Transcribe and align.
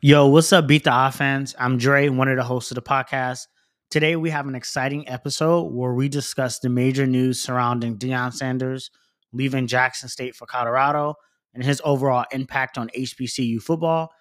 Yo, 0.00 0.28
what's 0.28 0.52
up, 0.52 0.68
Beat 0.68 0.84
the 0.84 1.06
Offense? 1.08 1.56
I'm 1.58 1.76
Dre, 1.76 2.08
one 2.08 2.28
of 2.28 2.36
the 2.36 2.44
hosts 2.44 2.70
of 2.70 2.76
the 2.76 2.82
podcast. 2.82 3.48
Today, 3.90 4.14
we 4.14 4.30
have 4.30 4.46
an 4.46 4.54
exciting 4.54 5.08
episode 5.08 5.72
where 5.72 5.92
we 5.92 6.08
discuss 6.08 6.60
the 6.60 6.68
major 6.68 7.04
news 7.04 7.42
surrounding 7.42 7.98
Deion 7.98 8.32
Sanders 8.32 8.92
leaving 9.32 9.66
Jackson 9.66 10.08
State 10.08 10.36
for 10.36 10.46
Colorado 10.46 11.16
and 11.52 11.64
his 11.64 11.82
overall 11.84 12.24
impact 12.30 12.78
on 12.78 12.90
HBCU 12.96 13.60
football, 13.60 14.12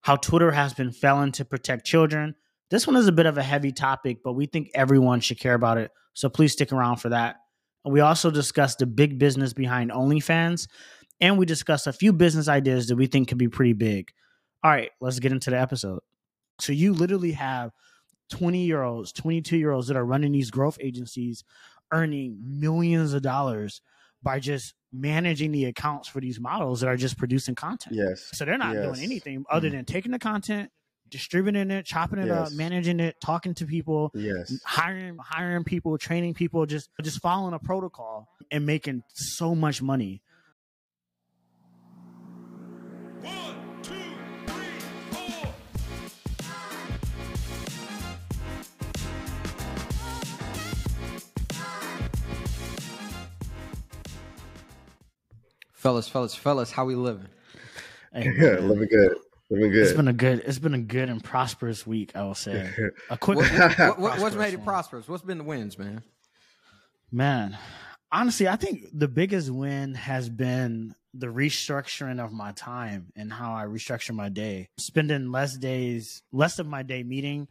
how 0.00 0.16
Twitter 0.16 0.50
has 0.50 0.74
been 0.74 0.90
failing 0.90 1.30
to 1.30 1.44
protect 1.44 1.86
children. 1.86 2.34
This 2.72 2.88
one 2.88 2.96
is 2.96 3.06
a 3.06 3.12
bit 3.12 3.26
of 3.26 3.38
a 3.38 3.42
heavy 3.44 3.70
topic, 3.70 4.24
but 4.24 4.32
we 4.32 4.46
think 4.46 4.70
everyone 4.74 5.20
should 5.20 5.38
care 5.38 5.54
about 5.54 5.78
it. 5.78 5.92
So 6.12 6.28
please 6.28 6.54
stick 6.54 6.72
around 6.72 6.96
for 6.96 7.10
that. 7.10 7.36
We 7.84 8.00
also 8.00 8.32
discuss 8.32 8.74
the 8.74 8.86
big 8.86 9.20
business 9.20 9.52
behind 9.52 9.92
OnlyFans, 9.92 10.66
and 11.20 11.38
we 11.38 11.46
discuss 11.46 11.86
a 11.86 11.92
few 11.92 12.12
business 12.12 12.48
ideas 12.48 12.88
that 12.88 12.96
we 12.96 13.06
think 13.06 13.28
could 13.28 13.38
be 13.38 13.48
pretty 13.48 13.74
big. 13.74 14.10
All 14.62 14.70
right, 14.70 14.90
let's 15.00 15.18
get 15.18 15.32
into 15.32 15.50
the 15.50 15.58
episode. 15.60 16.00
So 16.60 16.72
you 16.72 16.92
literally 16.92 17.32
have 17.32 17.70
20 18.30 18.64
year 18.64 18.82
olds, 18.82 19.12
22 19.12 19.56
year 19.56 19.70
olds 19.72 19.88
that 19.88 19.96
are 19.96 20.04
running 20.04 20.32
these 20.32 20.50
growth 20.50 20.78
agencies 20.80 21.44
earning 21.92 22.38
millions 22.40 23.12
of 23.14 23.22
dollars 23.22 23.80
by 24.22 24.38
just 24.38 24.74
managing 24.92 25.50
the 25.50 25.64
accounts 25.64 26.06
for 26.08 26.20
these 26.20 26.38
models 26.38 26.80
that 26.80 26.88
are 26.88 26.96
just 26.96 27.16
producing 27.16 27.54
content. 27.54 27.96
Yes. 27.96 28.28
So 28.34 28.44
they're 28.44 28.58
not 28.58 28.74
yes. 28.74 28.84
doing 28.84 29.00
anything 29.04 29.44
other 29.50 29.68
Mhm. 29.68 29.72
than 29.72 29.84
taking 29.86 30.12
the 30.12 30.18
content, 30.18 30.70
distributing 31.08 31.70
it, 31.70 31.84
chopping 31.86 32.18
it 32.20 32.30
up, 32.30 32.52
managing 32.52 33.00
it, 33.00 33.16
talking 33.20 33.54
to 33.54 33.66
people, 33.66 34.12
Yes. 34.14 34.60
hiring 34.64 35.16
hiring 35.18 35.64
people, 35.64 35.96
training 35.98 36.34
people, 36.34 36.66
just 36.66 36.90
just 37.02 37.20
following 37.20 37.54
a 37.54 37.58
protocol 37.58 38.28
and 38.52 38.66
making 38.66 39.02
so 39.14 39.54
much 39.54 39.80
money. 39.82 40.22
Fellas, 55.80 56.06
fellas, 56.06 56.34
fellas, 56.34 56.70
how 56.70 56.84
we 56.84 56.94
living? 56.94 57.26
Hey, 58.12 58.24
Yeah, 58.36 58.56
man, 58.56 58.68
living 58.68 58.88
good. 58.90 59.16
Living 59.48 59.74
It's 59.74 59.92
good. 59.92 59.96
been 59.96 60.08
a 60.08 60.12
good 60.12 60.42
it's 60.44 60.58
been 60.58 60.74
a 60.74 60.78
good 60.78 61.08
and 61.08 61.24
prosperous 61.24 61.86
week, 61.86 62.14
I 62.14 62.22
will 62.22 62.34
say. 62.34 62.70
A 63.08 63.16
quick 63.16 63.38
What, 63.38 63.50
what, 63.78 63.98
what, 63.98 64.20
what's 64.20 64.36
made 64.36 64.52
it 64.52 64.58
one. 64.58 64.66
prosperous? 64.66 65.08
What's 65.08 65.22
been 65.22 65.38
the 65.38 65.44
wins, 65.44 65.78
man? 65.78 66.02
Man, 67.10 67.56
honestly, 68.12 68.46
I 68.46 68.56
think 68.56 68.88
the 68.92 69.08
biggest 69.08 69.48
win 69.48 69.94
has 69.94 70.28
been 70.28 70.94
the 71.14 71.28
restructuring 71.28 72.22
of 72.22 72.30
my 72.30 72.52
time 72.52 73.06
and 73.16 73.32
how 73.32 73.54
I 73.54 73.64
restructure 73.64 74.14
my 74.14 74.28
day. 74.28 74.68
Spending 74.78 75.32
less 75.32 75.56
days, 75.56 76.22
less 76.30 76.58
of 76.58 76.66
my 76.66 76.82
day 76.82 77.02
meeting 77.04 77.48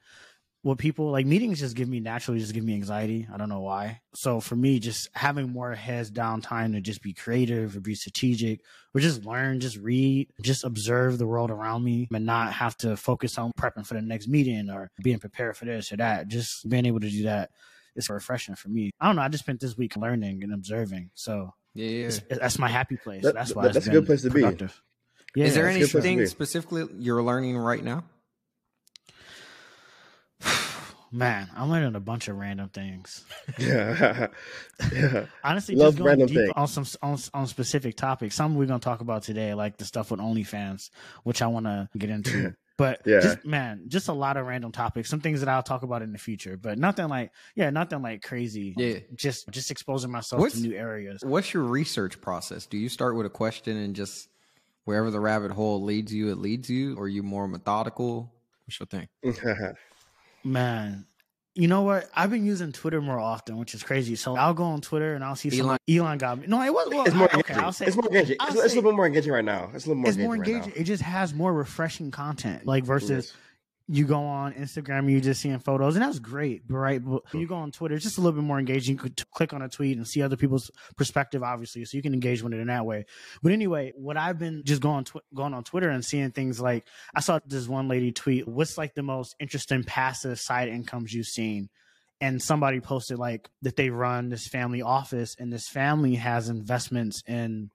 with 0.64 0.78
people. 0.78 1.12
Like 1.12 1.26
meetings 1.26 1.60
just 1.60 1.76
give 1.76 1.88
me 1.88 2.00
naturally 2.00 2.40
just 2.40 2.54
give 2.54 2.64
me 2.64 2.74
anxiety. 2.74 3.28
I 3.34 3.38
don't 3.38 3.50
know 3.50 3.62
why. 3.62 4.02
So 4.14 4.40
for 4.40 4.56
me, 4.56 4.80
just 4.80 5.10
having 5.14 5.50
more 5.50 5.74
heads 5.74 6.10
down 6.10 6.42
time 6.42 6.74
to 6.74 6.82
just 6.82 7.02
be 7.02 7.14
creative 7.14 7.76
or 7.76 7.80
be 7.80 7.96
strategic 7.96 8.62
or 8.94 9.02
just 9.02 9.26
learn, 9.26 9.60
just 9.60 9.78
read, 9.78 10.28
just 10.42 10.64
observe 10.64 11.18
the 11.18 11.28
world 11.28 11.52
around 11.52 11.84
me 11.84 12.08
and 12.14 12.26
not 12.26 12.54
have 12.54 12.76
to 12.78 12.98
focus 12.98 13.38
on 13.38 13.52
prepping 13.58 13.86
for 13.86 13.94
the 13.94 14.02
next 14.02 14.28
meeting 14.28 14.70
or 14.70 14.92
being 15.04 15.20
prepared 15.20 15.56
for 15.56 15.66
this 15.66 15.92
or 15.92 15.98
that. 15.98 16.28
Just 16.28 16.68
being 16.70 16.86
able 16.86 17.00
to 17.00 17.10
do 17.10 17.24
that 17.24 17.52
is 17.96 18.10
refreshing 18.10 18.56
for 18.56 18.70
me. 18.70 18.92
I 19.00 19.08
don't 19.08 19.16
know. 19.16 19.22
I 19.22 19.30
just 19.30 19.44
spent 19.44 19.60
this 19.60 19.78
week 19.78 19.96
learning 19.96 20.44
and 20.44 20.54
observing. 20.54 21.12
So 21.16 21.54
Yeah, 21.74 21.88
yeah. 21.88 22.06
it's, 22.08 22.22
that's 22.30 22.60
my 22.60 22.68
happy 22.70 22.98
place. 22.98 23.24
That- 23.24 23.34
that's 23.36 23.56
why 23.56 23.64
that- 23.64 23.76
it's 23.76 23.86
that's 23.86 23.88
a 23.88 23.92
good 23.92 24.06
place 24.06 24.22
to 24.24 24.30
be. 24.30 24.42
Yeah. 25.36 25.46
Is 25.46 25.54
there 25.54 25.66
that's 25.66 25.76
a 25.76 25.80
good 25.80 25.92
place 25.92 26.04
to 26.04 26.10
anything 26.10 26.26
specifically 26.26 26.86
you're 26.98 27.22
learning 27.22 27.58
right 27.58 27.84
now? 27.84 28.04
Man, 31.12 31.50
I'm 31.56 31.70
learning 31.72 31.96
a 31.96 32.00
bunch 32.00 32.28
of 32.28 32.38
random 32.38 32.70
things. 32.70 33.26
Yeah. 33.58 34.28
yeah. 34.94 35.26
Honestly, 35.44 35.76
Love 35.76 35.94
just 35.94 35.98
going 35.98 36.08
random 36.08 36.28
deep 36.28 36.38
things. 36.38 36.52
on 36.56 36.68
some 36.68 36.86
on, 37.02 37.18
on 37.34 37.48
specific 37.48 37.96
topics. 37.98 38.36
Some 38.36 38.56
we're 38.56 38.66
gonna 38.68 38.80
talk 38.80 39.02
about 39.02 39.24
today, 39.24 39.54
like 39.54 39.78
the 39.78 39.86
stuff 39.86 40.12
with 40.12 40.20
OnlyFans, 40.20 40.90
which 41.24 41.42
I 41.42 41.48
want 41.48 41.66
to 41.66 41.90
get 41.98 42.10
into. 42.10 42.54
But 42.80 43.02
Yeah. 43.06 43.20
just 43.20 43.44
man, 43.46 43.82
just 43.90 44.08
a 44.08 44.14
lot 44.14 44.38
of 44.38 44.46
random 44.46 44.72
topics. 44.72 45.10
Some 45.10 45.20
things 45.20 45.42
that 45.42 45.50
I'll 45.50 45.62
talk 45.62 45.84
about 45.84 46.02
in 46.02 46.14
the 46.14 46.18
future, 46.18 46.56
but 46.56 46.78
nothing 46.80 47.10
like 47.10 47.32
yeah, 47.54 47.70
nothing 47.72 48.02
like 48.02 48.22
crazy. 48.22 48.74
Yeah. 48.78 49.00
just 49.16 49.50
just 49.50 49.70
exposing 49.70 50.10
myself 50.12 50.40
What's- 50.40 50.56
to 50.62 50.62
new 50.66 50.74
areas. 50.78 51.22
What's 51.22 51.54
your 51.54 51.64
research 51.64 52.22
process? 52.22 52.68
Do 52.68 52.78
you 52.78 52.88
start 52.88 53.18
with 53.18 53.26
a 53.26 53.30
question 53.30 53.76
and 53.76 53.94
just 53.94 54.30
wherever 54.86 55.12
the 55.12 55.20
rabbit 55.20 55.52
hole 55.52 55.84
leads 55.84 56.14
you, 56.14 56.32
it 56.32 56.38
leads 56.38 56.70
you, 56.70 56.96
or 56.96 57.04
are 57.04 57.08
you 57.10 57.22
more 57.22 57.50
methodical? 57.50 58.32
What's 58.66 58.80
your 58.80 58.88
thing? 58.88 59.10
Man, 60.44 61.06
you 61.56 61.68
know 61.68 61.82
what? 61.82 62.10
I've 62.16 62.30
been 62.30 62.46
using 62.46 62.72
Twitter 62.72 63.02
more 63.02 63.20
often, 63.20 63.58
which 63.58 63.74
is 63.74 63.84
crazy. 63.84 64.16
So 64.16 64.36
I'll 64.36 64.54
go 64.54 64.64
on 64.64 64.82
Twitter 64.82 65.14
and 65.16 65.24
I'll 65.24 65.36
see 65.36 65.58
Elon- 65.60 65.78
Elon. 65.90 66.18
Got 66.18 66.40
me. 66.40 66.48
No, 66.48 66.62
it 66.62 66.74
was. 66.74 66.88
Well, 66.90 67.06
it's 67.06 67.16
more 67.16 67.28
engaging. 67.34 67.56
okay, 67.56 67.62
I'll 67.66 67.72
say 67.74 67.86
it's 67.88 67.96
more 67.96 68.06
engaging. 68.08 68.38
It's, 68.42 68.56
it's 68.56 68.74
a 68.74 68.76
little 68.78 68.92
bit 68.92 68.96
more 68.96 69.06
engaging 69.08 69.32
right 69.34 69.44
now. 69.46 69.70
It's 69.74 69.86
a 69.86 69.90
little 69.90 70.02
more 70.02 70.10
it's 70.10 70.18
engaging. 70.18 70.26
more 70.26 70.38
right 70.38 70.48
engaging. 70.48 70.74
now. 70.76 70.82
It 70.82 70.84
just 70.86 71.04
has 71.04 71.34
more 71.34 71.54
refreshing 71.54 72.12
content. 72.12 72.66
Like 72.66 72.84
versus 72.86 73.10
Yes. 73.28 73.34
You 73.92 74.06
go 74.06 74.24
on 74.24 74.54
Instagram, 74.54 75.12
you 75.12 75.20
just 75.20 75.42
seeing 75.42 75.58
photos, 75.58 75.96
and 75.96 76.06
that's 76.06 76.20
great. 76.20 76.62
Right, 76.70 77.04
but 77.04 77.24
you 77.34 77.48
go 77.48 77.56
on 77.56 77.72
Twitter, 77.72 77.96
it's 77.96 78.04
just 78.04 78.20
a 78.20 78.22
little 78.22 78.40
bit 78.40 78.46
more 78.46 78.60
engaging. 78.60 78.94
You 78.94 79.00
could 79.00 79.32
click 79.32 79.52
on 79.52 79.64
a 79.64 79.68
tweet 79.68 79.98
and 79.98 80.08
see 80.08 80.22
other 80.22 80.38
people's 80.38 80.70
perspective, 80.96 81.42
obviously, 81.42 81.84
so 81.86 81.98
you 81.98 82.04
can 82.04 82.14
engage 82.14 82.44
with 82.44 82.54
it 82.54 82.60
in 82.60 82.68
that 82.68 82.86
way. 82.86 83.06
But 83.42 83.52
anyway, 83.52 83.94
what 83.96 84.16
I've 84.16 84.38
been 84.38 84.62
just 84.64 84.80
going 84.80 85.06
tw- 85.06 85.24
going 85.34 85.56
on 85.56 85.64
Twitter 85.64 85.90
and 85.90 86.06
seeing 86.06 86.30
things 86.30 86.62
like 86.62 86.86
I 87.16 87.22
saw 87.22 87.40
this 87.44 87.68
one 87.68 87.88
lady 87.88 88.12
tweet, 88.12 88.48
"What's 88.48 88.78
like 88.78 88.94
the 88.94 89.02
most 89.02 89.36
interesting 89.40 89.84
passive 89.84 90.40
side 90.40 90.70
incomes 90.70 91.12
you've 91.12 91.26
seen?" 91.26 91.70
And 92.22 92.40
somebody 92.44 92.82
posted 92.82 93.18
like 93.18 93.50
that 93.64 93.76
they 93.76 93.90
run 93.90 94.30
this 94.30 94.48
family 94.48 94.84
office, 94.84 95.36
and 95.40 95.52
this 95.52 95.68
family 95.68 96.14
has 96.16 96.48
investments 96.48 97.24
in 97.28 97.72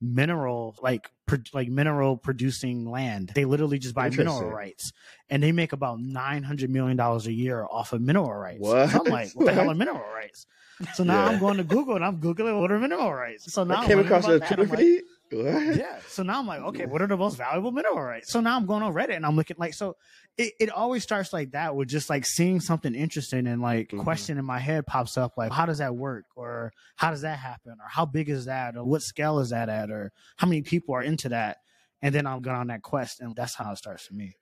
mineral 0.00 0.76
like 0.82 1.10
pro- 1.26 1.38
like 1.52 1.68
mineral 1.68 2.16
producing 2.16 2.90
land. 2.90 3.32
They 3.34 3.44
literally 3.44 3.78
just 3.78 3.94
buy 3.94 4.10
mineral 4.10 4.44
rights, 4.50 4.92
and 5.30 5.42
they 5.42 5.52
make 5.52 5.72
about 5.72 6.00
nine 6.00 6.42
hundred 6.42 6.70
million 6.70 6.96
dollars 6.96 7.26
a 7.26 7.32
year 7.32 7.66
off 7.70 7.92
of 7.92 8.00
mineral 8.00 8.32
rights. 8.32 8.60
What? 8.60 8.90
So 8.90 9.02
I'm 9.04 9.12
like, 9.12 9.30
what 9.32 9.46
the 9.46 9.52
hell 9.52 9.70
are 9.70 9.74
mineral 9.74 10.04
rights? 10.14 10.46
So 10.94 11.02
now 11.02 11.24
Yeah. 11.24 11.30
I'm 11.30 11.40
going 11.40 11.56
to 11.56 11.64
Google 11.64 11.96
and 11.96 12.04
I'm 12.04 12.20
googling 12.20 12.60
what 12.60 12.70
are 12.70 12.78
mineral 12.78 13.12
rights. 13.12 13.52
So 13.52 13.64
now 13.64 13.80
I 13.82 13.86
came 13.86 13.98
across 13.98 14.26
a. 14.28 14.38
Twitter 14.38 14.66
feed. 14.68 15.02
What? 15.30 15.76
yeah. 15.76 16.00
So 16.08 16.22
now 16.22 16.38
I'm 16.38 16.46
like, 16.46 16.60
okay, 16.60 16.86
what 16.86 17.02
are 17.02 17.06
the 17.06 17.16
most 17.16 17.36
valuable 17.36 17.70
mineral 17.72 18.00
rights? 18.00 18.32
So 18.32 18.40
now 18.40 18.56
I'm 18.56 18.66
going 18.66 18.82
on 18.82 18.92
Reddit 18.94 19.16
and 19.16 19.26
I'm 19.26 19.36
looking 19.36 19.56
like, 19.58 19.74
so 19.74 19.96
it, 20.36 20.52
it 20.60 20.70
always 20.70 21.02
starts 21.02 21.32
like 21.32 21.50
that 21.52 21.74
with 21.76 21.88
just 21.88 22.08
like 22.10 22.24
seeing 22.24 22.60
something 22.60 22.94
interesting 22.94 23.46
and 23.46 23.60
like 23.62 23.90
Mhm. 23.90 24.02
question 24.02 24.38
in 24.38 24.44
my 24.44 24.58
head 24.58 24.86
pops 24.86 25.16
up 25.18 25.36
like, 25.36 25.52
how 25.52 25.66
does 25.66 25.78
that 25.78 25.94
work? 25.96 26.24
Or 26.36 26.72
how 26.96 27.10
does 27.10 27.22
that 27.22 27.38
happen? 27.38 27.72
Or 27.72 27.88
how 27.88 28.06
big 28.06 28.28
is 28.28 28.46
that? 28.46 28.76
Or 28.76 28.84
what 28.84 29.02
scale 29.02 29.38
is 29.40 29.50
that 29.50 29.68
at? 29.68 29.90
Or 29.90 30.12
how 30.36 30.46
many 30.46 30.62
people 30.62 30.94
are 30.94 31.02
into 31.02 31.28
that? 31.30 31.58
And 32.02 32.14
then 32.14 32.26
I'm 32.26 32.40
going 32.42 32.56
on 32.56 32.68
that 32.68 32.82
quest 32.82 33.20
and 33.20 33.34
that's 33.36 33.54
how 33.54 33.72
it 33.72 33.76
starts 33.76 34.06
for 34.06 34.14
me. 34.14 34.34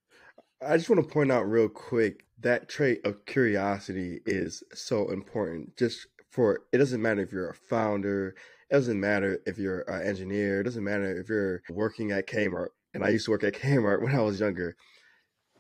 I 0.67 0.77
just 0.77 0.89
want 0.89 1.03
to 1.07 1.13
point 1.13 1.31
out 1.33 1.43
real 1.43 1.69
quick 1.69 2.25
that 2.41 2.69
trait 2.69 3.05
of 3.05 3.25
curiosity 3.27 4.21
is 4.27 4.63
so 4.75 5.11
important. 5.11 5.77
Just 5.77 6.07
for 6.31 6.61
it 6.73 6.79
doesn't 6.79 7.01
matter 7.03 7.23
if 7.23 7.33
you're 7.33 7.49
a 7.51 7.55
founder, 7.55 8.35
it 8.71 8.75
doesn't 8.75 8.99
matter 8.99 9.41
if 9.47 9.59
you're 9.59 9.81
an 9.83 10.07
engineer, 10.07 10.61
it 10.61 10.65
doesn't 10.65 10.83
matter 10.83 11.19
if 11.19 11.29
you're 11.29 11.63
working 11.71 12.13
at 12.13 12.27
Kmart. 12.27 12.69
And 12.95 13.05
I 13.05 13.11
used 13.11 13.27
to 13.27 13.31
work 13.31 13.45
at 13.45 13.55
Kmart 13.55 14.03
when 14.03 14.15
I 14.15 14.23
was 14.23 14.41
younger. 14.41 14.77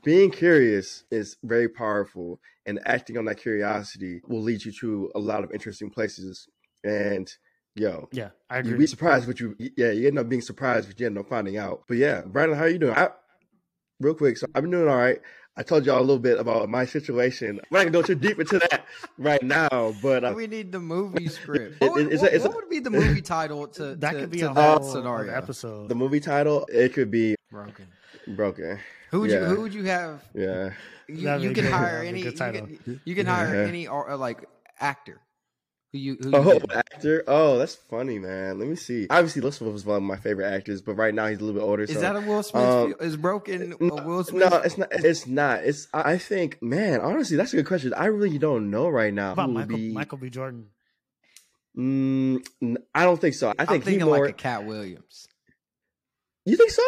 Being 0.02 0.30
curious 0.30 1.04
is 1.10 1.36
very 1.42 1.68
powerful, 1.68 2.40
and 2.64 2.80
acting 2.86 3.18
on 3.18 3.24
that 3.26 3.38
curiosity 3.38 4.20
will 4.26 4.42
lead 4.42 4.64
you 4.64 4.72
to 4.80 5.10
a 5.14 5.18
lot 5.18 5.44
of 5.44 5.52
interesting 5.52 5.90
places. 5.90 6.48
And 6.84 7.30
yo, 7.74 8.08
Yeah, 8.12 8.30
I 8.48 8.60
You'd 8.60 8.78
be 8.78 8.86
surprised 8.86 9.26
what 9.26 9.40
you 9.40 9.56
yeah, 9.58 9.90
you 9.90 10.08
end 10.08 10.18
up 10.18 10.28
being 10.28 10.42
surprised 10.42 10.88
what 10.88 10.98
you 10.98 11.06
end 11.06 11.18
up 11.18 11.28
finding 11.28 11.56
out. 11.56 11.82
But 11.88 11.96
yeah, 11.96 12.22
Brylan, 12.22 12.56
how 12.56 12.62
are 12.62 12.68
you 12.68 12.78
doing? 12.78 12.94
I, 12.94 13.10
real 14.00 14.14
quick, 14.14 14.36
so 14.36 14.46
I've 14.54 14.62
been 14.62 14.70
doing 14.70 14.88
all 14.88 14.96
right. 14.96 15.20
I 15.58 15.62
told 15.62 15.86
y'all 15.86 15.98
a 15.98 16.00
little 16.00 16.18
bit 16.18 16.38
about 16.38 16.68
my 16.68 16.84
situation. 16.84 17.60
We're 17.70 17.78
not 17.78 17.84
gonna 17.84 17.90
go 17.90 18.02
too 18.02 18.14
deep 18.14 18.38
into 18.38 18.58
that 18.58 18.84
right 19.16 19.42
now, 19.42 19.94
but 20.02 20.22
uh, 20.24 20.32
we 20.36 20.46
need 20.46 20.70
the 20.70 20.80
movie 20.80 21.28
script. 21.38 21.76
It- 21.80 21.86
What, 21.86 21.94
would, 21.94 22.12
it's 22.12 22.22
a- 22.22 22.26
what- 22.26 22.34
a- 22.34 22.48
what 22.48 22.54
would 22.56 22.68
be 22.70 22.78
the 22.80 22.90
movie 22.90 23.22
title 23.22 23.66
to 23.68 23.94
that 23.96 24.12
to, 24.12 24.20
could 24.20 24.30
be 24.30 24.38
to 24.40 24.50
a 24.50 24.54
that 24.54 24.78
whole 24.80 24.92
scenario? 24.92 25.32
episode. 25.32 25.88
the 25.88 25.94
movie 25.94 26.20
title 26.20 26.66
it 26.70 26.92
could 26.92 27.10
be 27.10 27.36
Broken. 27.50 27.86
broken. 28.28 28.78
Who 29.12 29.20
would 29.20 29.30
you 29.30 29.38
Who 29.44 29.60
would 29.62 29.72
you 29.72 29.84
have? 29.84 30.22
Yeah, 30.34 30.72
You, 31.08 31.36
you 31.38 31.52
can 31.52 31.64
hire 31.64 32.02
That'd 32.02 32.02
be 32.02 32.06
a 32.06 32.08
any. 32.08 32.22
good 32.22 32.32
You 32.32 32.38
title. 32.38 32.66
can, 32.84 33.00
you 33.04 33.14
can 33.14 33.26
hire 33.26 33.54
Yeah. 33.62 33.68
any 33.68 33.86
or, 33.86 34.10
uh, 34.10 34.16
like 34.18 34.44
actor. 34.80 35.20
Who 35.96 36.02
you? 36.02 36.16
Who 36.22 36.30
Oh, 36.34 36.58
get? 36.58 36.72
actor. 36.76 37.24
Oh, 37.26 37.56
that's 37.58 37.74
funny, 37.74 38.18
man. 38.18 38.58
Let 38.58 38.68
me 38.68 38.76
see. 38.76 39.06
Obviously, 39.08 39.40
Russell 39.42 39.72
was 39.72 39.84
one 39.86 39.96
of 39.96 40.02
my 40.02 40.16
favorite 40.16 40.46
actors, 40.52 40.82
but 40.82 40.94
right 40.94 41.14
now 41.14 41.26
he's 41.26 41.38
a 41.38 41.44
little 41.44 41.58
bit 41.60 41.66
older. 41.66 41.84
Is 41.84 41.92
so. 41.94 42.00
that 42.00 42.16
a 42.16 42.20
Will 42.20 42.42
Smith? 42.42 42.62
um, 42.62 42.94
is 43.00 43.16
Broken 43.16 43.72
a 43.80 43.82
No, 43.84 43.94
Will 44.04 44.24
Smith? 44.24 44.50
no, 44.50 44.58
it's 44.58 44.76
not. 44.78 44.88
It's 44.92 45.26
not. 45.26 45.64
It's. 45.64 45.88
I 45.94 46.12
I 46.12 46.18
think, 46.18 46.60
man. 46.62 47.00
Honestly, 47.00 47.36
that's 47.36 47.52
a 47.52 47.56
good 47.56 47.66
question. 47.66 47.94
I 47.94 48.06
really 48.06 48.38
don't 48.38 48.70
know 48.70 48.88
right 48.88 49.14
now. 49.14 49.28
How 49.28 49.32
about 49.44 49.48
who 49.48 49.54
would 49.54 49.60
Michael, 49.68 49.76
be- 49.78 49.92
Michael 49.94 50.18
B. 50.18 50.30
Jordan. 50.30 50.66
Mm, 51.76 52.46
n- 52.62 52.78
I 52.94 53.04
don't 53.04 53.20
think 53.20 53.34
so. 53.34 53.48
I 53.50 53.54
I'm 53.60 53.66
think 53.66 53.84
he 53.84 53.90
thinking 53.90 54.06
more. 54.06 54.20
like 54.20 54.30
a 54.30 54.32
Katt 54.32 54.64
Williams. 54.64 55.28
You 56.44 56.56
think 56.56 56.70
so? 56.70 56.82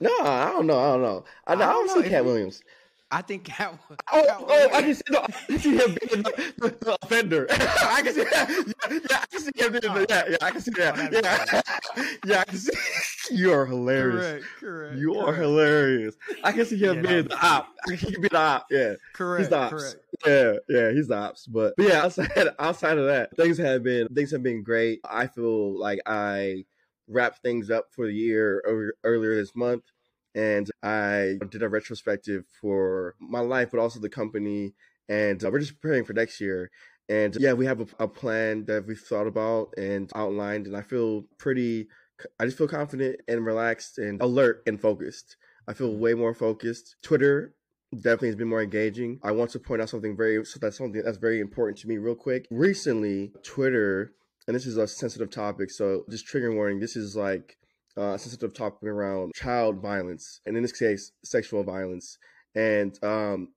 No, 0.00 0.10
I 0.20 0.50
don't 0.50 0.66
know. 0.66 0.78
I 0.78 0.92
don't 0.92 1.02
know. 1.02 1.24
I, 1.46 1.52
I 1.52 1.54
I 1.54 1.56
don't 1.58 1.68
don't 1.68 1.86
know 1.86 2.02
see 2.02 2.08
Katt 2.08 2.22
you- 2.22 2.28
Williams. 2.28 2.62
I 3.12 3.22
think 3.22 3.44
Katt. 3.44 3.78
Oh, 4.12 4.24
Katt 4.26 4.36
oh, 4.40 4.68
I 4.72 4.82
can 4.82 4.94
see, 4.94 5.02
no, 5.10 5.18
I 5.20 5.32
can 5.46 5.58
see 5.58 5.76
him 5.76 5.96
being 6.00 6.22
the, 6.22 6.52
the, 6.58 6.68
the 6.80 6.98
offender. 7.02 7.46
I 7.50 8.02
can 8.02 8.14
see 8.14 8.24
that. 8.24 8.74
Yeah, 8.90 8.98
yeah, 9.10 9.18
I 9.20 9.26
can 9.26 9.40
see 9.40 9.50
him 9.54 9.72
being 9.72 9.94
the, 9.94 10.06
yeah, 10.08 10.24
yeah, 10.28 10.36
I 10.40 10.50
can 10.50 10.60
see 10.60 10.70
that. 10.72 10.98
Oh, 10.98 11.08
Yeah, 11.12 12.04
yeah, 12.24 12.40
I 12.40 12.44
can 12.44 12.58
see. 12.58 12.72
You 13.30 13.52
are 13.52 13.66
hilarious. 13.66 14.26
Correct. 14.26 14.44
Correct. 14.58 14.98
You 14.98 15.14
are 15.16 15.26
correct, 15.26 15.40
hilarious. 15.40 16.16
I 16.42 16.52
can 16.52 16.64
see 16.66 16.76
him 16.76 16.96
Yeah, 16.96 17.02
being 17.02 17.28
that 17.28 17.28
the 17.28 17.46
op. 17.46 17.68
He 17.88 17.96
can 17.96 18.20
be 18.20 18.28
the 18.28 18.36
op. 18.38 18.66
Yeah, 18.70 18.94
Correct. 19.12 19.40
he's 19.40 19.48
the 19.48 19.58
ops. 19.58 19.70
Correct. 19.72 19.96
Yeah, 20.26 20.52
yeah, 20.68 20.90
he's 20.92 21.08
the 21.08 21.16
ops. 21.16 21.46
But, 21.46 21.74
but 21.76 21.86
yeah, 21.86 22.02
outside 22.02 22.30
outside 22.58 22.98
of 22.98 23.06
that, 23.06 23.36
things 23.36 23.58
have 23.58 23.82
been 23.82 24.08
things 24.08 24.30
have 24.32 24.42
been 24.42 24.62
great. 24.62 25.00
I 25.04 25.26
feel 25.26 25.78
like 25.78 26.00
I 26.06 26.64
wrapped 27.08 27.42
things 27.42 27.70
up 27.70 27.86
for 27.90 28.06
the 28.06 28.12
year 28.14 28.62
ear- 28.68 28.94
earlier 29.04 29.36
this 29.36 29.54
month, 29.54 29.84
and 30.34 30.70
I 30.82 31.38
did 31.50 31.62
a 31.62 31.68
retrospective 31.68 32.44
for 32.60 33.14
my 33.20 33.40
life, 33.40 33.70
but 33.70 33.80
also 33.80 34.00
the 34.00 34.08
company, 34.08 34.74
and 35.08 35.42
uh, 35.44 35.50
we're 35.50 35.60
just 35.60 35.80
preparing 35.80 36.04
for 36.04 36.12
next 36.12 36.40
year. 36.40 36.70
And 37.08 37.36
yeah, 37.40 37.54
we 37.54 37.66
have 37.66 37.80
a, 37.80 38.04
a 38.04 38.08
plan 38.08 38.66
that 38.66 38.86
we've 38.86 39.00
thought 39.00 39.26
about 39.26 39.74
and 39.76 40.10
outlined, 40.14 40.66
and 40.66 40.76
I 40.76 40.82
feel 40.82 41.24
pretty. 41.38 41.88
I 42.38 42.44
just 42.44 42.58
feel 42.58 42.68
confident 42.68 43.20
and 43.26 43.44
relaxed 43.44 43.98
and 43.98 44.20
alert 44.22 44.62
and 44.66 44.80
focused. 44.80 45.36
I 45.66 45.72
feel 45.72 45.94
way 45.94 46.14
more 46.14 46.34
focused. 46.34 46.96
Twitter 47.02 47.54
definitely 47.94 48.28
has 48.28 48.36
been 48.36 48.48
more 48.48 48.62
engaging. 48.62 49.18
I 49.22 49.32
want 49.32 49.50
to 49.52 49.58
point 49.58 49.82
out 49.82 49.88
something 49.88 50.16
very 50.16 50.44
so 50.44 50.58
that's 50.60 50.78
something 50.78 51.02
that's 51.04 51.18
very 51.18 51.40
important 51.40 51.78
to 51.78 51.88
me 51.88 51.98
real 51.98 52.14
quick. 52.14 52.46
Recently, 52.50 53.32
Twitter, 53.42 54.12
and 54.46 54.54
this 54.54 54.66
is 54.66 54.76
a 54.76 54.86
sensitive 54.86 55.30
topic, 55.30 55.70
so 55.70 56.04
just 56.10 56.26
trigger 56.26 56.54
warning, 56.54 56.80
this 56.80 56.96
is 56.96 57.16
like 57.16 57.56
uh, 58.00 58.16
sensitive 58.16 58.54
topic 58.54 58.82
around 58.82 59.34
child 59.34 59.80
violence, 59.80 60.40
and 60.46 60.56
in 60.56 60.62
this 60.62 60.72
case, 60.72 61.12
sexual 61.22 61.62
violence. 61.62 62.18
And 62.54 62.98
um, 63.04 63.48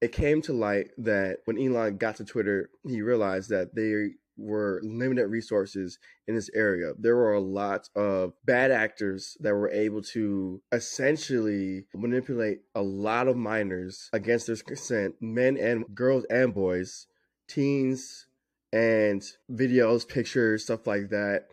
it 0.00 0.12
came 0.12 0.42
to 0.42 0.52
light 0.52 0.90
that 0.98 1.38
when 1.46 1.58
Elon 1.58 1.96
got 1.96 2.16
to 2.16 2.24
Twitter, 2.24 2.70
he 2.86 3.00
realized 3.00 3.50
that 3.50 3.74
they 3.74 4.16
were 4.36 4.80
limited 4.84 5.28
resources 5.28 5.98
in 6.28 6.34
this 6.34 6.50
area. 6.54 6.92
There 6.98 7.16
were 7.16 7.32
a 7.32 7.40
lot 7.40 7.88
of 7.96 8.34
bad 8.44 8.70
actors 8.70 9.36
that 9.40 9.54
were 9.54 9.70
able 9.70 10.02
to 10.02 10.60
essentially 10.72 11.86
manipulate 11.94 12.60
a 12.74 12.82
lot 12.82 13.28
of 13.28 13.36
minors 13.36 14.10
against 14.12 14.46
their 14.46 14.56
consent, 14.56 15.14
men 15.20 15.56
and 15.56 15.86
girls 15.94 16.26
and 16.28 16.52
boys, 16.52 17.06
teens, 17.48 18.26
and 18.72 19.22
videos, 19.50 20.06
pictures, 20.06 20.64
stuff 20.64 20.86
like 20.86 21.08
that. 21.10 21.46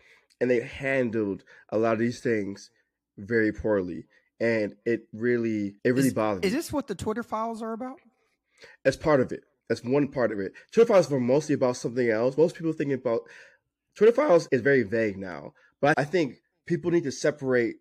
And 0.44 0.50
they 0.50 0.60
handled 0.60 1.42
a 1.70 1.78
lot 1.78 1.94
of 1.94 2.00
these 2.00 2.20
things 2.20 2.68
very 3.16 3.50
poorly. 3.50 4.04
And 4.38 4.76
it 4.84 5.08
really, 5.14 5.76
it 5.82 5.94
really 5.94 6.08
Is- 6.08 6.12
bothered 6.12 6.44
Is 6.44 6.52
me. 6.52 6.58
this 6.58 6.70
what 6.70 6.86
the 6.86 6.94
Twitter 6.94 7.22
files 7.22 7.62
are 7.62 7.72
about? 7.72 7.98
That's 8.82 8.98
part 8.98 9.20
of 9.20 9.32
it. 9.32 9.44
That's 9.70 9.82
one 9.82 10.08
part 10.08 10.32
of 10.32 10.38
it. 10.40 10.52
Twitter 10.70 10.86
files 10.92 11.08
were 11.08 11.18
mostly 11.18 11.54
about 11.54 11.78
something 11.78 12.10
else. 12.10 12.36
Most 12.36 12.56
people 12.56 12.74
thinking 12.74 12.92
about 12.92 13.22
Twitter 13.94 14.12
files 14.12 14.46
is 14.52 14.60
very 14.60 14.82
vague 14.82 15.16
now, 15.16 15.54
but 15.80 15.94
I 15.96 16.04
think 16.04 16.42
people 16.66 16.90
need 16.90 17.04
to 17.04 17.10
separate 17.10 17.76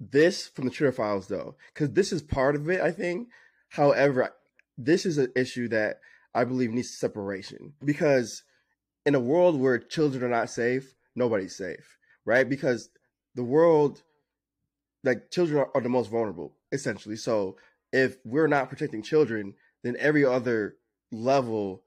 this 0.00 0.48
from 0.48 0.64
the 0.64 0.70
Twitter 0.70 0.92
files 0.92 1.28
though, 1.28 1.56
because 1.74 1.90
this 1.92 2.12
is 2.12 2.22
part 2.22 2.56
of 2.56 2.70
it. 2.70 2.80
I 2.80 2.92
think. 2.92 3.28
However, 3.68 4.30
this 4.78 5.04
is 5.04 5.18
an 5.18 5.32
issue 5.36 5.68
that 5.68 6.00
I 6.34 6.44
believe 6.44 6.70
needs 6.72 6.88
separation 6.96 7.74
because 7.84 8.42
in 9.04 9.14
a 9.14 9.20
world 9.20 9.60
where 9.60 9.78
children 9.78 10.24
are 10.24 10.28
not 10.28 10.48
safe, 10.50 10.95
nobody's 11.16 11.56
safe, 11.56 11.96
right? 12.24 12.48
Because 12.48 12.90
the 13.34 13.44
world, 13.44 14.02
like 15.02 15.30
children 15.30 15.58
are, 15.58 15.70
are 15.74 15.80
the 15.80 15.88
most 15.88 16.10
vulnerable, 16.10 16.56
essentially. 16.72 17.16
So 17.16 17.56
if 17.92 18.18
we're 18.24 18.46
not 18.46 18.68
protecting 18.68 19.02
children, 19.02 19.54
then 19.82 19.96
every 19.98 20.24
other 20.24 20.76
level 21.10 21.82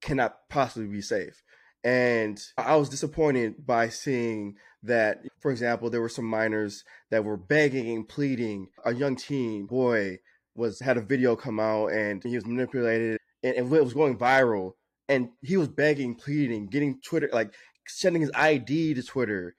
cannot 0.00 0.48
possibly 0.48 0.88
be 0.88 1.00
safe. 1.00 1.42
And 1.82 2.42
I 2.58 2.76
was 2.76 2.88
disappointed 2.88 3.66
by 3.66 3.88
seeing 3.88 4.56
that, 4.82 5.22
for 5.40 5.50
example, 5.50 5.88
there 5.88 6.00
were 6.00 6.08
some 6.08 6.26
minors 6.26 6.84
that 7.10 7.24
were 7.24 7.36
begging 7.36 7.94
and 7.94 8.08
pleading. 8.08 8.68
A 8.84 8.94
young 8.94 9.16
teen 9.16 9.66
boy 9.66 10.18
was 10.54 10.80
had 10.80 10.98
a 10.98 11.02
video 11.02 11.36
come 11.36 11.60
out 11.60 11.88
and 11.88 12.22
he 12.22 12.34
was 12.34 12.46
manipulated 12.46 13.18
and, 13.42 13.56
and 13.56 13.72
it 13.72 13.84
was 13.84 13.94
going 13.94 14.18
viral. 14.18 14.72
And 15.08 15.30
he 15.42 15.56
was 15.56 15.68
begging, 15.68 16.14
pleading, 16.14 16.68
getting 16.68 17.00
Twitter, 17.00 17.28
like 17.32 17.52
sending 17.90 18.22
his 18.22 18.30
ID 18.34 18.94
to 18.94 19.02
Twitter, 19.02 19.54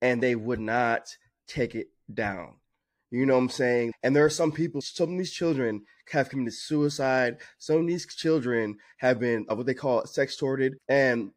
and 0.00 0.22
they 0.22 0.34
would 0.34 0.60
not 0.60 1.16
take 1.46 1.74
it 1.74 1.88
down. 2.12 2.54
You 3.10 3.26
know 3.26 3.34
what 3.34 3.40
I'm 3.40 3.48
saying? 3.50 3.92
And 4.02 4.16
there 4.16 4.24
are 4.24 4.30
some 4.30 4.52
people, 4.52 4.80
some 4.80 5.12
of 5.12 5.18
these 5.18 5.32
children 5.32 5.82
have 6.10 6.30
committed 6.30 6.54
suicide. 6.54 7.38
Some 7.58 7.76
of 7.76 7.86
these 7.86 8.06
children 8.06 8.78
have 8.98 9.20
been 9.20 9.44
uh, 9.50 9.54
what 9.54 9.66
they 9.66 9.74
call 9.74 10.06
sex 10.06 10.34
sextorted. 10.34 10.72
And 10.88 11.32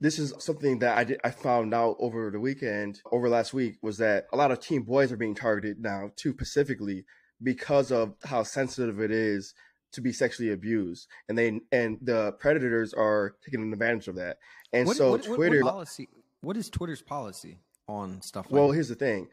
this 0.00 0.18
is 0.18 0.32
something 0.38 0.78
that 0.78 0.96
I 0.96 1.04
did, 1.04 1.20
I 1.22 1.30
found 1.30 1.74
out 1.74 1.96
over 1.98 2.30
the 2.30 2.40
weekend, 2.40 3.00
over 3.12 3.28
last 3.28 3.52
week, 3.52 3.76
was 3.82 3.98
that 3.98 4.26
a 4.32 4.36
lot 4.38 4.50
of 4.50 4.60
teen 4.60 4.82
boys 4.82 5.12
are 5.12 5.18
being 5.18 5.34
targeted 5.34 5.80
now 5.80 6.12
too, 6.16 6.32
specifically 6.32 7.04
because 7.42 7.92
of 7.92 8.14
how 8.24 8.42
sensitive 8.42 9.00
it 9.00 9.10
is 9.10 9.52
to 9.92 10.00
be 10.00 10.12
sexually 10.12 10.52
abused, 10.52 11.08
and 11.28 11.36
they 11.36 11.60
and 11.72 11.98
the 12.00 12.32
predators 12.32 12.94
are 12.94 13.36
taking 13.44 13.72
advantage 13.72 14.08
of 14.08 14.16
that. 14.16 14.38
And 14.72 14.86
What- 14.86 14.96
so 14.96 15.10
what- 15.10 15.28
what- 15.28 15.36
Twitter, 15.36 15.62
what 15.62 15.72
policy? 15.72 16.08
What 16.40 16.56
is 16.56 16.70
Twitter's 16.70 17.02
policy 17.02 17.58
on 17.88 18.22
stuff 18.22 18.46
like 18.46 18.52
well, 18.52 18.68
that? 18.68 18.74
here's 18.74 18.88
the 18.88 18.94
thing. 18.94 19.28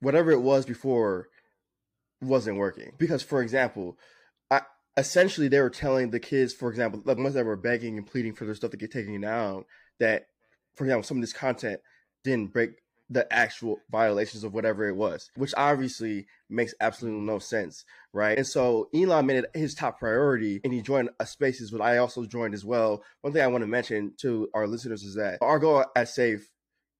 Whatever 0.00 0.30
it 0.30 0.40
was 0.40 0.66
before 0.66 1.28
wasn't 2.20 2.58
working. 2.58 2.92
Because, 2.98 3.22
for 3.22 3.40
example, 3.42 3.98
I, 4.50 4.62
essentially 4.96 5.48
they 5.48 5.60
were 5.60 5.70
telling 5.70 6.10
the 6.10 6.20
kids, 6.20 6.52
for 6.52 6.68
example, 6.70 7.00
the 7.00 7.14
ones 7.14 7.34
that 7.34 7.46
were 7.46 7.56
begging 7.56 7.96
and 7.96 8.06
pleading 8.06 8.34
for 8.34 8.44
their 8.44 8.54
stuff 8.54 8.72
to 8.72 8.76
get 8.76 8.90
taken 8.92 9.18
down, 9.20 9.64
that, 9.98 10.26
for 10.74 10.84
example, 10.84 11.02
some 11.04 11.16
of 11.16 11.22
this 11.22 11.32
content 11.32 11.80
didn't 12.24 12.52
break 12.52 12.82
the 13.10 13.30
actual 13.32 13.80
violations 13.90 14.44
of 14.44 14.54
whatever 14.54 14.88
it 14.88 14.94
was, 14.94 15.30
which 15.34 15.52
obviously 15.56 16.26
makes 16.48 16.74
absolutely 16.80 17.20
no 17.20 17.40
sense, 17.40 17.84
right? 18.12 18.38
And 18.38 18.46
so 18.46 18.88
Elon 18.94 19.26
made 19.26 19.44
it 19.44 19.50
his 19.52 19.74
top 19.74 19.98
priority 19.98 20.60
and 20.62 20.72
he 20.72 20.80
joined 20.80 21.10
a 21.18 21.26
spaces, 21.26 21.72
but 21.72 21.80
I 21.80 21.98
also 21.98 22.24
joined 22.24 22.54
as 22.54 22.64
well. 22.64 23.02
One 23.22 23.32
thing 23.32 23.42
I 23.42 23.48
want 23.48 23.62
to 23.62 23.68
mention 23.68 24.14
to 24.18 24.48
our 24.54 24.68
listeners 24.68 25.02
is 25.02 25.16
that 25.16 25.38
our 25.42 25.58
goal 25.58 25.84
at 25.96 26.08
Safe 26.08 26.48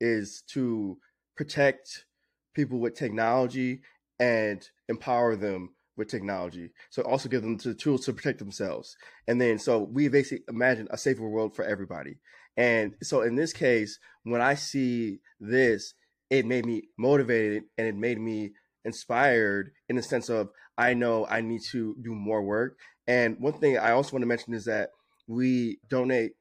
is 0.01 0.43
to 0.49 0.99
protect 1.37 2.07
people 2.55 2.81
with 2.81 2.95
technology 2.95 3.81
and 4.19 4.69
empower 4.89 5.37
them 5.37 5.71
with 5.97 6.09
technology. 6.09 6.71
So 6.91 7.03
also 7.03 7.29
give 7.29 7.43
them 7.43 7.57
the 7.57 7.75
tools 7.75 8.05
to 8.07 8.13
protect 8.13 8.41
themselves. 8.41 8.97
And 9.29 9.41
then 9.41 9.59
so 9.61 9.79
we 9.79 10.09
basically 10.09 10.45
imagine 10.49 10.89
a 10.91 10.99
safer 10.99 11.29
world 11.29 11.55
for 11.55 11.65
everybody. 11.65 12.19
And 12.57 12.95
so 13.03 13.23
in 13.23 13.37
this 13.37 13.53
case, 13.53 13.99
when 14.25 14.41
I 14.41 14.55
see 14.55 15.21
this, 15.39 15.95
it 16.31 16.47
made 16.47 16.65
me 16.65 16.85
motivated 16.97 17.65
and 17.77 17.87
it 17.87 17.97
made 17.97 18.19
me 18.19 18.53
inspired 18.85 19.73
in 19.89 19.97
the 19.97 20.03
sense 20.03 20.29
of 20.29 20.51
I 20.79 20.95
know 20.95 21.27
I 21.27 21.41
need 21.41 21.61
to 21.73 21.97
do 22.01 22.15
more 22.15 22.43
work. 22.43 22.79
And 23.07 23.37
one 23.39 23.55
thing 23.55 23.77
I 23.77 23.91
also 23.91 24.13
want 24.13 24.23
to 24.23 24.29
mention 24.29 24.55
is 24.55 24.65
that 24.65 24.91
we 25.27 25.79
donate, 25.89 26.33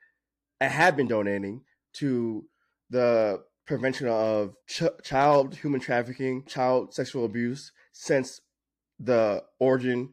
I 0.62 0.66
have 0.66 0.96
been 0.96 1.08
donating 1.08 1.62
to 1.94 2.46
the 2.90 3.44
prevention 3.66 4.08
of 4.08 4.56
ch- 4.68 4.84
child 5.04 5.56
human 5.56 5.80
trafficking, 5.82 6.46
child 6.46 6.94
sexual 6.94 7.26
abuse 7.26 7.72
since 7.92 8.40
the 9.00 9.44
origin 9.60 10.10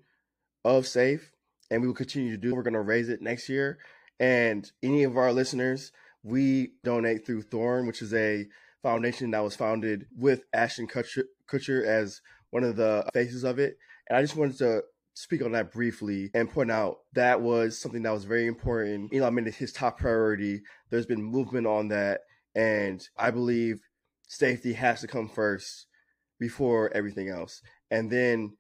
of 0.65 0.87
SAFE, 0.87 1.33
and 1.71 1.81
we 1.81 1.89
will 1.89 1.95
continue 1.95 2.31
to 2.31 2.37
do. 2.37 2.55
We're 2.55 2.63
going 2.63 2.75
to 2.75 2.81
raise 2.81 3.09
it 3.09 3.23
next 3.23 3.49
year, 3.49 3.79
and 4.19 4.71
any 4.83 5.05
of 5.05 5.17
our 5.17 5.33
listeners, 5.33 5.93
we 6.23 6.73
donate 6.85 7.25
through 7.25 7.43
Thorn, 7.43 7.87
which 7.87 8.03
is 8.03 8.13
a 8.13 8.47
foundation 8.87 9.33
that 9.33 9.43
was 9.43 9.57
founded 9.57 10.07
with 10.17 10.45
Ashton 10.53 10.87
Kutcher, 10.87 11.25
Kutcher 11.51 11.85
as 11.85 12.21
one 12.51 12.63
of 12.63 12.77
the 12.77 13.05
faces 13.13 13.43
of 13.43 13.59
it. 13.59 13.79
And 14.09 14.17
I 14.17 14.23
just 14.23 14.37
wanted 14.37 14.59
to 14.59 14.83
speak 15.15 15.43
on 15.43 15.51
that 15.53 15.73
briefly 15.73 16.31
and 16.35 16.49
point 16.49 16.71
out 16.71 16.99
that 17.15 17.41
was 17.41 17.77
something 17.77 18.05
that 18.05 18.13
was 18.13 18.23
very 18.23 18.47
important. 18.47 19.13
You 19.13 19.25
Elon 19.25 19.35
made 19.35 19.49
it 19.49 19.57
his 19.57 19.73
top 19.73 19.99
priority. 19.99 20.63
There's 20.91 21.05
been 21.05 21.21
movement 21.21 21.67
on 21.67 21.89
that. 21.89 22.21
And 22.55 23.03
I 23.19 23.33
believe 23.33 23.81
safety 24.29 24.73
has 24.75 25.01
to 25.01 25.09
come 25.09 25.29
first 25.29 25.87
before 26.39 26.93
everything 26.95 27.29
else. 27.29 27.63
And 27.91 28.09
then 28.09 28.57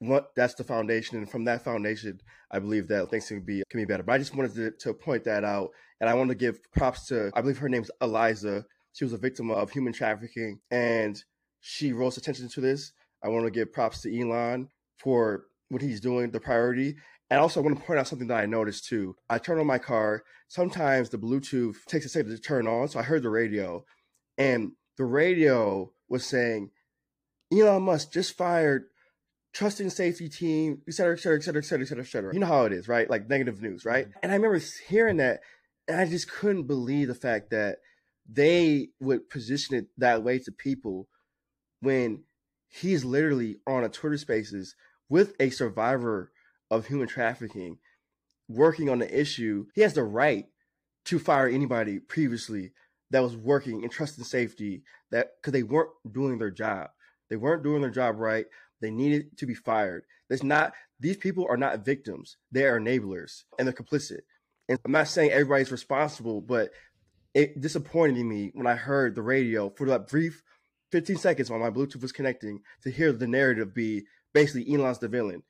what 0.00 0.32
that's 0.36 0.54
the 0.54 0.64
foundation. 0.64 1.16
And 1.16 1.30
from 1.30 1.46
that 1.46 1.64
foundation, 1.64 2.20
I 2.50 2.58
believe 2.58 2.88
that 2.88 3.08
things 3.08 3.26
can 3.26 3.40
be 3.40 3.62
can 3.70 3.80
be 3.80 3.86
better. 3.86 4.02
But 4.02 4.12
I 4.12 4.18
just 4.18 4.36
wanted 4.36 4.54
to, 4.56 4.70
to 4.72 4.92
point 4.92 5.24
that 5.24 5.44
out. 5.44 5.70
And 6.00 6.10
I 6.10 6.14
want 6.14 6.28
to 6.28 6.34
give 6.34 6.60
props 6.72 7.06
to 7.06 7.30
I 7.34 7.40
believe 7.40 7.56
her 7.56 7.70
name's 7.70 7.90
Eliza. 8.02 8.66
She 8.92 9.04
was 9.04 9.12
a 9.12 9.18
victim 9.18 9.50
of 9.50 9.70
human 9.70 9.92
trafficking 9.92 10.60
and 10.70 11.22
she 11.60 11.92
rose 11.92 12.16
attention 12.16 12.48
to 12.48 12.60
this. 12.60 12.92
I 13.22 13.28
want 13.28 13.44
to 13.44 13.50
give 13.50 13.72
props 13.72 14.02
to 14.02 14.20
Elon 14.20 14.68
for 14.98 15.44
what 15.68 15.82
he's 15.82 16.00
doing, 16.00 16.30
the 16.30 16.40
priority. 16.40 16.96
And 17.30 17.40
also, 17.40 17.60
I 17.60 17.64
want 17.64 17.78
to 17.78 17.84
point 17.84 17.98
out 17.98 18.08
something 18.08 18.28
that 18.28 18.42
I 18.42 18.46
noticed 18.46 18.86
too. 18.86 19.16
I 19.30 19.38
turn 19.38 19.58
on 19.58 19.66
my 19.66 19.78
car. 19.78 20.22
Sometimes 20.48 21.08
the 21.08 21.18
Bluetooth 21.18 21.76
takes 21.86 22.04
a 22.04 22.08
second 22.10 22.30
to 22.30 22.38
turn 22.38 22.66
on. 22.66 22.88
So 22.88 22.98
I 22.98 23.02
heard 23.02 23.22
the 23.22 23.30
radio, 23.30 23.84
and 24.36 24.72
the 24.98 25.04
radio 25.04 25.92
was 26.10 26.26
saying 26.26 26.70
Elon 27.50 27.84
Musk 27.84 28.12
just 28.12 28.36
fired 28.36 28.84
trust 29.54 29.80
and 29.80 29.92
safety 29.92 30.28
team, 30.28 30.82
et 30.86 30.94
cetera, 30.94 31.14
et 31.14 31.20
cetera, 31.20 31.38
et 31.38 31.42
cetera, 31.42 31.62
et 31.62 31.64
cetera, 31.64 31.84
et 31.84 31.88
cetera, 31.88 32.04
et 32.04 32.08
cetera. 32.08 32.34
You 32.34 32.40
know 32.40 32.46
how 32.46 32.64
it 32.64 32.72
is, 32.72 32.88
right? 32.88 33.08
Like 33.08 33.28
negative 33.28 33.62
news, 33.62 33.86
right? 33.86 34.08
Mm-hmm. 34.08 34.18
And 34.22 34.32
I 34.32 34.34
remember 34.34 34.60
hearing 34.88 35.16
that, 35.18 35.40
and 35.88 36.00
I 36.00 36.06
just 36.06 36.30
couldn't 36.30 36.64
believe 36.64 37.08
the 37.08 37.14
fact 37.14 37.50
that 37.50 37.78
they 38.30 38.88
would 39.00 39.28
position 39.30 39.76
it 39.76 39.86
that 39.98 40.22
way 40.22 40.38
to 40.38 40.52
people 40.52 41.08
when 41.80 42.24
he's 42.68 43.04
literally 43.04 43.56
on 43.66 43.84
a 43.84 43.88
Twitter 43.88 44.16
Spaces 44.16 44.74
with 45.08 45.34
a 45.40 45.50
survivor 45.50 46.32
of 46.70 46.86
human 46.86 47.08
trafficking 47.08 47.78
working 48.48 48.88
on 48.88 48.98
the 48.98 49.20
issue. 49.20 49.66
He 49.74 49.82
has 49.82 49.94
the 49.94 50.04
right 50.04 50.46
to 51.06 51.18
fire 51.18 51.48
anybody 51.48 51.98
previously 51.98 52.72
that 53.10 53.22
was 53.22 53.36
working 53.36 53.82
in 53.82 53.90
trust 53.90 54.16
and 54.18 54.26
safety 54.26 54.82
that 55.10 55.32
because 55.36 55.52
they 55.52 55.62
weren't 55.62 55.90
doing 56.10 56.38
their 56.38 56.50
job. 56.50 56.90
They 57.28 57.36
weren't 57.36 57.62
doing 57.62 57.82
their 57.82 57.90
job 57.90 58.18
right. 58.18 58.46
They 58.80 58.90
needed 58.90 59.36
to 59.38 59.46
be 59.46 59.54
fired. 59.54 60.04
There's 60.28 60.42
not 60.42 60.72
these 60.98 61.16
people 61.16 61.46
are 61.48 61.56
not 61.56 61.84
victims. 61.84 62.36
They 62.50 62.64
are 62.64 62.80
enablers 62.80 63.42
and 63.58 63.66
they're 63.66 63.74
complicit. 63.74 64.20
And 64.68 64.78
I'm 64.84 64.92
not 64.92 65.08
saying 65.08 65.32
everybody's 65.32 65.72
responsible, 65.72 66.40
but 66.40 66.70
it 67.34 67.60
disappointed 67.60 68.24
me 68.24 68.50
when 68.54 68.66
I 68.66 68.74
heard 68.74 69.14
the 69.14 69.22
radio 69.22 69.70
for 69.70 69.86
that 69.86 70.08
brief 70.08 70.42
15 70.90 71.16
seconds 71.16 71.50
while 71.50 71.58
my 71.58 71.70
Bluetooth 71.70 72.02
was 72.02 72.12
connecting 72.12 72.60
to 72.82 72.90
hear 72.90 73.12
the 73.12 73.26
narrative 73.26 73.74
be 73.74 74.04
basically 74.34 74.72
Elon's 74.72 74.98
the 74.98 75.08
villain. 75.08 75.42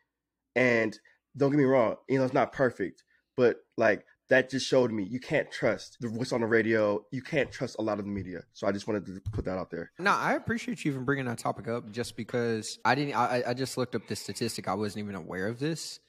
And 0.55 0.97
don't 1.37 1.51
get 1.51 1.59
me 1.59 1.65
wrong, 1.65 1.97
Elon's 2.11 2.33
not 2.33 2.53
perfect, 2.53 3.03
but 3.37 3.57
like 3.77 4.05
that 4.29 4.51
just 4.51 4.67
showed 4.67 4.93
me 4.93 5.03
you 5.03 5.19
can't 5.19 5.51
trust 5.51 5.97
the 6.01 6.09
what's 6.09 6.33
on 6.33 6.41
the 6.41 6.47
radio. 6.47 7.05
You 7.11 7.23
can't 7.23 7.51
trust 7.51 7.77
a 7.79 7.83
lot 7.83 7.99
of 7.99 8.05
the 8.05 8.11
media. 8.11 8.43
So 8.53 8.67
I 8.67 8.73
just 8.73 8.87
wanted 8.87 9.05
to 9.07 9.21
put 9.33 9.45
that 9.45 9.59
out 9.59 9.71
there. 9.71 9.91
No, 9.99 10.12
I 10.12 10.35
appreciate 10.35 10.85
you 10.85 10.93
even 10.93 11.05
bringing 11.05 11.27
that 11.27 11.39
topic 11.39 11.69
up 11.69 11.91
just 11.91 12.17
because 12.17 12.79
I 12.85 12.95
didn't. 12.95 13.15
I, 13.15 13.43
I 13.49 13.55
just 13.55 13.77
looked 13.77 13.95
up 13.95 14.07
the 14.07 14.17
statistic. 14.17 14.69
I 14.69 14.75
wasn't 14.75 15.05
even 15.05 15.17
aware 15.17 15.49
of 15.49 15.59
this. 15.59 16.01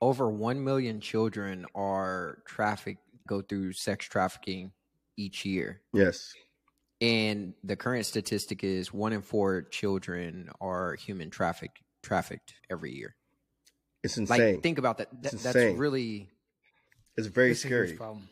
Over 0.00 0.28
one 0.28 0.64
million 0.64 1.00
children 1.00 1.64
are 1.76 2.42
trafficked, 2.46 3.02
go 3.28 3.40
through 3.40 3.72
sex 3.74 4.06
trafficking 4.06 4.72
each 5.16 5.44
year. 5.44 5.80
Yes. 5.92 6.32
And 7.00 7.54
the 7.64 7.74
current 7.76 8.06
statistic 8.06 8.62
is 8.62 8.92
one 8.92 9.12
in 9.12 9.22
four 9.22 9.62
children 9.62 10.50
are 10.60 10.94
human 10.94 11.30
trafficked 11.30 11.80
trafficked 12.02 12.54
every 12.70 12.92
year. 12.94 13.14
It's 14.04 14.16
insane. 14.16 14.54
Like 14.54 14.62
think 14.62 14.78
about 14.78 14.98
that. 14.98 15.08
That- 15.22 15.32
It's 15.34 15.42
that's 15.42 15.78
really 15.78 16.28
it's 17.16 17.26
very 17.26 17.50
It's 17.52 17.64
a 17.64 17.66
scary. 17.66 17.92
problem. 17.94 18.28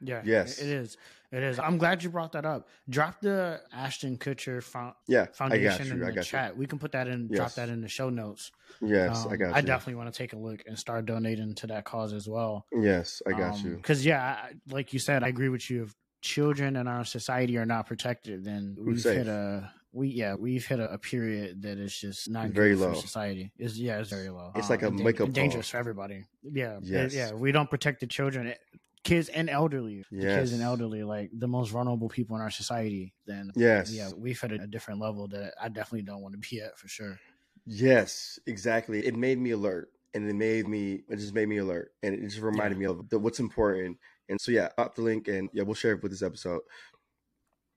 Yeah. 0.00 0.22
Yes. 0.24 0.58
It 0.60 0.68
is. 0.68 0.96
It 1.32 1.42
is. 1.44 1.60
I'm 1.60 1.78
glad 1.78 2.02
you 2.02 2.10
brought 2.10 2.32
that 2.32 2.44
up. 2.44 2.68
Drop 2.88 3.20
the 3.20 3.60
Ashton 3.72 4.18
Kutcher 4.18 4.60
fo- 4.62 4.94
Yeah, 5.06 5.22
I 5.22 5.26
Foundation 5.26 5.68
got 5.78 5.86
you. 5.86 5.92
in 5.92 6.02
I 6.02 6.06
the 6.06 6.12
got 6.12 6.16
you. 6.16 6.22
chat. 6.24 6.56
We 6.56 6.66
can 6.66 6.78
put 6.80 6.90
that 6.92 7.06
in. 7.06 7.28
Drop 7.28 7.52
that 7.54 7.68
in 7.68 7.80
the 7.80 7.88
show 7.88 8.10
notes. 8.10 8.50
Yes, 8.80 9.24
I 9.26 9.30
Um, 9.32 9.38
got 9.38 9.46
you. 9.50 9.54
I 9.54 9.60
definitely 9.60 9.94
want 9.94 10.12
to 10.12 10.18
take 10.18 10.32
a 10.32 10.36
look 10.36 10.62
and 10.66 10.76
start 10.76 11.06
donating 11.06 11.54
to 11.56 11.68
that 11.68 11.84
cause 11.84 12.12
as 12.12 12.28
well. 12.28 12.66
Yes, 12.72 13.22
I 13.28 13.32
got 13.32 13.62
you. 13.62 13.76
Because 13.76 14.04
yeah, 14.04 14.24
I- 14.24 14.54
like 14.68 14.92
you 14.92 14.98
said, 14.98 15.22
I 15.22 15.28
agree 15.28 15.48
with 15.50 15.70
you. 15.70 15.88
Children 16.22 16.76
in 16.76 16.86
our 16.86 17.04
society 17.04 17.56
are 17.56 17.66
not 17.66 17.86
protected, 17.86 18.44
then 18.44 18.76
we've 18.78 19.00
safe? 19.00 19.18
hit 19.18 19.26
a 19.28 19.72
we 19.92 20.08
yeah 20.08 20.34
we've 20.34 20.64
hit 20.66 20.78
a, 20.78 20.92
a 20.92 20.98
period 20.98 21.62
that 21.62 21.78
is 21.78 21.96
just 21.96 22.28
not 22.28 22.48
Very 22.50 22.76
low. 22.76 22.94
society. 22.94 23.52
Is 23.58 23.80
yeah, 23.80 23.98
it's 23.98 24.10
very 24.10 24.28
low. 24.28 24.52
It's 24.54 24.68
like 24.70 24.82
um, 24.82 25.00
a 25.00 25.02
wake-up 25.02 25.26
and 25.26 25.34
dangerous 25.34 25.70
for 25.70 25.78
everybody. 25.78 26.26
Yeah, 26.42 26.76
it- 26.76 26.82
Yes. 26.84 27.14
yeah. 27.14 27.32
We 27.32 27.52
don't 27.52 27.70
protect 27.70 28.00
the 28.00 28.06
children, 28.06 28.54
kids 29.02 29.28
and 29.30 29.48
elderly. 29.48 30.04
The 30.12 30.20
kids 30.20 30.52
and 30.52 30.62
elderly, 30.62 31.02
like 31.04 31.30
the 31.32 31.48
most 31.48 31.70
vulnerable 31.70 32.08
people 32.08 32.36
in 32.36 32.42
our 32.42 32.50
society. 32.50 33.14
Then 33.26 33.50
Yes. 33.56 33.90
yeah, 33.92 34.10
we've 34.16 34.38
hit 34.40 34.52
a, 34.52 34.62
a 34.62 34.66
different 34.66 35.00
level 35.00 35.26
that 35.28 35.54
I 35.60 35.68
definitely 35.68 36.02
don't 36.02 36.20
want 36.22 36.34
to 36.40 36.48
be 36.50 36.60
at 36.60 36.78
for 36.78 36.86
sure. 36.86 37.18
Yes, 37.66 38.38
exactly. 38.46 39.06
It 39.06 39.16
made 39.16 39.38
me 39.38 39.50
alert, 39.52 39.90
and 40.14 40.28
it 40.28 40.34
made 40.34 40.68
me. 40.68 41.02
It 41.08 41.16
just 41.16 41.34
made 41.34 41.48
me 41.48 41.58
alert, 41.58 41.92
and 42.02 42.14
it 42.14 42.20
just 42.22 42.40
reminded 42.40 42.78
me 42.78 42.86
of 42.86 43.08
the, 43.08 43.18
what's 43.18 43.38
important. 43.40 43.98
And 44.30 44.40
so, 44.40 44.52
yeah, 44.52 44.68
up 44.78 44.94
the 44.94 45.02
link, 45.02 45.28
and 45.28 45.50
yeah, 45.52 45.62
we'll 45.64 45.74
share 45.74 45.92
it 45.92 46.02
with 46.02 46.12
this 46.12 46.22
episode. 46.22 46.60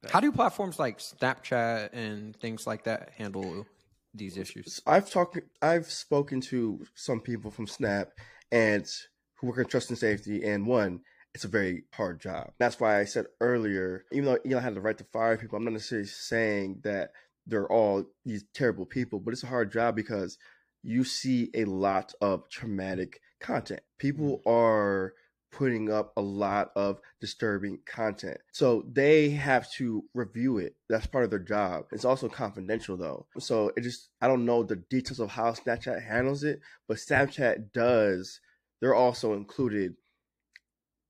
how 0.09 0.19
do 0.19 0.31
platforms 0.31 0.79
like 0.79 0.99
Snapchat 0.99 1.89
and 1.93 2.35
things 2.37 2.67
like 2.67 2.83
that 2.85 3.11
handle 3.17 3.65
these 4.13 4.37
issues? 4.37 4.81
I've 4.85 5.09
talked. 5.09 5.39
I've 5.61 5.91
spoken 5.91 6.41
to 6.41 6.85
some 6.95 7.19
people 7.19 7.51
from 7.51 7.67
Snap, 7.67 8.11
and 8.51 8.87
who 9.35 9.47
work 9.47 9.57
in 9.57 9.65
trust 9.65 9.89
and 9.89 9.99
safety. 9.99 10.43
And 10.43 10.65
one, 10.65 11.01
it's 11.33 11.43
a 11.43 11.49
very 11.49 11.83
hard 11.93 12.21
job. 12.21 12.51
That's 12.59 12.79
why 12.79 12.99
I 12.99 13.05
said 13.05 13.25
earlier, 13.41 14.05
even 14.11 14.25
though 14.25 14.39
Elon 14.45 14.63
had 14.63 14.75
the 14.75 14.81
right 14.81 14.97
to 14.97 15.03
fire 15.05 15.37
people, 15.37 15.57
I'm 15.57 15.65
not 15.65 15.73
necessarily 15.73 16.07
saying 16.07 16.81
that 16.83 17.11
they're 17.45 17.71
all 17.71 18.05
these 18.25 18.45
terrible 18.53 18.85
people, 18.85 19.19
but 19.19 19.33
it's 19.33 19.43
a 19.43 19.47
hard 19.47 19.71
job 19.71 19.95
because 19.95 20.37
you 20.83 21.03
see 21.03 21.49
a 21.53 21.65
lot 21.65 22.13
of 22.21 22.49
traumatic 22.49 23.19
content. 23.39 23.81
People 23.97 24.41
mm. 24.45 24.51
are 24.51 25.13
putting 25.53 25.91
up 25.91 26.11
a 26.17 26.21
lot 26.21 26.71
of 26.75 26.99
disturbing 27.21 27.79
content. 27.85 28.37
So 28.51 28.83
they 28.91 29.29
have 29.29 29.71
to 29.73 30.03
review 30.13 30.57
it. 30.57 30.75
That's 30.89 31.05
part 31.05 31.23
of 31.23 31.29
their 31.29 31.39
job. 31.39 31.85
It's 31.91 32.05
also 32.05 32.27
confidential 32.27 32.97
though. 32.97 33.27
So 33.39 33.71
it 33.77 33.81
just 33.81 34.09
I 34.21 34.27
don't 34.27 34.45
know 34.45 34.63
the 34.63 34.77
details 34.77 35.19
of 35.19 35.29
how 35.29 35.51
Snapchat 35.51 36.05
handles 36.05 36.43
it, 36.43 36.59
but 36.87 36.97
Snapchat 36.97 37.71
does. 37.71 38.41
They're 38.81 38.95
also 38.95 39.33
included 39.33 39.95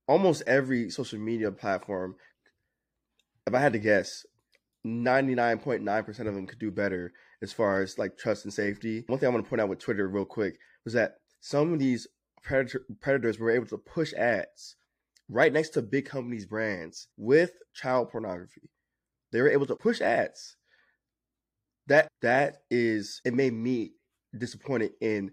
almost 0.08 0.44
every 0.46 0.90
social 0.90 1.20
media 1.20 1.52
platform. 1.52 2.16
If 3.48 3.54
I 3.54 3.60
had 3.60 3.74
to 3.74 3.80
guess, 3.80 4.26
99.9% 4.86 6.10
of 6.20 6.36
them 6.36 6.46
could 6.46 6.60
do 6.60 6.70
better 6.70 7.14
as 7.42 7.54
far 7.54 7.82
as 7.82 7.98
like 7.98 8.18
trust 8.18 8.46
and 8.46 8.54
safety. 8.54 9.06
One 9.08 9.18
thing 9.18 9.28
I 9.28 9.32
want 9.32 9.46
to 9.46 9.50
point 9.50 9.62
out 9.62 9.70
with 9.70 9.80
Twitter 9.80 10.08
real 10.08 10.26
quick 10.26 10.58
was 10.84 10.94
that 10.94 11.16
some 11.40 11.74
of 11.74 11.80
these 11.80 12.08
predator, 12.44 12.86
predators 13.02 13.40
were 13.40 13.52
able 13.52 13.66
to 13.68 13.78
push 13.78 14.14
ads 14.14 14.76
right 15.30 15.52
next 15.52 15.70
to 15.70 15.82
big 15.82 16.06
companies' 16.06 16.46
brands 16.46 17.08
with 17.18 17.52
child 17.74 18.12
pornography. 18.12 18.70
They 19.32 19.42
were 19.42 19.50
able 19.50 19.66
to 19.68 19.76
push 19.76 20.02
ads. 20.02 20.58
That 21.88 22.08
that 22.22 22.58
is 22.70 23.22
it 23.26 23.34
made 23.34 23.54
me 23.54 23.94
disappointed 24.38 24.92
in 25.02 25.32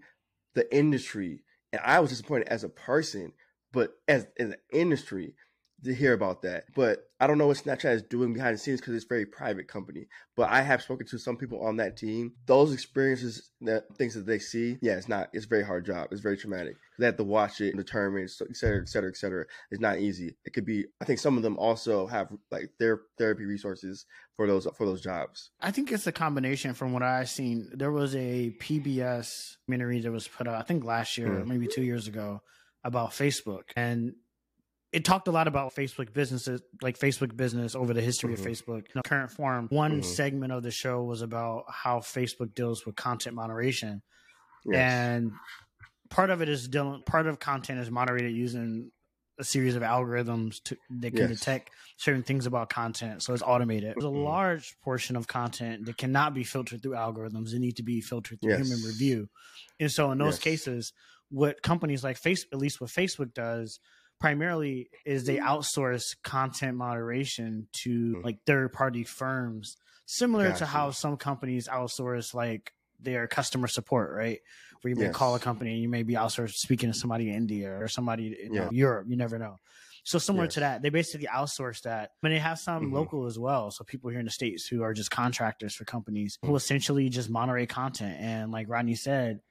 the 0.53 0.73
industry. 0.75 1.43
And 1.71 1.81
I 1.83 1.99
was 1.99 2.09
disappointed 2.09 2.49
as 2.49 2.63
a 2.63 2.69
person, 2.69 3.33
but 3.71 3.91
as 4.07 4.27
in 4.37 4.49
the 4.49 4.57
industry 4.71 5.35
to 5.83 5.93
hear 5.93 6.13
about 6.13 6.41
that. 6.43 6.65
But 6.75 7.09
I 7.19 7.27
don't 7.27 7.37
know 7.37 7.47
what 7.47 7.57
Snapchat 7.57 7.93
is 7.95 8.03
doing 8.03 8.33
behind 8.33 8.55
the 8.55 8.57
scenes 8.57 8.79
because 8.79 8.95
it's 8.95 9.05
a 9.05 9.07
very 9.07 9.25
private 9.25 9.67
company. 9.67 10.07
But 10.35 10.49
I 10.49 10.61
have 10.61 10.81
spoken 10.81 11.05
to 11.07 11.17
some 11.19 11.37
people 11.37 11.63
on 11.65 11.77
that 11.77 11.97
team. 11.97 12.33
Those 12.45 12.73
experiences, 12.73 13.51
that 13.61 13.83
things 13.97 14.15
that 14.15 14.25
they 14.25 14.39
see, 14.39 14.77
yeah, 14.81 14.93
it's 14.93 15.07
not. 15.07 15.29
It's 15.33 15.45
a 15.45 15.49
very 15.49 15.63
hard 15.63 15.85
job. 15.85 16.07
It's 16.11 16.21
very 16.21 16.37
traumatic. 16.37 16.75
They 16.97 17.05
have 17.05 17.17
to 17.17 17.23
watch 17.23 17.61
it 17.61 17.69
and 17.69 17.77
determine, 17.77 18.23
et 18.23 18.29
cetera, 18.55 18.81
et 18.81 18.89
cetera, 18.89 19.09
et 19.09 19.17
cetera. 19.17 19.45
It's 19.71 19.81
not 19.81 19.99
easy. 19.99 20.35
It 20.45 20.53
could 20.53 20.65
be. 20.65 20.85
I 21.01 21.05
think 21.05 21.19
some 21.19 21.37
of 21.37 21.43
them 21.43 21.57
also 21.57 22.07
have 22.07 22.29
like 22.51 22.71
their 22.79 23.01
therapy 23.17 23.45
resources 23.45 24.05
for 24.35 24.47
those 24.47 24.67
for 24.77 24.85
those 24.85 25.01
jobs. 25.01 25.51
I 25.61 25.71
think 25.71 25.91
it's 25.91 26.07
a 26.07 26.11
combination 26.11 26.73
from 26.73 26.93
what 26.93 27.03
I've 27.03 27.29
seen. 27.29 27.69
There 27.73 27.91
was 27.91 28.15
a 28.15 28.55
PBS 28.59 29.57
documentary 29.67 30.01
that 30.01 30.11
was 30.11 30.27
put 30.27 30.47
out, 30.47 30.55
I 30.55 30.63
think 30.63 30.83
last 30.83 31.17
year, 31.17 31.27
Mhm. 31.29 31.47
maybe 31.47 31.67
two 31.67 31.83
years 31.83 32.07
ago, 32.07 32.41
about 32.83 33.11
Facebook. 33.11 33.69
And 33.75 34.15
it 34.91 35.05
talked 35.05 35.27
a 35.27 35.31
lot 35.31 35.47
about 35.47 35.73
Facebook 35.73 36.13
businesses, 36.13 36.61
like 36.81 36.97
Facebook 36.99 37.35
business 37.35 37.75
over 37.75 37.93
the 37.93 38.01
history 38.01 38.33
Mhm. 38.33 38.39
of 38.39 38.45
Facebook, 38.45 38.85
in 38.87 38.91
the 38.95 39.03
current 39.03 39.31
form. 39.31 39.67
One 39.69 40.01
Mhm. 40.01 40.05
segment 40.05 40.51
of 40.51 40.63
the 40.63 40.71
show 40.71 41.03
was 41.03 41.21
about 41.21 41.65
how 41.69 41.99
Facebook 41.99 42.53
deals 42.53 42.85
with 42.85 42.95
content 42.95 43.35
moderation. 43.35 44.01
Yes. 44.65 44.91
And 44.91 45.31
part 46.09 46.29
of 46.29 46.41
it 46.41 46.49
is 46.49 46.67
dealing, 46.67 47.03
part 47.03 47.27
of 47.27 47.39
content 47.39 47.79
is 47.79 47.89
moderated 47.89 48.35
using 48.35 48.91
a 49.39 49.43
series 49.43 49.75
of 49.75 49.81
algorithms 49.81 50.61
to 50.63 50.77
that 50.99 51.11
can 51.11 51.29
Yes. 51.29 51.39
detect 51.39 51.71
certain 51.97 52.21
things 52.21 52.45
about 52.45 52.69
content. 52.69 53.23
So 53.23 53.33
it's 53.33 53.41
automated. 53.41 53.95
There's 53.95 54.03
a 54.03 54.07
Mhm. 54.07 54.23
large 54.23 54.79
portion 54.81 55.15
of 55.15 55.27
content 55.27 55.85
that 55.85 55.97
cannot 55.97 56.33
be 56.33 56.43
filtered 56.43 56.83
through 56.83 56.91
algorithms. 56.91 57.53
It 57.53 57.59
need 57.59 57.77
to 57.77 57.83
be 57.83 58.01
filtered 58.01 58.41
through 58.41 58.51
Yes. 58.51 58.67
human 58.67 58.85
review. 58.85 59.29
And 59.79 59.89
so 59.91 60.11
in 60.11 60.17
those 60.17 60.37
cases, 60.37 60.93
what 61.29 61.63
companies 61.63 62.03
like 62.03 62.21
Facebook, 62.21 62.51
at 62.51 62.59
least 62.59 62.81
what 62.81 62.91
Facebook 62.91 63.33
does, 63.33 63.79
primarily 64.21 64.89
is 65.05 65.25
they 65.25 65.37
outsource 65.37 66.15
content 66.23 66.77
moderation 66.77 67.67
to 67.83 68.15
Mhm. 68.17 68.23
like 68.23 68.37
third 68.45 68.71
party 68.71 69.03
firms, 69.03 69.75
similar 70.05 70.53
to 70.53 70.65
how 70.65 70.91
some 70.91 71.17
companies 71.17 71.67
outsource 71.67 72.33
like 72.33 72.71
their 72.99 73.27
customer 73.27 73.67
support, 73.67 74.11
right? 74.15 74.39
Where 74.81 74.89
you 74.93 74.95
may 74.95 75.09
call 75.09 75.35
a 75.35 75.39
company 75.39 75.73
and 75.73 75.81
you 75.81 75.89
may 75.89 76.03
be 76.03 76.13
outsourced 76.13 76.53
speaking 76.53 76.91
to 76.91 76.97
somebody 76.97 77.29
in 77.29 77.35
India 77.35 77.71
or 77.79 77.87
somebody 77.87 78.39
in 78.41 78.53
Yeah. 78.53 78.69
Europe. 78.71 79.07
You 79.09 79.17
never 79.17 79.39
know. 79.39 79.57
So 80.03 80.17
similar 80.19 80.45
Yes. 80.45 80.53
to 80.55 80.59
that, 80.61 80.81
they 80.81 80.89
basically 80.89 81.27
outsource 81.27 81.81
that. 81.81 82.11
But 82.21 82.29
they 82.29 82.39
have 82.39 82.57
some 82.59 82.89
Mhm. 82.89 82.93
local 82.93 83.25
as 83.25 83.37
well. 83.39 83.69
So 83.71 83.83
people 83.83 84.09
here 84.11 84.19
in 84.19 84.25
the 84.25 84.31
states 84.31 84.67
who 84.67 84.81
are 84.83 84.93
just 84.93 85.11
contractors 85.11 85.75
for 85.75 85.85
companies 85.85 86.37
who 86.43 86.55
essentially 86.55 87.09
just 87.09 87.29
moderate 87.29 87.69
content. 87.69 88.19
And 88.19 88.51
like 88.51 88.67
Rodney 88.69 88.95
said, 88.95 89.41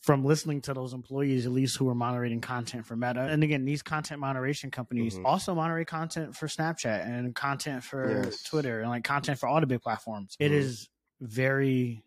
from 0.00 0.24
listening 0.24 0.60
to 0.62 0.72
those 0.74 0.94
employees, 0.94 1.44
at 1.46 1.52
least 1.52 1.76
who 1.76 1.88
are 1.88 1.94
moderating 1.94 2.40
content 2.40 2.86
for 2.86 2.96
Meta, 2.96 3.20
and 3.20 3.44
again, 3.44 3.64
these 3.64 3.82
content 3.82 4.18
moderation 4.20 4.70
companies 4.70 5.14
Mhm. 5.16 5.26
also 5.26 5.54
moderate 5.54 5.88
content 5.88 6.34
for 6.34 6.46
Snapchat 6.46 7.04
and 7.06 7.34
content 7.34 7.84
for 7.84 8.08
Yes. 8.08 8.42
Twitter 8.44 8.80
and 8.80 8.88
like 8.88 9.04
content 9.04 9.38
for 9.38 9.46
all 9.46 9.60
the 9.60 9.66
big 9.66 9.82
platforms. 9.82 10.36
It 10.40 10.52
Mhm. 10.52 10.54
is 10.56 10.88
very 11.20 12.02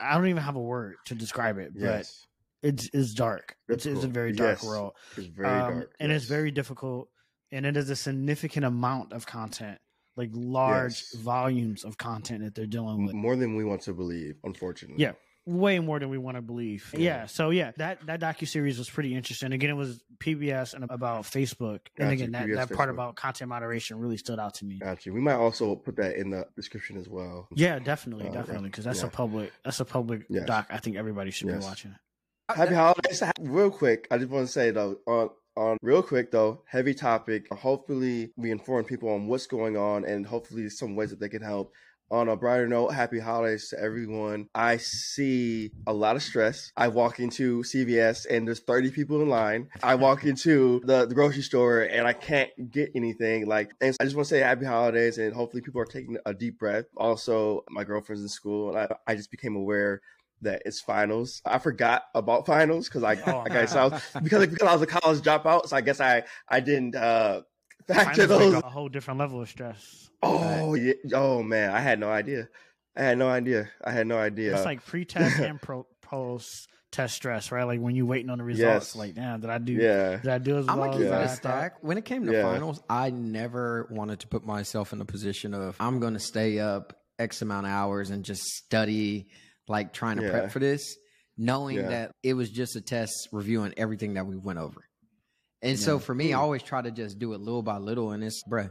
I 0.00 0.14
don't 0.14 0.28
even 0.28 0.42
have 0.42 0.56
a 0.56 0.62
word 0.62 0.96
to 1.06 1.14
describe 1.14 1.58
it, 1.58 1.74
but 1.74 1.80
Yes, 1.82 2.26
it's 2.62 2.88
it's 2.94 3.12
dark. 3.12 3.56
It's, 3.68 3.84
it's 3.84 4.02
a 4.02 4.08
very 4.08 4.32
dark 4.32 4.62
Yes. 4.62 4.66
world. 4.66 4.92
it's 5.16 5.26
very 5.26 5.62
Um, 5.62 5.74
dark, 5.74 5.94
and 6.00 6.10
it's 6.12 6.24
very 6.24 6.50
difficult 6.50 7.10
and 7.52 7.66
it 7.66 7.76
is 7.76 7.90
a 7.90 7.96
significant 7.96 8.64
amount 8.64 9.12
of 9.12 9.26
content 9.26 9.78
like 10.16 10.30
large 10.32 11.10
volumes 11.12 11.84
of 11.84 11.98
content 11.98 12.42
that 12.44 12.54
they're 12.54 12.66
dealing 12.66 13.04
with 13.04 13.14
more 13.14 13.36
than 13.36 13.56
we 13.56 13.64
want 13.64 13.82
to 13.82 13.92
believe. 13.92 14.36
Unfortunately, 14.44 15.02
Yeah. 15.02 15.12
Way 15.50 15.78
more 15.80 15.98
than 15.98 16.08
we 16.10 16.18
want 16.18 16.36
to 16.36 16.42
believe 16.42 16.88
yeah, 16.94 17.00
Yeah. 17.00 17.26
so 17.26 17.50
yeah 17.50 17.72
that 17.78 18.04
that 18.06 18.20
docu-series 18.20 18.78
was 18.78 18.88
pretty 18.88 19.14
interesting 19.14 19.52
again 19.52 19.70
it 19.70 19.74
was 19.76 20.00
pbs 20.18 20.74
and 20.74 20.84
about 20.88 21.22
facebook 21.24 21.80
and 21.98 22.10
again 22.12 22.30
that, 22.32 22.46
PBS, 22.46 22.54
that 22.54 22.72
part 22.72 22.88
about 22.88 23.16
content 23.16 23.48
moderation 23.48 23.98
really 23.98 24.16
stood 24.16 24.38
out 24.38 24.54
to 24.54 24.64
me 24.64 24.78
Gotcha. 24.78 25.12
We 25.12 25.20
might 25.20 25.34
also 25.34 25.74
put 25.74 25.96
that 25.96 26.16
in 26.16 26.30
the 26.30 26.46
description 26.56 26.96
as 26.98 27.08
well. 27.08 27.48
yeah 27.54 27.78
definitely 27.80 28.28
Uh, 28.28 28.32
definitely 28.32 28.68
because 28.68 28.84
that's 28.84 29.02
a 29.02 29.08
public 29.08 29.52
that's 29.64 29.80
a 29.80 29.84
public 29.84 30.22
Yes. 30.28 30.46
doc 30.46 30.66
i 30.70 30.78
think 30.78 30.96
everybody 30.96 31.30
should 31.30 31.48
be 31.48 31.54
Yes. 31.54 31.64
watching 31.64 31.94
Happy 32.54 32.74
holidays. 32.74 33.22
Real 33.38 33.70
quick, 33.70 34.08
I 34.10 34.18
just 34.18 34.28
want 34.28 34.44
to 34.46 34.52
say 34.52 34.72
though, 34.72 34.96
on 35.06 35.30
on 35.56 35.76
real 35.82 36.02
quick 36.02 36.32
though, 36.32 36.62
heavy 36.66 36.94
topic. 36.94 37.46
Hopefully, 37.52 38.32
we 38.36 38.50
inform 38.50 38.84
people 38.84 39.08
on 39.08 39.28
what's 39.28 39.46
going 39.46 39.76
on 39.76 40.04
and 40.04 40.26
hopefully 40.26 40.68
some 40.68 40.96
ways 40.96 41.10
that 41.10 41.20
they 41.20 41.28
can 41.28 41.42
help. 41.42 41.72
On 42.12 42.28
a 42.28 42.34
brighter 42.36 42.66
note, 42.66 42.88
happy 42.88 43.20
holidays 43.20 43.68
to 43.68 43.78
everyone. 43.78 44.48
I 44.52 44.78
see 44.78 45.70
a 45.86 45.92
lot 45.92 46.16
of 46.16 46.22
stress. 46.24 46.72
I 46.76 46.88
walk 46.88 47.20
into 47.20 47.62
CVS 47.62 48.26
and 48.28 48.48
there's 48.48 48.58
30 48.58 48.90
people 48.90 49.22
in 49.22 49.28
line. 49.28 49.68
I 49.80 49.94
walk 49.94 50.24
into 50.24 50.80
the, 50.84 51.06
the 51.06 51.14
grocery 51.14 51.42
store 51.42 51.82
and 51.82 52.08
I 52.08 52.12
can't 52.12 52.50
get 52.72 52.90
anything. 52.96 53.46
Like, 53.46 53.70
and 53.80 53.96
I 54.00 54.04
just 54.04 54.16
want 54.16 54.26
to 54.26 54.34
say 54.34 54.40
happy 54.40 54.64
holidays 54.66 55.18
and 55.18 55.32
hopefully 55.32 55.62
people 55.62 55.80
are 55.80 55.86
taking 55.86 56.16
a 56.26 56.34
deep 56.34 56.58
breath. 56.58 56.86
Also, 56.96 57.62
my 57.70 57.84
girlfriend's 57.84 58.22
in 58.22 58.28
school 58.28 58.70
and 58.70 58.78
I, 58.78 59.12
I 59.12 59.14
just 59.14 59.30
became 59.30 59.54
aware 59.54 60.00
that 60.42 60.62
it's 60.64 60.80
finals. 60.80 61.40
I 61.44 61.58
forgot 61.58 62.04
about 62.14 62.44
finals 62.44 62.88
because 62.88 63.04
I, 63.04 63.14
Oh. 63.24 63.38
I 63.44 63.48
got 63.50 63.68
south 63.68 64.16
because 64.22 64.48
because 64.48 64.66
I 64.66 64.72
was 64.72 64.82
a 64.82 64.86
college 64.86 65.20
dropout. 65.20 65.68
So 65.68 65.76
I 65.76 65.80
guess 65.80 66.00
I 66.00 66.24
I 66.48 66.58
didn't 66.58 66.96
uh 66.96 67.42
factor 67.88 68.26
Finals 68.28 68.42
like 68.42 68.52
those. 68.52 68.62
a 68.62 68.70
whole 68.70 68.88
different 68.88 69.18
level 69.20 69.40
of 69.42 69.48
stress 69.48 70.10
Oh 70.22 70.74
yeah. 70.74 70.92
Oh 71.14 71.42
man, 71.42 71.70
I 71.70 71.80
had 71.80 71.98
no 71.98 72.10
idea. 72.10 72.48
I 72.96 73.02
had 73.04 73.18
no 73.18 73.28
idea. 73.28 73.70
I 73.84 73.90
had 73.92 74.06
no 74.06 74.18
idea. 74.18 74.54
it's 74.54 74.64
like 74.64 74.84
pre-test 74.84 75.38
and 75.40 75.60
pro- 75.60 75.86
post 76.02 76.68
test 76.92 77.14
stress 77.14 77.52
right 77.52 77.62
like 77.64 77.78
when 77.80 77.94
you're 77.94 78.04
waiting 78.04 78.30
on 78.30 78.38
the 78.38 78.44
results 78.44 78.88
Yes. 78.88 78.96
like 78.96 79.14
damn 79.14 79.40
did 79.40 79.48
i 79.48 79.58
do 79.58 79.74
yeah. 79.74 80.16
did 80.16 80.26
i 80.28 80.38
do 80.38 80.58
as 80.58 80.66
well? 80.66 80.74
I'm 80.74 80.80
well 80.80 80.90
gonna 80.98 81.04
as 81.04 81.08
keep 81.08 81.12
it 81.12 81.14
I 81.14 81.22
a 81.22 81.28
thought? 81.28 81.36
stack. 81.36 81.84
When 81.84 81.98
it 81.98 82.04
came 82.04 82.26
to 82.26 82.32
Yeah. 82.32 82.42
finals, 82.42 82.82
I 82.90 83.10
never 83.10 83.86
wanted 83.92 84.18
to 84.20 84.26
put 84.28 84.44
myself 84.44 84.92
in 84.92 85.00
a 85.00 85.04
position 85.04 85.54
of 85.54 85.76
I'm 85.78 86.00
gonna 86.00 86.18
stay 86.18 86.58
up 86.58 86.98
X 87.18 87.42
amount 87.42 87.66
of 87.66 87.72
hours 87.72 88.10
and 88.10 88.24
just 88.24 88.42
study, 88.42 89.28
like 89.68 89.92
trying 89.92 90.16
to 90.16 90.24
Yeah. 90.24 90.30
prep 90.30 90.50
for 90.50 90.58
this, 90.58 90.96
knowing 91.38 91.76
Yeah. 91.76 91.88
that 91.88 92.12
it 92.24 92.34
was 92.34 92.50
just 92.50 92.74
a 92.74 92.80
test 92.80 93.28
reviewing 93.30 93.72
everything 93.76 94.14
that 94.14 94.26
we 94.26 94.36
went 94.36 94.58
over. 94.58 94.82
And 95.62 95.78
so 95.78 95.98
for 95.98 96.14
me, 96.14 96.32
I 96.32 96.38
always 96.38 96.62
try 96.62 96.80
to 96.80 96.90
just 96.90 97.18
do 97.18 97.34
it 97.34 97.40
little 97.40 97.62
by 97.62 97.76
little, 97.78 98.12
and 98.12 98.24
it's 98.24 98.42
bruh. 98.42 98.70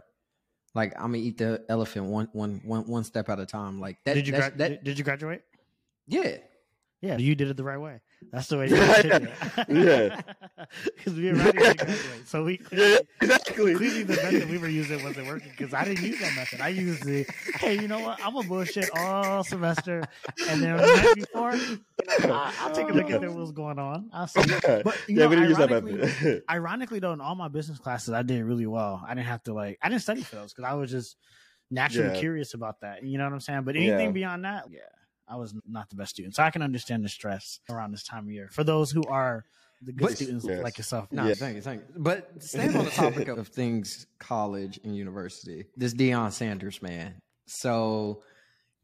Like 0.73 0.93
I'm 0.95 1.11
gonna 1.11 1.17
eat 1.17 1.37
the 1.37 1.63
elephant 1.69 2.05
one 2.05 2.29
one 2.33 2.61
one 2.63 2.87
one 2.87 3.03
step 3.03 3.29
at 3.29 3.39
a 3.39 3.45
time. 3.45 3.79
Like 3.79 3.97
that. 4.05 4.15
did 4.15 4.27
you 4.27 4.33
gra- 4.33 4.53
that 4.55 4.83
did 4.83 4.97
you 4.97 5.03
graduate 5.03 5.41
yeah. 6.09 6.37
Yeah, 7.01 7.17
you 7.17 7.33
did 7.33 7.49
it 7.49 7.55
the 7.55 7.63
right 7.63 7.79
way. 7.79 8.01
That's 8.31 8.47
the 8.47 8.57
way 8.57 8.67
you 8.69 8.75
should 8.75 9.03
do 9.23 9.29
it. 9.29 9.69
Yeah. 9.69 10.21
because 10.97 11.13
we 11.13 11.29
were 11.31 11.35
ready 11.35 11.51
to 11.57 11.73
graduate, 11.75 12.27
so 12.27 12.43
we 12.43 12.59
Yeah, 12.71 12.75
clearly, 12.75 13.07
exactly. 13.21 13.75
clearly 13.75 14.03
the 14.03 14.15
method 14.15 14.49
we 14.49 14.57
were 14.57 14.67
using 14.67 15.01
wasn't 15.03 15.27
working 15.27 15.51
because 15.57 15.73
I 15.73 15.85
didn't 15.85 16.03
use 16.05 16.19
that 16.19 16.35
method. 16.35 16.59
I 16.59 16.67
used 16.69 17.03
the 17.05 17.25
hey, 17.55 17.79
you 17.81 17.87
know 17.87 17.99
what? 18.01 18.19
I'm 18.23 18.35
a 18.35 18.43
bullshit 18.43 18.89
all 18.97 19.43
semester, 19.45 20.03
and 20.49 20.61
then 20.61 20.75
the 20.77 20.85
night 20.85 21.15
before, 21.15 21.51
I, 21.53 22.53
I'll 22.59 22.71
take 22.75 22.89
a 22.89 22.93
look 22.93 23.09
at 23.09 23.21
what 23.21 23.33
was 23.33 23.51
going 23.53 23.79
on. 23.79 24.09
I'll 24.11 24.27
see. 24.27 24.41
But 24.61 24.85
you 25.07 25.15
yeah, 25.15 25.23
know, 25.23 25.29
we 25.29 25.35
didn't 25.37 25.49
use 25.49 25.57
that 25.59 25.69
method. 25.69 26.43
ironically 26.49 26.99
though, 26.99 27.13
in 27.13 27.21
all 27.21 27.35
my 27.35 27.47
business 27.47 27.79
classes, 27.79 28.13
I 28.13 28.23
did 28.23 28.43
really 28.43 28.67
well. 28.67 29.01
I 29.07 29.13
didn't 29.15 29.27
have 29.27 29.43
to 29.43 29.53
like, 29.53 29.77
I 29.81 29.87
didn't 29.87 30.01
study 30.01 30.21
for 30.21 30.35
those 30.35 30.51
because 30.53 30.69
I 30.69 30.73
was 30.73 30.91
just 30.91 31.15
naturally 31.71 32.09
Yeah. 32.09 32.19
curious 32.19 32.53
about 32.53 32.81
that. 32.81 33.03
You 33.03 33.17
know 33.17 33.23
what 33.23 33.33
I'm 33.33 33.39
saying? 33.39 33.63
But 33.63 33.77
anything 33.77 34.07
Yeah. 34.07 34.11
beyond 34.11 34.43
that, 34.45 34.65
yeah, 34.69 34.79
I 35.29 35.35
was 35.35 35.53
not 35.67 35.89
the 35.89 35.95
best 35.95 36.11
student. 36.11 36.35
So 36.35 36.43
I 36.43 36.49
can 36.49 36.61
understand 36.61 37.05
the 37.05 37.09
stress 37.09 37.59
around 37.69 37.91
this 37.91 38.03
time 38.03 38.25
of 38.25 38.31
year 38.31 38.49
for 38.51 38.63
those 38.63 38.89
who 38.91 39.03
are 39.03 39.45
the 39.81 39.93
good 39.93 40.07
But- 40.07 40.15
students 40.15 40.45
Yes. 40.45 40.63
like 40.63 40.77
yourself. 40.77 41.11
No, 41.11 41.25
Yes. 41.27 41.37
thank 41.39 41.55
you, 41.55 41.61
thank 41.61 41.81
you. 41.87 42.01
But 42.01 42.41
staying 42.43 42.75
on 42.75 42.85
the 42.85 42.91
topic 42.91 43.27
of 43.27 43.47
things, 43.47 44.07
college 44.19 44.79
and 44.83 44.95
university, 44.95 45.65
this 45.77 45.93
Deion 45.93 46.31
Sanders 46.33 46.81
man. 46.81 47.21
So 47.45 48.23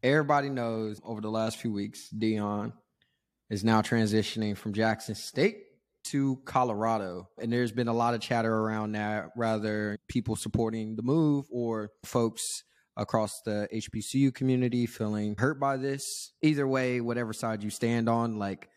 everybody 0.04 0.50
knows 0.50 1.02
over 1.04 1.20
the 1.20 1.32
last 1.32 1.58
few 1.58 1.74
weeks, 1.74 2.10
Deion 2.16 2.72
is 3.50 3.64
now 3.64 3.82
transitioning 3.82 4.56
from 4.56 4.74
Jackson 4.74 5.16
State 5.16 5.64
to 6.06 6.38
Colorado. 6.46 7.28
And 7.42 7.52
there's 7.52 7.72
been 7.72 7.88
a 7.88 7.94
lot 7.94 8.14
of 8.14 8.22
chatter 8.22 8.54
around 8.54 8.92
that, 8.94 9.32
rather 9.36 9.98
people 10.08 10.36
supporting 10.36 10.96
the 10.96 11.02
move 11.02 11.46
or 11.52 11.92
folks 12.04 12.64
across 12.98 13.42
the 13.42 13.68
HBCU 13.74 14.34
community 14.34 14.86
feeling 14.86 15.36
hurt 15.38 15.60
by 15.60 15.78
this. 15.78 16.32
Either 16.42 16.68
way, 16.68 17.02
whatever 17.02 17.34
side 17.34 17.64
you 17.64 17.70
stand 17.70 18.08
on, 18.08 18.40
like 18.40 18.70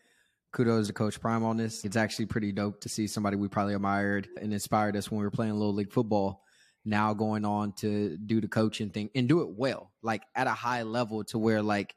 kudos 0.51 0.87
to 0.87 0.93
Coach 0.93 1.19
Prime 1.19 1.43
on 1.43 1.57
this. 1.57 1.85
It's 1.85 1.95
actually 1.95 2.25
pretty 2.25 2.51
dope 2.51 2.81
to 2.81 2.89
see 2.89 3.07
somebody 3.07 3.35
we 3.35 3.47
probably 3.47 3.75
admired 3.75 4.27
and 4.41 4.51
inspired 4.51 4.95
us 4.95 5.09
when 5.09 5.19
we 5.19 5.25
were 5.25 5.31
playing 5.31 5.53
little 5.53 5.73
league 5.73 5.91
football. 5.91 6.43
Now 6.85 7.13
going 7.13 7.45
on 7.45 7.73
to 7.79 8.17
do 8.17 8.41
the 8.41 8.47
coaching 8.47 8.89
thing 8.89 9.09
and 9.13 9.27
do 9.27 9.41
it 9.41 9.49
well, 9.49 9.91
like 10.01 10.23
at 10.33 10.47
a 10.47 10.51
high 10.51 10.83
level, 10.83 11.23
to 11.25 11.37
where 11.37 11.61
like 11.61 11.93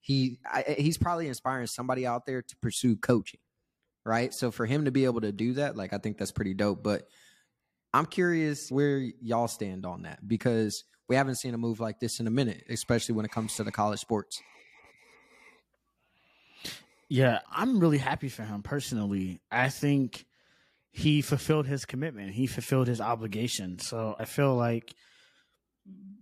he 0.00 0.38
I, 0.46 0.76
he's 0.78 0.98
probably 0.98 1.28
inspiring 1.28 1.66
somebody 1.66 2.06
out 2.06 2.26
there 2.26 2.42
to 2.42 2.56
pursue 2.58 2.96
coaching, 2.96 3.40
right? 4.04 4.32
So 4.32 4.50
for 4.50 4.66
him 4.66 4.84
to 4.84 4.90
be 4.90 5.06
able 5.06 5.22
to 5.22 5.32
do 5.32 5.54
that, 5.54 5.76
like 5.76 5.92
I 5.94 5.98
think 5.98 6.18
that's 6.18 6.32
pretty 6.32 6.54
dope. 6.54 6.82
But 6.82 7.08
I'm 7.94 8.06
curious 8.06 8.70
where 8.70 8.98
y'all 8.98 9.48
stand 9.48 9.86
on 9.86 10.02
that 10.02 10.26
because 10.28 10.84
we 11.08 11.16
haven't 11.16 11.36
seen 11.36 11.54
a 11.54 11.58
move 11.58 11.80
like 11.80 12.00
this 12.00 12.20
in 12.20 12.26
a 12.26 12.30
minute, 12.30 12.64
especially 12.68 13.14
when 13.14 13.24
it 13.24 13.30
comes 13.30 13.54
to 13.56 13.64
the 13.64 13.72
college 13.72 14.00
sports. 14.00 14.42
Yeah, 17.08 17.40
I'm 17.50 17.78
really 17.78 17.98
happy 17.98 18.28
for 18.28 18.42
him 18.42 18.62
personally. 18.62 19.40
I 19.50 19.68
think 19.68 20.26
he 20.90 21.22
fulfilled 21.22 21.66
his 21.66 21.84
commitment. 21.84 22.32
He 22.32 22.46
fulfilled 22.46 22.88
his 22.88 23.00
obligation. 23.00 23.78
So 23.78 24.16
I 24.18 24.24
feel 24.24 24.56
like 24.56 24.92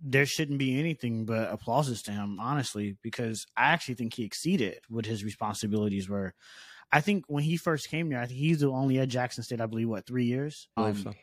there 0.03 0.27
shouldn't 0.27 0.59
be 0.59 0.79
anything 0.79 1.25
but 1.25 1.51
applauses 1.51 2.03
to 2.03 2.11
him, 2.11 2.39
honestly, 2.39 2.97
because 3.01 3.47
I 3.57 3.71
actually 3.71 3.95
think 3.95 4.13
he 4.13 4.23
exceeded 4.23 4.79
what 4.87 5.07
his 5.07 5.23
responsibilities 5.23 6.07
were. 6.07 6.35
I 6.91 7.01
think 7.01 7.25
when 7.27 7.43
he 7.43 7.57
first 7.57 7.89
came 7.89 8.11
here, 8.11 8.19
I 8.19 8.27
think 8.27 8.37
he's 8.39 8.59
the 8.59 8.69
only 8.69 8.99
at 8.99 9.07
Jackson 9.09 9.43
State, 9.43 9.59
I 9.61 9.65
believe, 9.65 9.89
what, 9.89 10.05
three 10.05 10.25
years? 10.25 10.67
I 10.77 10.81
believe 10.81 11.07
Um, 11.07 11.13
so. 11.13 11.19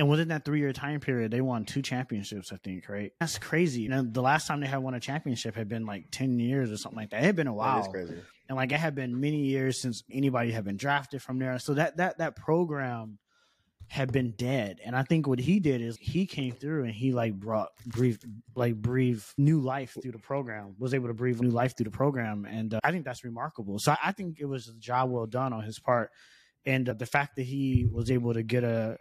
And 0.00 0.08
within 0.08 0.28
that 0.28 0.46
three 0.46 0.60
year 0.60 0.72
time 0.72 0.98
period, 0.98 1.30
they 1.30 1.42
won 1.42 1.66
two 1.66 1.82
championships, 1.82 2.54
I 2.54 2.56
think, 2.56 2.88
right? 2.88 3.12
That's 3.20 3.38
crazy. 3.38 3.82
You 3.82 3.90
know, 3.90 4.02
the 4.02 4.22
last 4.22 4.46
time 4.46 4.60
they 4.60 4.66
had 4.66 4.78
won 4.78 4.94
a 4.94 5.00
championship 5.00 5.54
had 5.54 5.68
been 5.68 5.84
like 5.84 6.06
10 6.10 6.38
years 6.38 6.72
or 6.72 6.78
something 6.78 6.96
like 6.96 7.10
that. 7.10 7.22
It 7.22 7.26
had 7.26 7.36
been 7.36 7.48
a 7.48 7.52
while 7.52 7.82
is 7.82 7.88
crazy. 7.88 8.14
and 8.48 8.56
like 8.56 8.72
it 8.72 8.80
had 8.80 8.94
been 8.94 9.20
many 9.20 9.44
years 9.44 9.78
since 9.78 10.02
anybody 10.10 10.52
had 10.52 10.64
been 10.64 10.78
drafted 10.78 11.20
from 11.20 11.38
there. 11.38 11.58
So 11.58 11.74
that 11.74 11.98
that 11.98 12.16
that 12.16 12.34
program 12.34 13.18
had 13.88 14.10
been 14.10 14.30
dead. 14.30 14.80
And 14.82 14.96
I 14.96 15.02
think 15.02 15.26
what 15.26 15.38
he 15.38 15.60
did 15.60 15.82
is 15.82 15.98
he 16.00 16.24
came 16.24 16.54
through 16.54 16.84
and 16.84 16.94
he 16.94 17.12
like 17.12 17.34
brought 17.34 17.68
breathed 17.84 18.24
like 18.54 18.76
breathe 18.76 19.22
new 19.36 19.60
life 19.60 19.98
through 20.00 20.12
the 20.12 20.18
program. 20.18 20.76
Was 20.78 20.94
able 20.94 21.08
to 21.08 21.14
breathe 21.14 21.42
new 21.42 21.50
life 21.50 21.76
through 21.76 21.84
the 21.84 21.90
program, 21.90 22.46
and 22.46 22.72
uh, 22.72 22.80
I 22.82 22.90
think 22.90 23.04
that's 23.04 23.22
remarkable. 23.22 23.78
So 23.78 23.92
I, 23.92 23.98
I 24.06 24.12
think 24.12 24.40
it 24.40 24.46
was 24.46 24.66
a 24.68 24.74
job 24.78 25.10
well 25.10 25.26
done 25.26 25.52
on 25.52 25.62
his 25.62 25.78
part, 25.78 26.10
and 26.64 26.88
uh, 26.88 26.94
the 26.94 27.04
fact 27.04 27.36
that 27.36 27.42
he 27.42 27.86
was 27.92 28.10
able 28.10 28.32
to 28.32 28.42
get 28.42 28.64
a 28.64 28.96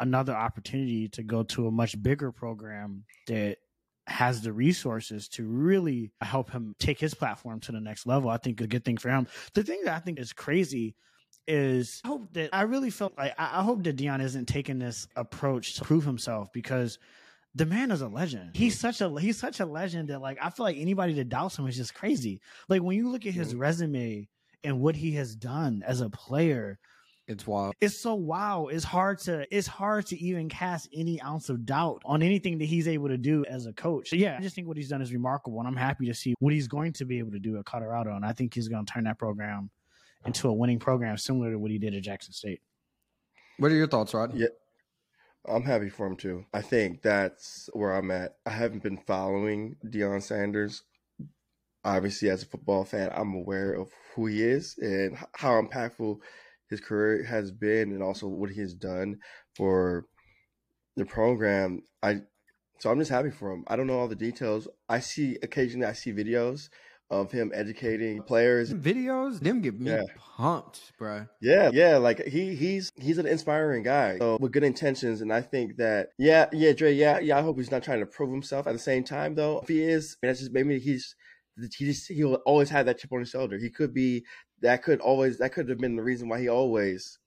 another 0.00 0.34
opportunity 0.34 1.08
to 1.08 1.22
go 1.22 1.42
to 1.44 1.66
a 1.66 1.70
much 1.70 2.00
bigger 2.02 2.32
program 2.32 3.04
that 3.26 3.58
has 4.06 4.42
the 4.42 4.52
resources 4.52 5.28
to 5.28 5.46
really 5.46 6.10
help 6.20 6.50
him 6.50 6.74
take 6.78 6.98
his 6.98 7.14
platform 7.14 7.60
to 7.60 7.72
the 7.72 7.80
next 7.80 8.06
level. 8.06 8.30
I 8.30 8.36
think 8.36 8.60
a 8.60 8.66
good 8.66 8.84
thing 8.84 8.96
for 8.96 9.08
him. 9.08 9.26
The 9.54 9.62
thing 9.62 9.80
that 9.84 9.94
I 9.94 10.00
think 10.00 10.18
is 10.18 10.32
crazy 10.32 10.96
is 11.46 12.00
I 12.04 12.08
hope 12.08 12.32
that 12.34 12.50
I 12.52 12.62
really 12.62 12.90
felt 12.90 13.16
like 13.16 13.34
I, 13.38 13.62
hope 13.62 13.82
that 13.84 13.96
Deion 13.96 14.22
isn't 14.22 14.46
taking 14.46 14.78
this 14.78 15.08
approach 15.16 15.74
to 15.74 15.84
prove 15.84 16.04
himself 16.04 16.52
because 16.52 16.98
the 17.54 17.66
man 17.66 17.90
is 17.90 18.00
a 18.00 18.08
legend. 18.08 18.50
He's 18.54 18.78
such 18.78 19.00
a 19.00 19.10
he's 19.20 19.38
such 19.38 19.60
a 19.60 19.66
legend 19.66 20.08
that 20.08 20.20
like 20.20 20.38
I 20.40 20.50
feel 20.50 20.64
like 20.64 20.76
anybody 20.76 21.14
that 21.14 21.28
doubts 21.28 21.58
him 21.58 21.66
is 21.66 21.76
just 21.76 21.94
crazy. 21.94 22.40
Like 22.68 22.82
when 22.82 22.96
you 22.96 23.10
look 23.10 23.26
at 23.26 23.34
his 23.34 23.54
resume 23.54 24.28
and 24.64 24.80
what 24.80 24.96
he 24.96 25.12
has 25.12 25.34
done 25.34 25.82
as 25.86 26.00
a 26.00 26.10
player, 26.10 26.78
It's 27.28 27.46
wild. 27.46 27.74
it's 27.80 27.96
so 27.96 28.14
wow. 28.14 28.66
It's 28.66 28.84
hard 28.84 29.18
to 29.20 29.46
it's 29.56 29.68
hard 29.68 30.06
to 30.06 30.18
even 30.18 30.48
cast 30.48 30.88
any 30.92 31.20
ounce 31.22 31.48
of 31.48 31.64
doubt 31.64 32.02
on 32.04 32.22
anything 32.22 32.58
that 32.58 32.64
he's 32.64 32.88
able 32.88 33.08
to 33.08 33.16
do 33.16 33.44
as 33.48 33.66
a 33.66 33.72
coach. 33.72 34.10
So 34.10 34.16
yeah, 34.16 34.36
I 34.38 34.42
just 34.42 34.56
think 34.56 34.66
what 34.66 34.76
he's 34.76 34.88
done 34.88 35.00
is 35.00 35.12
remarkable, 35.12 35.58
and 35.60 35.68
I'm 35.68 35.76
happy 35.76 36.06
to 36.06 36.14
see 36.14 36.34
what 36.40 36.52
he's 36.52 36.66
going 36.66 36.92
to 36.94 37.04
be 37.04 37.18
able 37.20 37.30
to 37.30 37.38
do 37.38 37.58
at 37.58 37.64
Colorado. 37.64 38.14
And 38.16 38.24
I 38.24 38.32
think 38.32 38.54
he's 38.54 38.68
going 38.68 38.84
to 38.84 38.92
turn 38.92 39.04
that 39.04 39.18
program 39.18 39.70
into 40.26 40.48
a 40.48 40.52
winning 40.52 40.80
program, 40.80 41.16
similar 41.16 41.52
to 41.52 41.58
what 41.58 41.70
he 41.70 41.78
did 41.78 41.94
at 41.94 42.02
Jackson 42.02 42.32
State. 42.32 42.60
What 43.58 43.70
are 43.70 43.76
your 43.76 43.88
thoughts, 43.88 44.14
Rod? 44.14 44.34
Yeah. 44.34 44.48
I'm 45.46 45.64
happy 45.64 45.88
for 45.88 46.06
him 46.06 46.16
too. 46.16 46.44
I 46.52 46.60
think 46.60 47.02
that's 47.02 47.68
where 47.72 47.92
I'm 47.92 48.10
at. 48.12 48.36
I 48.46 48.50
haven't 48.50 48.82
been 48.82 48.98
following 48.98 49.76
Deion 49.84 50.22
Sanders 50.22 50.82
obviously, 51.84 52.30
as 52.30 52.42
a 52.42 52.46
football 52.46 52.84
fan, 52.84 53.10
I'm 53.14 53.34
aware 53.34 53.72
of 53.72 53.90
who 54.14 54.26
he 54.26 54.42
is 54.42 54.76
and 54.78 55.16
how 55.34 55.60
impactful 55.60 56.18
his 56.72 56.80
career 56.80 57.22
has 57.24 57.52
been, 57.52 57.92
and 57.92 58.02
also 58.02 58.26
what 58.26 58.50
he 58.50 58.60
has 58.60 58.74
done 58.74 59.18
for 59.54 60.06
the 60.96 61.04
program. 61.04 61.82
I 62.02 62.22
so 62.80 62.90
I'm 62.90 62.98
just 62.98 63.10
happy 63.10 63.30
for 63.30 63.52
him. 63.52 63.64
I 63.68 63.76
don't 63.76 63.86
know 63.86 63.98
all 63.98 64.08
the 64.08 64.16
details. 64.16 64.66
I 64.88 64.98
see 64.98 65.38
occasionally 65.42 65.86
I 65.86 65.92
see 65.92 66.12
videos 66.12 66.68
of 67.10 67.30
him 67.30 67.52
educating 67.54 68.22
players. 68.22 68.72
Videos, 68.72 69.38
them 69.40 69.60
get 69.60 69.78
me 69.78 69.90
Yeah. 69.90 70.02
pumped, 70.16 70.92
bro. 70.98 71.26
Yeah, 71.40 71.70
yeah, 71.72 71.98
like 71.98 72.24
he 72.24 72.56
he's 72.56 72.90
he's 72.96 73.18
an 73.18 73.26
inspiring 73.26 73.82
guy. 73.82 74.18
So 74.18 74.38
with 74.40 74.52
good 74.52 74.64
intentions, 74.64 75.20
and 75.20 75.32
I 75.32 75.42
think 75.42 75.76
that 75.76 76.08
yeah, 76.18 76.46
yeah, 76.52 76.72
Dre, 76.72 76.92
yeah, 76.92 77.18
yeah. 77.20 77.38
I 77.38 77.42
hope 77.42 77.58
he's 77.58 77.70
not 77.70 77.82
trying 77.84 78.00
to 78.00 78.06
prove 78.06 78.30
himself. 78.30 78.66
At 78.66 78.72
the 78.72 78.78
same 78.78 79.04
time, 79.04 79.34
though, 79.34 79.60
if 79.60 79.68
he 79.68 79.82
is, 79.82 80.16
that's 80.22 80.40
just 80.40 80.52
maybe 80.52 80.78
he's 80.78 81.14
he 81.56 81.84
just 81.84 82.08
he'll 82.08 82.34
always 82.46 82.70
have 82.70 82.86
that 82.86 82.98
chip 82.98 83.12
on 83.12 83.20
his 83.20 83.30
shoulder. 83.30 83.58
He 83.58 83.70
could 83.70 83.92
be 83.92 84.24
that 84.60 84.82
could 84.82 85.00
always 85.00 85.38
that 85.38 85.52
could 85.52 85.68
have 85.68 85.78
been 85.78 85.96
the 85.96 86.02
reason 86.02 86.28
why 86.28 86.40
he 86.40 86.48
always 86.48 87.18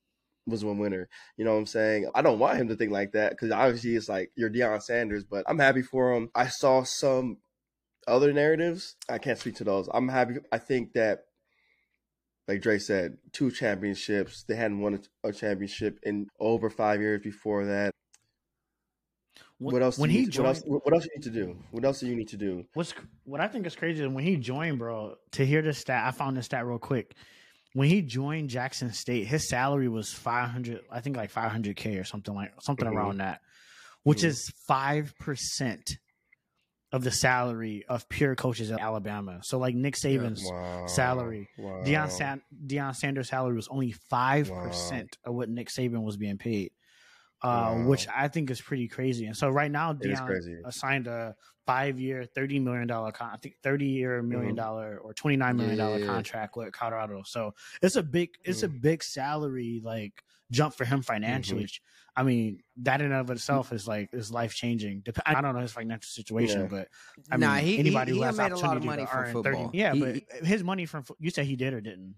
was 0.47 0.63
one 0.63 0.77
winner. 0.77 1.07
You 1.37 1.45
know 1.45 1.53
what 1.53 1.59
I'm 1.59 1.65
saying? 1.65 2.09
I 2.15 2.21
don't 2.21 2.39
want 2.39 2.57
him 2.57 2.67
to 2.69 2.75
think 2.75 2.91
like 2.91 3.13
that 3.13 3.31
because 3.31 3.51
obviously 3.51 3.95
it's 3.95 4.09
like 4.09 4.31
you're 4.35 4.49
Deion 4.49 4.81
Sanders, 4.81 5.23
but 5.23 5.45
I'm 5.47 5.59
happy 5.59 5.81
for 5.81 6.13
him. 6.13 6.29
I 6.35 6.47
saw 6.47 6.83
some 6.83 7.37
other 8.07 8.33
narratives. 8.33 8.95
I 9.09 9.17
can't 9.17 9.39
speak 9.39 9.55
to 9.55 9.63
those. 9.63 9.89
I'm 9.93 10.09
happy. 10.09 10.35
I 10.51 10.57
think 10.59 10.93
that, 10.93 11.21
like 12.47 12.61
Dre 12.61 12.77
said, 12.77 13.17
two 13.31 13.51
championships. 13.51 14.43
They 14.43 14.55
hadn't 14.55 14.79
won 14.79 15.01
a 15.23 15.31
championship 15.31 15.99
in 16.03 16.27
over 16.39 16.69
five 16.69 17.01
years 17.01 17.21
before 17.21 17.65
that. 17.65 17.91
What 19.57 19.81
else? 19.81 19.97
When 19.97 20.09
he 20.09 20.25
to- 20.27 20.41
what 20.41 20.47
else? 20.47 20.63
What 20.65 20.93
else 20.93 21.05
you 21.05 21.11
need 21.15 21.23
to 21.23 21.29
do? 21.29 21.57
What 21.71 21.85
else 21.85 21.99
do 22.01 22.07
you 22.07 22.15
need 22.15 22.27
to 22.29 22.37
do? 22.37 22.65
what's 22.73 22.93
what 23.23 23.39
I 23.41 23.47
think 23.47 23.65
is 23.65 23.75
crazy 23.75 24.03
is 24.03 24.09
when 24.09 24.23
he 24.23 24.35
joined, 24.37 24.79
bro. 24.79 25.15
To 25.33 25.45
hear 25.45 25.61
this 25.61 25.77
stat, 25.79 26.05
I 26.05 26.11
found 26.11 26.35
this 26.37 26.45
stat 26.45 26.65
real 26.65 26.79
quick. 26.79 27.15
When 27.73 27.89
he 27.89 28.01
joined 28.01 28.49
Jackson 28.49 28.91
State, 28.93 29.27
his 29.27 29.49
salary 29.49 29.87
was 29.89 30.11
five 30.13 30.49
hundred. 30.49 30.81
I 30.91 31.01
think 31.01 31.17
like 31.17 31.29
five 31.29 31.51
hundred 31.51 31.75
k 31.75 31.97
or 31.97 32.03
something 32.03 32.33
like 32.33 32.51
something 32.61 32.87
Mhm. 32.87 32.93
around 32.95 33.17
that, 33.17 33.41
which 34.03 34.19
Mhm. 34.19 34.25
is 34.25 34.49
five 34.67 35.13
percent 35.19 35.97
of 36.91 37.03
the 37.03 37.11
salary 37.11 37.83
of 37.89 38.07
pure 38.07 38.35
coaches 38.35 38.71
at 38.71 38.79
Alabama. 38.79 39.41
So 39.43 39.57
like 39.57 39.75
Nick 39.75 39.95
Saban's 39.95 40.43
Wow. 40.49 40.85
salary. 40.87 41.49
Wow. 41.57 41.83
Deion, 41.83 42.09
San- 42.09 42.41
Deion 42.65 42.95
Sanders' 42.95 43.27
salary 43.29 43.55
was 43.55 43.67
only 43.67 43.91
five 43.91 44.49
percent 44.49 45.17
of 45.25 45.33
what 45.35 45.49
Nick 45.49 45.67
Saban 45.67 46.03
was 46.03 46.15
being 46.15 46.37
paid, 46.37 46.71
uh, 47.45 47.75
Wow. 47.75 47.87
which 47.87 48.07
I 48.07 48.27
think 48.27 48.49
is 48.49 48.59
pretty 48.61 48.87
crazy. 48.87 49.25
And 49.27 49.37
so 49.37 49.49
right 49.49 49.71
now, 49.71 49.91
It 49.91 50.05
is 50.05 50.19
Deion 50.19 50.25
crazy. 50.25 50.55
signed 50.71 51.07
a 51.07 51.35
five-year, 51.67 52.25
thirty 52.25 52.59
million 52.59 52.87
dollar, 52.87 53.11
con- 53.11 53.31
I 53.33 53.37
think 53.37 53.55
thirty-year 53.63 54.21
million 54.23 54.53
Mhm. 54.53 54.57
dollar 54.57 54.97
or 54.99 55.13
twenty-nine 55.13 55.55
million 55.57 55.77
dollar 55.77 55.99
Yeah. 55.99 56.05
contract 56.07 56.55
with 56.55 56.71
Colorado. 56.73 57.23
So 57.25 57.53
it's 57.81 57.95
a 57.95 58.03
big, 58.03 58.29
it's 58.43 58.63
a 58.63 58.67
big 58.69 59.03
salary 59.03 59.81
like 59.83 60.23
jump 60.51 60.75
for 60.75 60.85
him 60.85 61.01
financially. 61.01 61.63
Mm-hmm. 61.65 62.19
I 62.19 62.23
mean, 62.23 62.61
that 62.77 63.01
in 63.01 63.07
and 63.11 63.15
of 63.15 63.29
itself 63.31 63.73
is 63.73 63.87
like 63.87 64.09
is 64.13 64.31
life 64.31 64.53
changing. 64.55 65.03
I 65.25 65.41
don't 65.41 65.53
know 65.55 65.61
his 65.61 65.71
financial 65.73 66.07
situation, 66.07 66.61
Yeah. 66.61 66.67
but 66.67 66.87
I 67.31 67.37
Nah, 67.37 67.55
mean, 67.55 67.63
he- 67.65 67.71
he- 67.73 67.79
anybody 67.79 68.11
he 68.13 68.17
who 68.19 68.23
has 68.23 68.37
made 68.37 68.51
a 68.51 68.57
lot 68.57 68.77
of 68.77 68.83
money 68.85 69.01
to 69.03 69.07
from 69.07 69.19
earn 69.25 69.33
football. 69.33 69.71
yeah, 69.73 69.93
He- 69.93 69.99
but 69.99 70.45
his 70.45 70.63
money 70.63 70.85
from 70.85 71.03
fo- 71.03 71.17
you 71.19 71.29
said 71.31 71.45
he 71.45 71.55
did 71.55 71.73
or 71.73 71.81
didn't? 71.81 72.15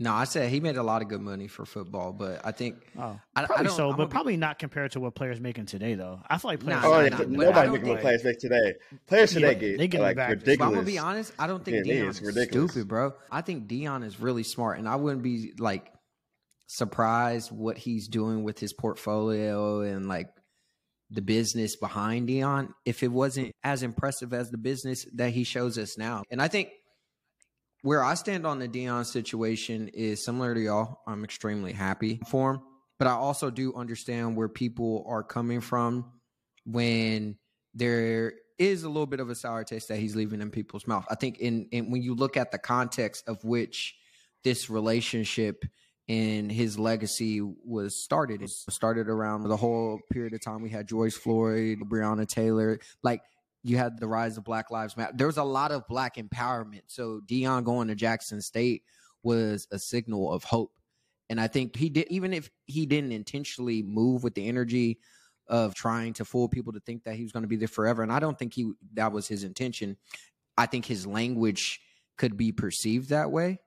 No, 0.00 0.12
I 0.14 0.24
said 0.24 0.48
he 0.50 0.60
made 0.60 0.76
a 0.76 0.82
lot 0.84 1.02
of 1.02 1.08
good 1.08 1.20
money 1.20 1.48
for 1.48 1.64
football, 1.66 2.12
but 2.12 2.40
I 2.44 2.52
think 2.52 2.76
Oh, 2.96 3.18
I- 3.34 3.42
I 3.42 3.46
probably 3.46 3.66
don't- 3.66 3.76
so, 3.76 3.86
I'm 3.86 3.90
but 3.92 3.96
gonna 3.96 4.08
be- 4.08 4.12
probably 4.12 4.36
not 4.36 4.58
compared 4.60 4.92
to 4.92 5.00
what 5.00 5.16
players 5.16 5.40
making 5.40 5.66
today, 5.66 5.94
though. 5.94 6.20
I 6.30 6.38
feel 6.38 6.52
like 6.52 6.60
players. 6.60 6.82
Nah, 6.82 6.88
Oh, 6.88 6.92
nah, 6.92 7.00
yeah, 7.00 7.08
nah, 7.08 7.16
but 7.18 7.26
but 7.30 7.34
I 7.34 7.44
nobody 7.46 7.66
don't 7.66 7.72
making 7.72 7.88
what 7.88 8.00
players 8.00 8.22
make 8.24 8.38
today. 8.38 8.74
Players 9.06 9.32
Yeah, 9.34 9.40
today 9.40 9.54
but 9.54 9.60
get 9.60 9.78
they 9.78 9.88
give 9.88 10.00
it 10.00 10.04
like 10.04 10.16
back. 10.16 10.30
Ridiculous. 10.30 10.58
But 10.58 10.64
I'm 10.66 10.74
gonna 10.74 10.86
be 10.86 10.98
honest. 10.98 11.32
I 11.36 11.46
don't 11.48 11.64
think 11.64 11.84
Yeah, 11.86 11.94
it 11.94 12.04
Deion 12.04 12.08
is 12.10 12.20
is 12.20 12.26
ridiculous. 12.34 12.70
stupid, 12.70 12.88
bro. 12.88 13.12
I 13.32 13.40
think 13.40 13.66
Deion 13.68 14.04
is 14.04 14.20
really 14.20 14.44
smart, 14.44 14.78
and 14.78 14.88
I 14.88 14.94
wouldn't 14.94 15.22
be 15.24 15.52
like 15.58 15.92
surprised 16.68 17.50
what 17.50 17.78
he's 17.78 18.08
doing 18.08 18.44
with 18.44 18.58
his 18.60 18.72
portfolio 18.72 19.80
and 19.80 20.06
like 20.06 20.28
the 21.10 21.22
business 21.22 21.74
behind 21.76 22.28
Deion 22.28 22.68
if 22.84 23.02
it 23.02 23.08
wasn't 23.08 23.52
as 23.64 23.82
impressive 23.82 24.34
as 24.34 24.50
the 24.50 24.58
business 24.58 25.06
that 25.14 25.30
he 25.30 25.42
shows 25.44 25.78
us 25.78 25.96
now. 25.96 26.22
And 26.30 26.40
I 26.42 26.48
think 26.48 26.68
where 27.88 28.04
I 28.04 28.12
stand 28.12 28.46
on 28.46 28.58
the 28.58 28.68
Deion 28.68 29.06
situation 29.06 29.88
is 29.94 30.22
similar 30.22 30.52
to 30.52 30.60
y'all. 30.60 31.00
I'm 31.06 31.24
extremely 31.24 31.72
happy 31.72 32.20
for 32.28 32.50
him, 32.50 32.60
but 32.98 33.08
I 33.08 33.12
also 33.12 33.48
do 33.48 33.74
understand 33.74 34.36
where 34.36 34.50
people 34.50 35.06
are 35.08 35.22
coming 35.22 35.62
from 35.62 36.04
when 36.66 37.38
there 37.72 38.34
is 38.58 38.82
a 38.82 38.88
little 38.88 39.06
bit 39.06 39.20
of 39.20 39.30
a 39.30 39.34
sour 39.34 39.64
taste 39.64 39.88
that 39.88 39.96
he's 39.96 40.14
leaving 40.14 40.42
in 40.42 40.50
people's 40.50 40.86
mouth. 40.86 41.06
I 41.08 41.14
think 41.14 41.38
in, 41.38 41.66
in 41.70 41.90
when 41.90 42.02
you 42.02 42.14
look 42.14 42.36
at 42.36 42.52
the 42.52 42.58
context 42.58 43.26
of 43.26 43.42
which 43.42 43.94
this 44.44 44.68
relationship 44.68 45.64
and 46.10 46.52
his 46.52 46.78
legacy 46.78 47.40
was 47.40 47.96
started. 47.96 48.42
It 48.42 48.50
started 48.50 49.08
around 49.08 49.44
the 49.44 49.56
whole 49.56 49.98
period 50.12 50.34
of 50.34 50.42
time 50.42 50.60
we 50.60 50.68
had 50.68 50.88
George 50.88 51.14
Floyd, 51.14 51.78
Breonna 51.88 52.28
Taylor, 52.28 52.80
like 53.02 53.22
you 53.62 53.76
had 53.76 53.98
the 53.98 54.08
rise 54.08 54.36
of 54.36 54.44
Black 54.44 54.70
Lives 54.70 54.96
Matter. 54.96 55.12
There 55.14 55.26
was 55.26 55.36
a 55.36 55.44
lot 55.44 55.72
of 55.72 55.86
black 55.88 56.16
empowerment. 56.16 56.82
So 56.86 57.20
Deion 57.26 57.64
going 57.64 57.88
to 57.88 57.94
Jackson 57.94 58.40
State 58.40 58.82
was 59.22 59.66
a 59.70 59.78
signal 59.78 60.32
of 60.32 60.44
hope. 60.44 60.72
And 61.28 61.40
I 61.40 61.46
think 61.46 61.76
he 61.76 61.90
did, 61.90 62.06
even 62.08 62.32
if 62.32 62.50
he 62.66 62.86
didn't 62.86 63.12
intentionally 63.12 63.82
move 63.82 64.22
with 64.22 64.34
the 64.34 64.46
energy 64.46 64.98
of 65.48 65.74
trying 65.74 66.12
to 66.14 66.24
fool 66.24 66.48
people 66.48 66.72
to 66.72 66.80
think 66.80 67.04
that 67.04 67.14
he 67.14 67.22
was 67.22 67.32
going 67.32 67.42
to 67.42 67.48
be 67.48 67.56
there 67.56 67.68
forever. 67.68 68.02
And 68.02 68.12
I 68.12 68.20
don't 68.20 68.38
think 68.38 68.54
he 68.54 68.72
that 68.94 69.12
was 69.12 69.26
his 69.26 69.44
intention. 69.44 69.96
I 70.56 70.66
think 70.66 70.84
his 70.84 71.06
language 71.06 71.80
could 72.16 72.36
be 72.36 72.52
perceived 72.52 73.10
that 73.10 73.30
way. 73.30 73.60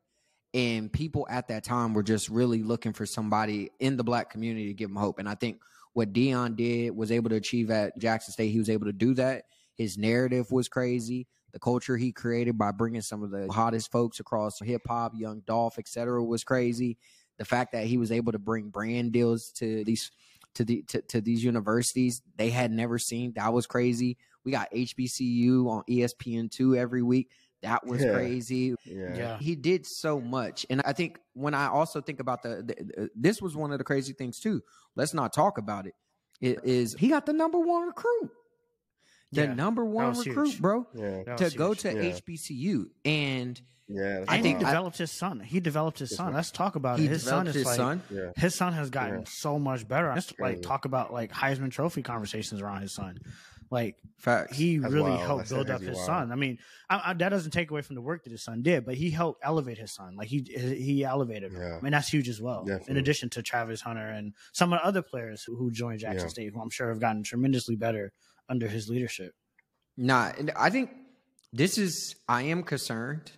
And 0.53 0.91
people 0.91 1.25
at 1.29 1.47
that 1.47 1.63
time 1.63 1.93
were 1.93 2.03
just 2.03 2.29
really 2.29 2.61
looking 2.61 2.93
for 2.93 3.05
somebody 3.05 3.71
in 3.79 3.95
the 3.95 4.03
black 4.03 4.29
community 4.29 4.67
to 4.67 4.73
give 4.73 4.89
them 4.89 4.97
hope. 4.97 5.19
And 5.19 5.29
I 5.29 5.35
think 5.35 5.61
what 5.93 6.13
Deion 6.13 6.55
did 6.55 6.95
was 6.95 7.11
able 7.11 7.29
to 7.29 7.37
achieve 7.37 7.71
at 7.71 7.97
Jackson 7.97 8.33
State. 8.33 8.51
He 8.51 8.59
was 8.59 8.69
able 8.69 8.85
to 8.85 8.93
do 8.93 9.13
that. 9.15 9.45
His 9.75 9.97
narrative 9.97 10.51
was 10.51 10.67
crazy. 10.67 11.27
The 11.53 11.59
culture 11.59 11.97
he 11.97 12.11
created 12.11 12.57
by 12.57 12.71
bringing 12.71 13.01
some 13.01 13.23
of 13.23 13.31
the 13.31 13.51
hottest 13.51 13.91
folks 13.91 14.19
across 14.19 14.59
hip 14.59 14.83
hop, 14.87 15.13
Young 15.15 15.41
Dolph, 15.45 15.77
etc., 15.79 16.23
was 16.23 16.43
crazy. 16.43 16.97
The 17.37 17.45
fact 17.45 17.71
that 17.73 17.85
he 17.85 17.97
was 17.97 18.11
able 18.11 18.31
to 18.31 18.39
bring 18.39 18.69
brand 18.69 19.11
deals 19.11 19.51
to 19.53 19.83
these 19.83 20.11
to 20.53 20.65
the 20.65 20.81
to, 20.89 21.01
to 21.03 21.21
these 21.21 21.43
universities 21.43 22.21
they 22.35 22.49
had 22.49 22.71
never 22.71 22.99
seen 22.99 23.33
that 23.35 23.53
was 23.53 23.65
crazy. 23.67 24.17
We 24.43 24.51
got 24.51 24.71
HBCU 24.71 25.67
on 25.67 25.83
ESPN 25.89 26.51
two 26.51 26.75
every 26.75 27.01
week. 27.01 27.29
That 27.61 27.85
was 27.85 28.03
Yeah. 28.03 28.11
crazy. 28.13 28.75
Yeah. 28.85 29.15
yeah, 29.15 29.37
He 29.39 29.55
did 29.55 29.85
so 29.85 30.19
much, 30.19 30.65
and 30.69 30.81
I 30.83 30.93
think 30.93 31.19
when 31.33 31.53
I 31.53 31.67
also 31.67 32.01
think 32.01 32.19
about 32.19 32.43
the, 32.43 32.63
the 32.63 33.09
this 33.15 33.41
was 33.41 33.55
one 33.55 33.71
of 33.71 33.77
the 33.77 33.83
crazy 33.83 34.13
things 34.13 34.39
too. 34.39 34.61
Let's 34.95 35.13
not 35.13 35.31
talk 35.33 35.57
about 35.57 35.85
it. 35.87 35.93
It 36.41 36.59
is 36.63 36.95
he 36.95 37.07
got 37.07 37.25
the 37.25 37.33
number 37.33 37.59
one 37.59 37.87
recruit, 37.87 38.31
the 39.31 39.41
Yeah, 39.43 39.53
number 39.53 39.85
one 39.85 40.17
recruit, 40.17 40.49
huge. 40.49 40.61
bro, 40.61 40.87
Yeah. 40.93 41.35
To 41.35 41.49
go 41.57 41.69
huge. 41.69 41.79
to 41.79 41.93
Yeah. 41.93 42.01
HBCU, 42.15 42.89
and 43.05 43.61
Yeah. 43.87 44.19
that's 44.19 44.19
and 44.19 44.27
he 44.29 44.29
wild. 44.29 44.43
think- 44.43 44.59
developed 44.59 44.97
his 44.97 45.11
son. 45.11 45.39
He 45.39 45.59
developed 45.59 45.99
his 45.99 46.09
His 46.09 46.17
son. 46.17 46.27
son. 46.27 46.33
Let's 46.33 46.51
talk 46.51 46.75
about 46.75 46.99
he 46.99 47.05
it. 47.05 47.09
His 47.11 47.23
son 47.23 47.47
is 47.47 47.55
his 47.55 47.65
like 47.65 47.75
son. 47.77 48.01
his 48.37 48.55
son 48.55 48.73
has 48.73 48.89
gotten 48.89 49.19
Yeah. 49.19 49.25
so 49.27 49.57
much 49.59 49.87
better. 49.87 50.11
Just 50.15 50.31
like 50.39 50.53
crazy. 50.55 50.61
talk 50.61 50.85
about 50.85 51.13
like 51.13 51.31
Heisman 51.31 51.71
Trophy 51.71 52.01
conversations 52.03 52.61
around 52.61 52.81
his 52.81 52.91
son. 52.91 53.19
Like 53.69 53.95
Facts. 54.17 54.57
he 54.57 54.79
That's 54.79 54.93
really 54.93 55.11
wild. 55.11 55.21
helped 55.21 55.39
That's 55.43 55.53
build 55.53 55.69
up 55.69 55.79
his 55.79 55.95
wild. 55.95 56.05
son. 56.05 56.31
I 56.33 56.35
mean, 56.35 56.59
I, 56.89 57.01
I, 57.05 57.13
that 57.13 57.29
doesn't 57.29 57.51
take 57.51 57.71
away 57.71 57.81
from 57.81 57.95
the 57.95 58.01
work 58.01 58.25
that 58.25 58.31
his 58.31 58.43
son 58.43 58.63
did, 58.63 58.85
but 58.85 58.95
he 58.95 59.09
helped 59.11 59.39
elevate 59.45 59.77
his 59.77 59.93
son. 59.93 60.17
Like 60.17 60.27
he 60.27 60.39
he 60.41 61.05
elevated 61.05 61.53
him. 61.53 61.61
Yeah. 61.61 61.77
I 61.77 61.81
mean, 61.81 61.93
that's 61.93 62.09
huge 62.09 62.27
as 62.27 62.41
well. 62.41 62.67
In 62.87 62.97
addition 62.97 63.29
to 63.29 63.41
Travis 63.41 63.79
Hunter 63.79 64.05
and 64.05 64.33
some 64.51 64.73
of 64.73 64.79
the 64.81 64.85
other 64.85 65.01
players 65.01 65.43
who, 65.45 65.55
who 65.55 65.71
joined 65.71 65.99
Jackson 66.01 66.23
Yeah. 66.23 66.27
State, 66.27 66.53
who 66.53 66.61
I'm 66.61 66.69
sure 66.69 66.89
have 66.89 66.99
gotten 66.99 67.23
tremendously 67.23 67.77
better 67.77 68.11
under 68.51 68.67
his 68.67 68.89
leadership. 68.89 69.33
Nah, 69.97 70.31
I 70.55 70.69
think 70.69 70.91
this 71.53 71.77
is. 71.77 72.15
I 72.27 72.43
am 72.43 72.63
concerned. 72.63 73.31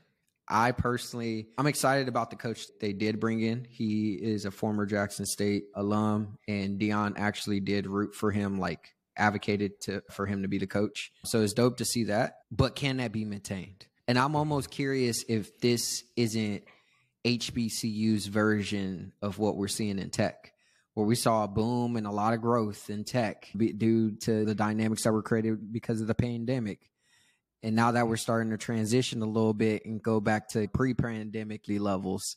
I 0.49 0.71
personally, 0.71 1.47
I'm 1.57 1.67
excited 1.67 2.09
about 2.09 2.29
the 2.29 2.35
coach 2.35 2.65
they 2.81 2.91
did 2.91 3.19
bring 3.19 3.39
in. 3.39 3.65
He 3.69 4.13
is 4.13 4.43
a 4.43 4.51
former 4.51 4.85
Jackson 4.85 5.25
State 5.25 5.65
alum, 5.73 6.37
and 6.49 6.79
Deion 6.79 7.13
actually 7.15 7.61
did 7.61 7.87
root 7.87 8.13
for 8.13 8.31
him, 8.31 8.59
like 8.59 8.93
advocated 9.15 9.79
to 9.81 10.01
for 10.11 10.25
him 10.25 10.41
to 10.41 10.47
be 10.47 10.57
the 10.57 10.67
coach. 10.67 11.11
So 11.25 11.41
it's 11.41 11.53
dope 11.53 11.77
to 11.77 11.85
see 11.85 12.05
that. 12.05 12.39
But 12.51 12.75
can 12.75 12.97
that 12.97 13.11
be 13.11 13.23
maintained? 13.23 13.85
And 14.07 14.19
I'm 14.19 14.35
almost 14.35 14.69
curious 14.69 15.23
if 15.29 15.59
this 15.59 16.03
isn't 16.17 16.63
HBCU's 17.23 18.25
version 18.27 19.13
of 19.21 19.37
what 19.37 19.55
we're 19.55 19.69
seeing 19.69 19.97
in 19.97 20.09
tech 20.09 20.52
where 20.93 21.05
we 21.05 21.15
saw 21.15 21.43
a 21.43 21.47
boom 21.47 21.95
and 21.95 22.05
a 22.05 22.11
lot 22.11 22.33
of 22.33 22.41
growth 22.41 22.89
in 22.89 23.03
tech 23.03 23.49
due 23.55 24.11
to 24.17 24.45
the 24.45 24.53
dynamics 24.55 25.03
that 25.03 25.11
were 25.11 25.23
created 25.23 25.71
because 25.71 26.01
of 26.01 26.07
the 26.07 26.15
pandemic. 26.15 26.79
And 27.63 27.75
now 27.75 27.91
that 27.91 28.07
we're 28.07 28.17
starting 28.17 28.51
to 28.51 28.57
transition 28.57 29.21
a 29.21 29.25
little 29.25 29.53
bit 29.53 29.85
and 29.85 30.01
go 30.03 30.19
back 30.19 30.49
to 30.49 30.67
pre-pandemic 30.67 31.61
levels, 31.67 32.35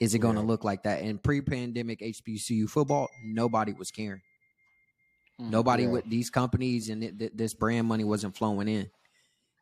is 0.00 0.14
it 0.14 0.18
going 0.18 0.34
to 0.36 0.40
Yeah. 0.40 0.46
look 0.48 0.64
like 0.64 0.82
that? 0.84 1.02
In 1.02 1.18
pre-pandemic 1.18 2.00
HBCU 2.00 2.66
football, 2.68 3.08
nobody 3.22 3.72
was 3.72 3.90
caring. 3.90 4.22
Mm, 5.40 5.50
nobody 5.50 5.84
Yeah. 5.84 5.90
with 5.90 6.04
these 6.08 6.30
companies 6.30 6.88
and 6.88 7.04
it, 7.04 7.18
th- 7.18 7.32
this 7.34 7.54
brand 7.54 7.86
money 7.86 8.02
wasn't 8.04 8.36
flowing 8.36 8.66
in. 8.66 8.90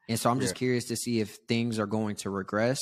And 0.08 0.18
so 0.18 0.30
I'm 0.30 0.40
just 0.40 0.54
Yeah. 0.54 0.58
curious 0.58 0.84
to 0.86 0.96
see 0.96 1.20
if 1.20 1.36
things 1.48 1.78
are 1.78 1.86
going 1.86 2.16
to 2.16 2.30
regress 2.30 2.80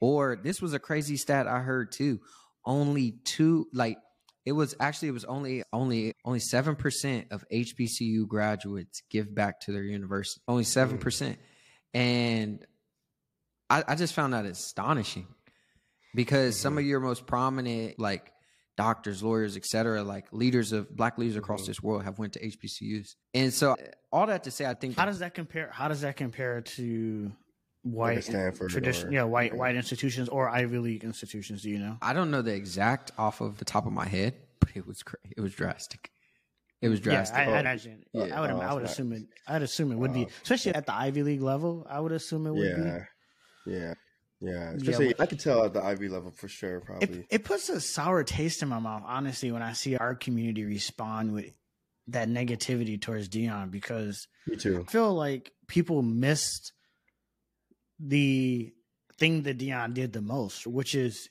or 0.00 0.36
this 0.36 0.60
was 0.60 0.72
a 0.72 0.78
crazy 0.78 1.16
stat 1.16 1.46
I 1.46 1.60
heard 1.60 1.92
too. 1.92 2.20
Only 2.64 3.12
two 3.24 3.68
like 3.72 3.98
it 4.46 4.52
was 4.52 4.74
actually 4.80 5.08
it 5.08 5.12
was 5.12 5.24
only 5.24 5.64
only 5.72 6.14
only 6.24 6.38
7% 6.38 7.32
of 7.32 7.44
HBCU 7.52 8.26
graduates 8.28 9.02
give 9.10 9.34
back 9.34 9.60
to 9.62 9.72
their 9.72 9.82
university. 9.82 10.40
Only 10.48 10.62
7%. 10.64 11.36
And 11.92 12.64
I, 13.68 13.82
I 13.88 13.94
just 13.96 14.14
found 14.14 14.32
that 14.32 14.46
astonishing 14.46 15.26
because 16.14 16.56
some 16.56 16.78
of 16.78 16.84
your 16.84 17.00
most 17.00 17.26
prominent 17.26 17.98
like 17.98 18.32
doctors, 18.76 19.22
lawyers, 19.22 19.56
etc., 19.56 20.02
like 20.04 20.26
leaders 20.32 20.72
of 20.72 20.94
black 20.94 21.18
leaders 21.18 21.36
across 21.36 21.62
Mhm. 21.62 21.66
this 21.66 21.82
world 21.82 22.04
have 22.04 22.18
went 22.18 22.34
to 22.34 22.40
HBCUs. 22.46 23.16
And 23.34 23.52
so 23.52 23.74
all 24.12 24.26
that 24.28 24.44
to 24.44 24.50
say 24.50 24.64
I 24.66 24.74
think 24.74 24.96
How 24.96 25.06
does 25.06 25.18
that 25.18 25.34
compare? 25.34 25.70
How 25.72 25.88
does 25.88 26.02
that 26.02 26.16
compare 26.16 26.60
to 26.60 27.32
white 27.94 28.24
Stanford 28.24 28.70
tradition? 28.70 29.08
or- 29.08 29.12
Yeah, 29.12 29.22
white 29.24 29.52
yeah. 29.52 29.58
white 29.58 29.76
institutions 29.76 30.28
or 30.28 30.48
Ivy 30.48 30.78
League 30.78 31.04
institutions. 31.04 31.62
Do 31.62 31.70
you 31.70 31.78
know? 31.78 31.98
I 32.02 32.12
don't 32.12 32.30
know 32.30 32.42
the 32.42 32.54
exact 32.54 33.12
off 33.18 33.40
of 33.40 33.58
the 33.58 33.64
top 33.64 33.86
of 33.86 33.92
my 33.92 34.06
head, 34.06 34.34
but 34.60 34.70
it 34.74 34.86
was 34.86 35.02
cra- 35.02 35.18
it 35.36 35.40
was 35.40 35.54
drastic. 35.54 36.10
It 36.82 36.88
was 36.88 36.98
Yeah, 37.00 37.04
drastic. 37.04 37.38
I, 37.38 37.46
oh, 37.46 37.52
I 37.52 37.56
Oh. 37.56 37.60
imagine. 37.60 38.04
Yeah. 38.12 38.22
I 38.36 38.40
would. 38.40 38.50
Oh, 38.50 38.60
I 38.60 38.74
would 38.74 38.82
it's 38.82 38.92
assume 38.92 39.12
it. 39.12 39.22
I'd 39.48 39.62
assume 39.62 39.92
it 39.92 39.96
would 39.96 40.12
be, 40.12 40.24
Wow. 40.24 40.30
especially 40.42 40.74
at 40.74 40.86
the 40.86 40.94
Ivy 40.94 41.22
League 41.22 41.40
level. 41.42 41.86
I 41.88 42.00
would 42.00 42.12
assume 42.12 42.46
it 42.46 42.52
would 42.52 42.76
be. 42.76 42.82
Yeah, 42.82 43.04
yeah, 43.66 43.94
yeah. 44.40 44.70
Especially, 44.72 45.08
but- 45.14 45.20
I 45.22 45.26
could 45.26 45.40
tell 45.40 45.64
at 45.64 45.72
the 45.72 45.82
Ivy 45.82 46.08
level 46.08 46.30
for 46.32 46.48
sure. 46.48 46.80
Probably. 46.80 47.20
It, 47.20 47.26
it 47.30 47.44
puts 47.44 47.68
a 47.70 47.80
sour 47.80 48.24
taste 48.24 48.62
in 48.62 48.68
my 48.68 48.78
mouth, 48.78 49.02
honestly, 49.06 49.50
when 49.52 49.62
I 49.62 49.72
see 49.72 49.96
our 49.96 50.14
community 50.14 50.64
respond 50.64 51.32
with 51.32 51.46
that 52.08 52.28
negativity 52.28 53.00
towards 53.00 53.28
Deion 53.28 53.70
because 53.70 54.28
Me 54.46 54.56
too. 54.56 54.84
I 54.86 54.90
feel 54.92 55.12
like 55.14 55.52
people 55.66 56.02
missed 56.02 56.72
the 57.98 58.72
thing 59.18 59.42
that 59.42 59.58
Deion 59.58 59.94
did 59.94 60.12
the 60.12 60.20
most, 60.22 60.66
which 60.66 60.94
is 60.94 61.30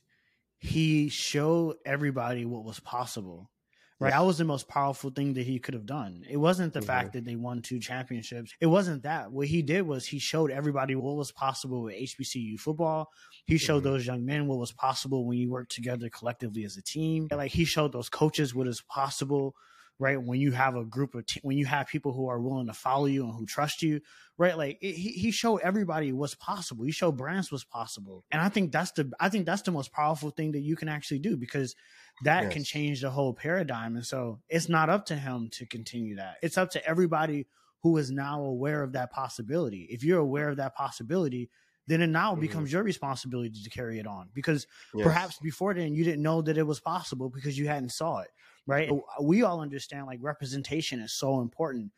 he 0.58 1.10
showed 1.10 1.78
everybody 1.86 2.46
what 2.46 2.64
was 2.64 2.80
possible. 2.80 3.52
Right. 3.98 4.10
That 4.10 4.26
was 4.26 4.38
the 4.38 4.44
most 4.44 4.68
powerful 4.68 5.10
thing 5.10 5.34
that 5.36 5.46
he 5.46 5.58
could 5.58 5.74
have 5.74 5.86
done. 5.86 6.26
It 6.30 6.36
wasn't 6.36 6.74
the 6.74 6.82
Mhm. 6.82 6.86
fact 6.86 7.14
that 7.14 7.24
they 7.24 7.38
won 7.38 7.62
two 7.62 7.80
championships. 7.80 8.52
It 8.60 8.66
wasn't 8.66 9.04
that. 9.04 9.32
What 9.32 9.48
he 9.48 9.62
did 9.62 9.84
was 9.84 10.06
he 10.06 10.20
showed 10.20 10.52
everybody 10.52 10.96
what 10.96 11.16
was 11.16 11.32
possible 11.32 11.84
with 11.84 11.96
HBCU 11.96 12.58
football. 12.58 13.10
He 13.46 13.58
showed 13.58 13.82
Mhm. 13.82 13.84
those 13.86 14.06
young 14.06 14.26
men 14.26 14.48
what 14.48 14.58
was 14.60 14.74
possible 14.74 15.26
when 15.26 15.38
you 15.38 15.50
work 15.50 15.70
together 15.70 16.10
collectively 16.10 16.66
as 16.66 16.76
a 16.76 16.82
team. 16.82 17.30
Like 17.32 17.54
he 17.54 17.64
showed 17.64 17.94
those 17.94 18.10
coaches 18.10 18.54
what 18.54 18.68
is 18.68 18.82
possible, 18.82 19.56
right? 20.00 20.22
When 20.22 20.40
you 20.40 20.52
have 20.52 20.76
a 20.76 20.84
group 20.86 21.16
of, 21.16 21.26
when 21.42 21.58
you 21.58 21.66
have 21.66 21.88
people 21.88 22.14
who 22.14 22.28
are 22.28 22.40
willing 22.42 22.68
to 22.68 22.74
follow 22.74 23.06
you 23.06 23.24
and 23.26 23.34
who 23.34 23.46
trust 23.46 23.82
you, 23.82 24.02
right? 24.38 24.58
Like 24.58 24.78
it, 24.82 24.94
he, 24.94 25.10
he 25.12 25.32
showed 25.32 25.58
everybody 25.62 26.12
what's 26.12 26.36
possible. 26.36 26.84
He 26.86 26.92
showed 26.92 27.18
brands 27.18 27.52
what's 27.52 27.64
possible. 27.64 28.26
And 28.32 28.42
I 28.42 28.50
think 28.50 28.72
that's 28.72 28.92
the, 28.92 29.12
I 29.20 29.30
think 29.30 29.46
that's 29.46 29.62
the 29.62 29.72
most 29.72 29.92
powerful 29.94 30.32
thing 30.32 30.52
that 30.54 30.62
you 30.62 30.76
can 30.76 30.90
actually 30.90 31.20
do 31.20 31.38
because 31.38 31.76
that 32.22 32.50
can 32.50 32.64
change 32.64 33.02
the 33.02 33.10
whole 33.10 33.34
paradigm. 33.34 33.96
And 33.96 34.06
so 34.06 34.42
it's 34.50 34.70
not 34.70 34.90
up 34.90 35.06
to 35.08 35.16
him 35.16 35.50
to 35.52 35.66
continue 35.66 36.16
that. 36.16 36.38
It's 36.42 36.58
up 36.58 36.72
to 36.72 36.86
everybody 36.86 37.48
who 37.84 37.98
is 37.98 38.10
now 38.12 38.42
aware 38.42 38.84
of 38.84 38.94
that 38.94 39.12
possibility. 39.12 39.84
If 39.92 40.04
you're 40.04 40.20
aware 40.20 40.50
of 40.50 40.58
that 40.58 40.76
possibility, 40.76 41.50
then 41.88 42.02
it 42.02 42.08
now 42.08 42.36
Mhm. 42.36 42.42
becomes 42.42 42.72
your 42.72 42.82
responsibility 42.84 43.62
to 43.64 43.70
carry 43.70 44.00
it 44.00 44.08
on 44.08 44.30
because 44.34 44.66
Yes. 44.94 45.04
perhaps 45.04 45.38
before 45.40 45.74
then 45.74 45.94
you 45.94 46.04
didn't 46.04 46.24
know 46.24 46.42
that 46.42 46.58
it 46.58 46.64
was 46.64 46.80
possible 46.80 47.30
because 47.30 47.58
you 47.60 47.68
hadn't 47.68 47.90
saw 47.92 48.20
it 48.20 48.32
right? 48.68 48.90
We 49.22 49.44
all 49.44 49.62
understand 49.62 50.08
like 50.08 50.20
representation 50.22 51.00
is 51.00 51.14
so 51.14 51.42
important. 51.42 51.92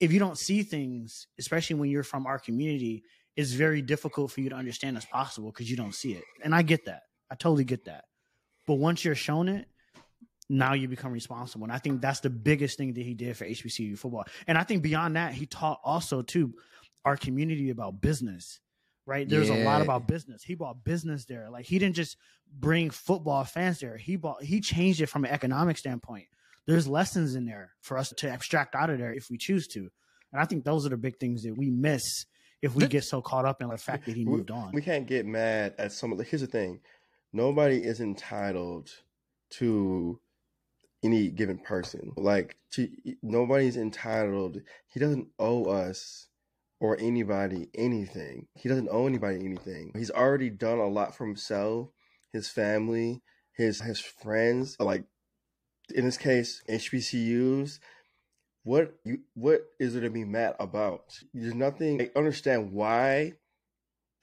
If 0.00 0.12
you 0.12 0.18
don't 0.18 0.38
see 0.38 0.62
things 0.62 1.26
especially 1.38 1.76
when 1.76 1.90
you're 1.90 2.02
from 2.02 2.26
our 2.26 2.38
community 2.38 3.04
it's 3.36 3.50
very 3.50 3.82
difficult 3.82 4.30
for 4.30 4.42
you 4.42 4.50
to 4.50 4.54
understand 4.54 4.96
it's 4.96 5.06
possible 5.06 5.50
because 5.50 5.68
you 5.68 5.76
don't 5.76 5.94
see 5.94 6.12
it. 6.12 6.24
And 6.42 6.54
i 6.54 6.62
get 6.62 6.84
that. 6.86 7.02
I 7.30 7.34
totally 7.34 7.64
get 7.64 7.84
that. 7.86 8.04
But 8.66 8.74
once 8.74 9.04
you're 9.04 9.14
shown 9.14 9.48
it 9.48 9.66
now 10.50 10.74
you 10.74 10.88
become 10.88 11.12
responsible. 11.12 11.64
And 11.64 11.72
i 11.72 11.78
think 11.78 12.00
that's 12.00 12.20
the 12.20 12.30
biggest 12.30 12.76
thing 12.76 12.92
that 12.94 13.02
he 13.02 13.14
did 13.14 13.36
for 13.36 13.44
hbcu 13.46 13.98
football. 13.98 14.24
And 14.46 14.58
i 14.58 14.62
think 14.62 14.82
beyond 14.82 15.16
that 15.16 15.32
he 15.32 15.46
taught 15.46 15.80
also 15.84 16.22
to 16.22 16.54
our 17.04 17.16
community 17.16 17.70
about 17.70 18.00
business 18.00 18.60
right? 19.06 19.28
There's 19.28 19.50
a 19.50 19.64
lot 19.64 19.80
about 19.80 20.06
business. 20.06 20.42
He 20.42 20.54
bought 20.54 20.84
business 20.84 21.24
there. 21.24 21.48
Like 21.50 21.66
he 21.66 21.78
didn't 21.78 21.96
just 21.96 22.16
bring 22.58 22.90
football 22.90 23.44
fans 23.44 23.80
there. 23.80 23.96
He 23.96 24.16
bought 24.16 24.42
he 24.42 24.60
changed 24.60 25.00
it 25.00 25.06
from 25.06 25.24
an 25.24 25.30
economic 25.30 25.78
standpoint. 25.78 26.26
There's 26.66 26.88
lessons 26.88 27.34
in 27.34 27.44
there 27.44 27.72
for 27.80 27.98
us 27.98 28.12
to 28.16 28.30
abstract 28.30 28.74
out 28.74 28.90
of 28.90 28.98
there 28.98 29.12
if 29.12 29.28
we 29.30 29.36
choose 29.36 29.66
to. 29.68 29.90
And 30.32 30.40
i 30.40 30.44
think 30.44 30.64
those 30.64 30.84
are 30.84 30.90
the 30.90 30.96
big 30.96 31.18
things 31.18 31.42
that 31.44 31.56
we 31.56 31.70
miss 31.70 32.26
if 32.62 32.74
we 32.74 32.86
get 32.86 33.04
so 33.04 33.20
caught 33.20 33.44
up 33.44 33.60
in 33.60 33.68
the 33.68 33.76
fact 33.76 34.06
that 34.06 34.16
he 34.16 34.24
moved 34.24 34.50
on. 34.50 34.72
we 34.72 34.80
can't 34.80 35.06
get 35.06 35.26
mad 35.26 35.74
at 35.78 35.92
some 35.92 36.10
of 36.12 36.18
the. 36.18 36.24
Here's 36.24 36.40
the 36.40 36.46
thing: 36.46 36.80
nobody 37.32 37.76
is 37.76 38.00
entitled 38.00 38.90
to 39.50 40.18
any 41.02 41.28
given 41.28 41.58
person. 41.58 42.12
Like, 42.16 42.56
to, 42.72 42.88
nobody's 43.22 43.76
entitled. 43.76 44.62
He 44.88 44.98
doesn't 44.98 45.28
owe 45.38 45.64
us 45.64 46.28
or 46.84 46.98
anybody 47.00 47.66
anything. 47.74 48.46
He 48.54 48.68
doesn't 48.68 48.90
owe 48.90 49.06
anybody 49.06 49.42
anything. 49.42 49.90
He's 49.96 50.10
already 50.10 50.50
done 50.50 50.78
a 50.78 50.86
lot 50.86 51.16
for 51.16 51.24
himself, 51.24 51.88
his 52.30 52.50
family, 52.50 53.22
his 53.56 53.80
his 53.80 53.98
friends. 53.98 54.76
Like, 54.78 55.04
in 55.94 56.04
this 56.04 56.18
case, 56.18 56.62
HBCUs. 56.68 57.78
What 58.64 58.96
you 59.02 59.20
what 59.32 59.62
is 59.80 59.94
there 59.94 60.02
to 60.02 60.10
be 60.10 60.24
mad 60.26 60.56
about? 60.60 61.04
There's 61.32 61.54
nothing. 61.54 62.02
I 62.02 62.10
understand 62.18 62.72
why. 62.72 63.32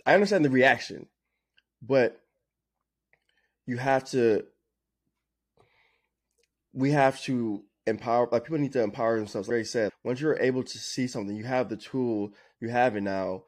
I 0.05 0.13
understand 0.13 0.45
the 0.45 0.51
reaction, 0.51 1.07
but 1.81 2.21
you 3.65 3.77
have 3.77 4.05
to. 4.11 4.45
We 6.73 6.91
have 6.91 7.19
to 7.23 7.63
empower. 7.87 8.29
Like 8.31 8.43
people 8.43 8.59
need 8.59 8.73
to 8.73 8.83
empower 8.83 9.17
themselves. 9.17 9.47
Like 9.47 9.57
I 9.57 9.63
said, 9.63 9.91
once 10.03 10.21
you're 10.21 10.39
able 10.39 10.63
to 10.63 10.77
see 10.77 11.07
something, 11.07 11.35
you 11.35 11.43
have 11.43 11.69
the 11.69 11.77
tool. 11.77 12.33
You 12.61 12.69
have 12.69 12.95
it 12.95 13.01
now. 13.01 13.43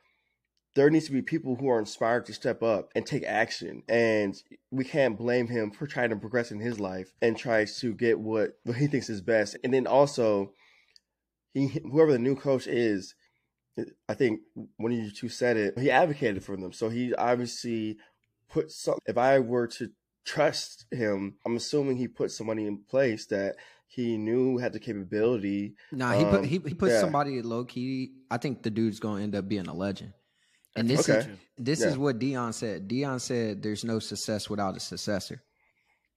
There 0.76 0.90
needs 0.90 1.06
to 1.06 1.12
be 1.12 1.22
people 1.22 1.56
who 1.56 1.70
are 1.70 1.80
inspired 1.80 2.26
to 2.26 2.34
step 2.34 2.64
up 2.64 2.90
and 2.96 3.06
take 3.06 3.24
action. 3.24 3.84
And 3.88 4.36
we 4.72 4.84
can't 4.84 5.18
blame 5.18 5.48
him 5.48 5.70
for 5.70 5.86
trying 5.86 6.10
to 6.10 6.16
progress 6.16 6.52
in 6.52 6.60
his 6.60 6.80
life 6.80 7.14
and 7.22 7.38
tries 7.38 7.80
to 7.82 7.94
get 7.94 8.20
what, 8.20 8.58
what 8.64 8.78
he 8.78 8.88
thinks 8.88 9.10
is 9.10 9.22
best. 9.22 9.56
And 9.64 9.72
then 9.72 9.86
also, 9.86 10.52
he 11.54 11.68
whoever 11.68 12.12
the 12.12 12.20
new 12.20 12.36
coach 12.36 12.66
is, 12.66 13.14
I 14.10 14.16
think 14.16 14.42
one 14.78 14.92
of 14.92 14.98
you 14.98 15.12
two 15.12 15.30
said 15.30 15.58
it. 15.58 15.78
He 15.78 15.92
advocated 15.92 16.44
for 16.44 16.58
them, 16.58 16.74
so 16.74 16.90
he 16.90 17.14
obviously 17.14 17.98
put 18.50 18.72
some. 18.72 18.98
If 19.06 19.18
I 19.18 19.40
were 19.40 19.68
to 19.68 19.90
trust 20.26 20.86
him, 20.92 21.36
I'm 21.46 21.56
assuming 21.56 21.98
he 21.98 22.08
put 22.08 22.32
somebody 22.32 22.66
in 22.66 22.84
place 22.90 23.26
that 23.28 23.56
he 23.96 24.18
knew 24.18 24.58
had 24.58 24.74
the 24.74 24.80
capability. 24.80 25.76
Nah, 25.92 26.14
he 26.14 26.24
put 26.26 26.40
Um, 26.40 26.44
he, 26.44 26.60
he 26.66 26.74
put 26.74 26.90
yeah. 26.92 27.00
somebody 27.00 27.42
low 27.42 27.64
key. 27.66 28.14
I 28.32 28.38
think 28.38 28.64
the 28.64 28.70
dude's 28.72 29.00
gonna 29.00 29.22
end 29.24 29.36
up 29.36 29.48
being 29.48 29.68
a 29.68 29.74
legend. 29.74 30.14
And 30.76 30.90
this 30.90 31.06
think 31.06 31.20
is 31.20 31.28
this 31.58 31.82
Yeah. 31.82 31.88
is 31.88 31.98
what 31.98 32.18
Deion 32.20 32.54
said. 32.54 32.88
Deion 32.90 33.22
said 33.22 33.62
there's 33.62 33.84
no 33.84 34.00
success 34.00 34.50
without 34.50 34.76
a 34.76 34.80
successor. 34.80 35.42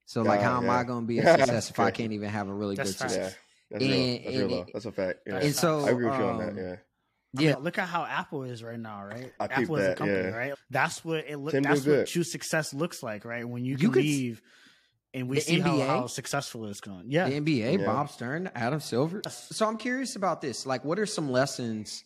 So 0.06 0.22
like 0.22 0.40
Yeah, 0.40 0.50
how 0.50 0.56
am 0.58 0.64
yeah. 0.66 0.78
I 0.78 0.84
gonna 0.84 1.06
be 1.06 1.18
a 1.18 1.22
success 1.38 1.70
if 1.70 1.78
I 1.78 1.90
can't 1.90 2.12
even 2.12 2.30
have 2.30 2.48
a 2.48 2.54
really 2.54 2.76
That's 2.76 2.92
good 2.92 2.98
facts. 2.98 3.12
success? 3.14 3.36
Yeah, 3.70 3.78
that's 3.78 3.84
And- 3.84 3.92
real. 3.92 4.18
That's 4.24 4.36
and- 4.36 4.50
though. 4.50 4.66
That's 4.72 4.84
a 4.86 4.92
fact. 4.92 5.18
Yeah. 5.26 5.36
And 5.38 5.54
so 5.54 5.80
I 5.84 5.90
agree 5.90 6.06
with 6.06 6.18
you 6.18 6.24
on 6.24 6.40
um, 6.48 6.56
that. 6.56 6.62
Yeah. 6.62 6.76
I 7.38 7.42
mean, 7.54 7.64
look 7.64 7.76
at 7.76 7.86
how 7.88 8.04
Apple 8.06 8.44
is 8.44 8.62
right 8.62 8.78
now, 8.80 9.04
right? 9.04 9.30
I 9.38 9.44
Apple 9.44 9.76
is 9.76 9.88
a 9.88 9.94
company, 9.94 10.18
yeah. 10.20 10.28
right? 10.34 10.54
That's 10.70 11.04
what 11.04 11.26
it 11.28 11.36
look. 11.38 11.52
Tim 11.52 11.64
did 11.64 11.70
That's 11.72 11.80
what 11.80 11.92
good. 11.92 12.06
true 12.06 12.24
success 12.24 12.72
looks 12.72 13.02
like, 13.02 13.26
right? 13.26 13.46
When 13.46 13.62
you 13.62 13.72
You 13.72 13.76
can 13.78 13.92
could 13.92 14.04
s- 14.04 14.06
leave, 14.06 14.42
and 15.16 15.28
we 15.28 15.36
The 15.36 15.40
see 15.42 15.58
NBA? 15.60 15.86
how 15.86 16.06
successful 16.06 16.66
it's 16.66 16.80
going. 16.80 17.04
Yeah, 17.10 17.28
The 17.28 17.40
NBA, 17.40 17.78
Yeah. 17.80 17.86
Bob 17.86 18.10
Stern, 18.10 18.50
Adam 18.54 18.80
Silver. 18.80 19.22
So 19.28 19.66
I'm 19.66 19.78
curious 19.78 20.14
about 20.14 20.40
this. 20.42 20.66
Like, 20.66 20.84
what 20.84 20.98
are 20.98 21.06
some 21.06 21.30
lessons 21.30 22.04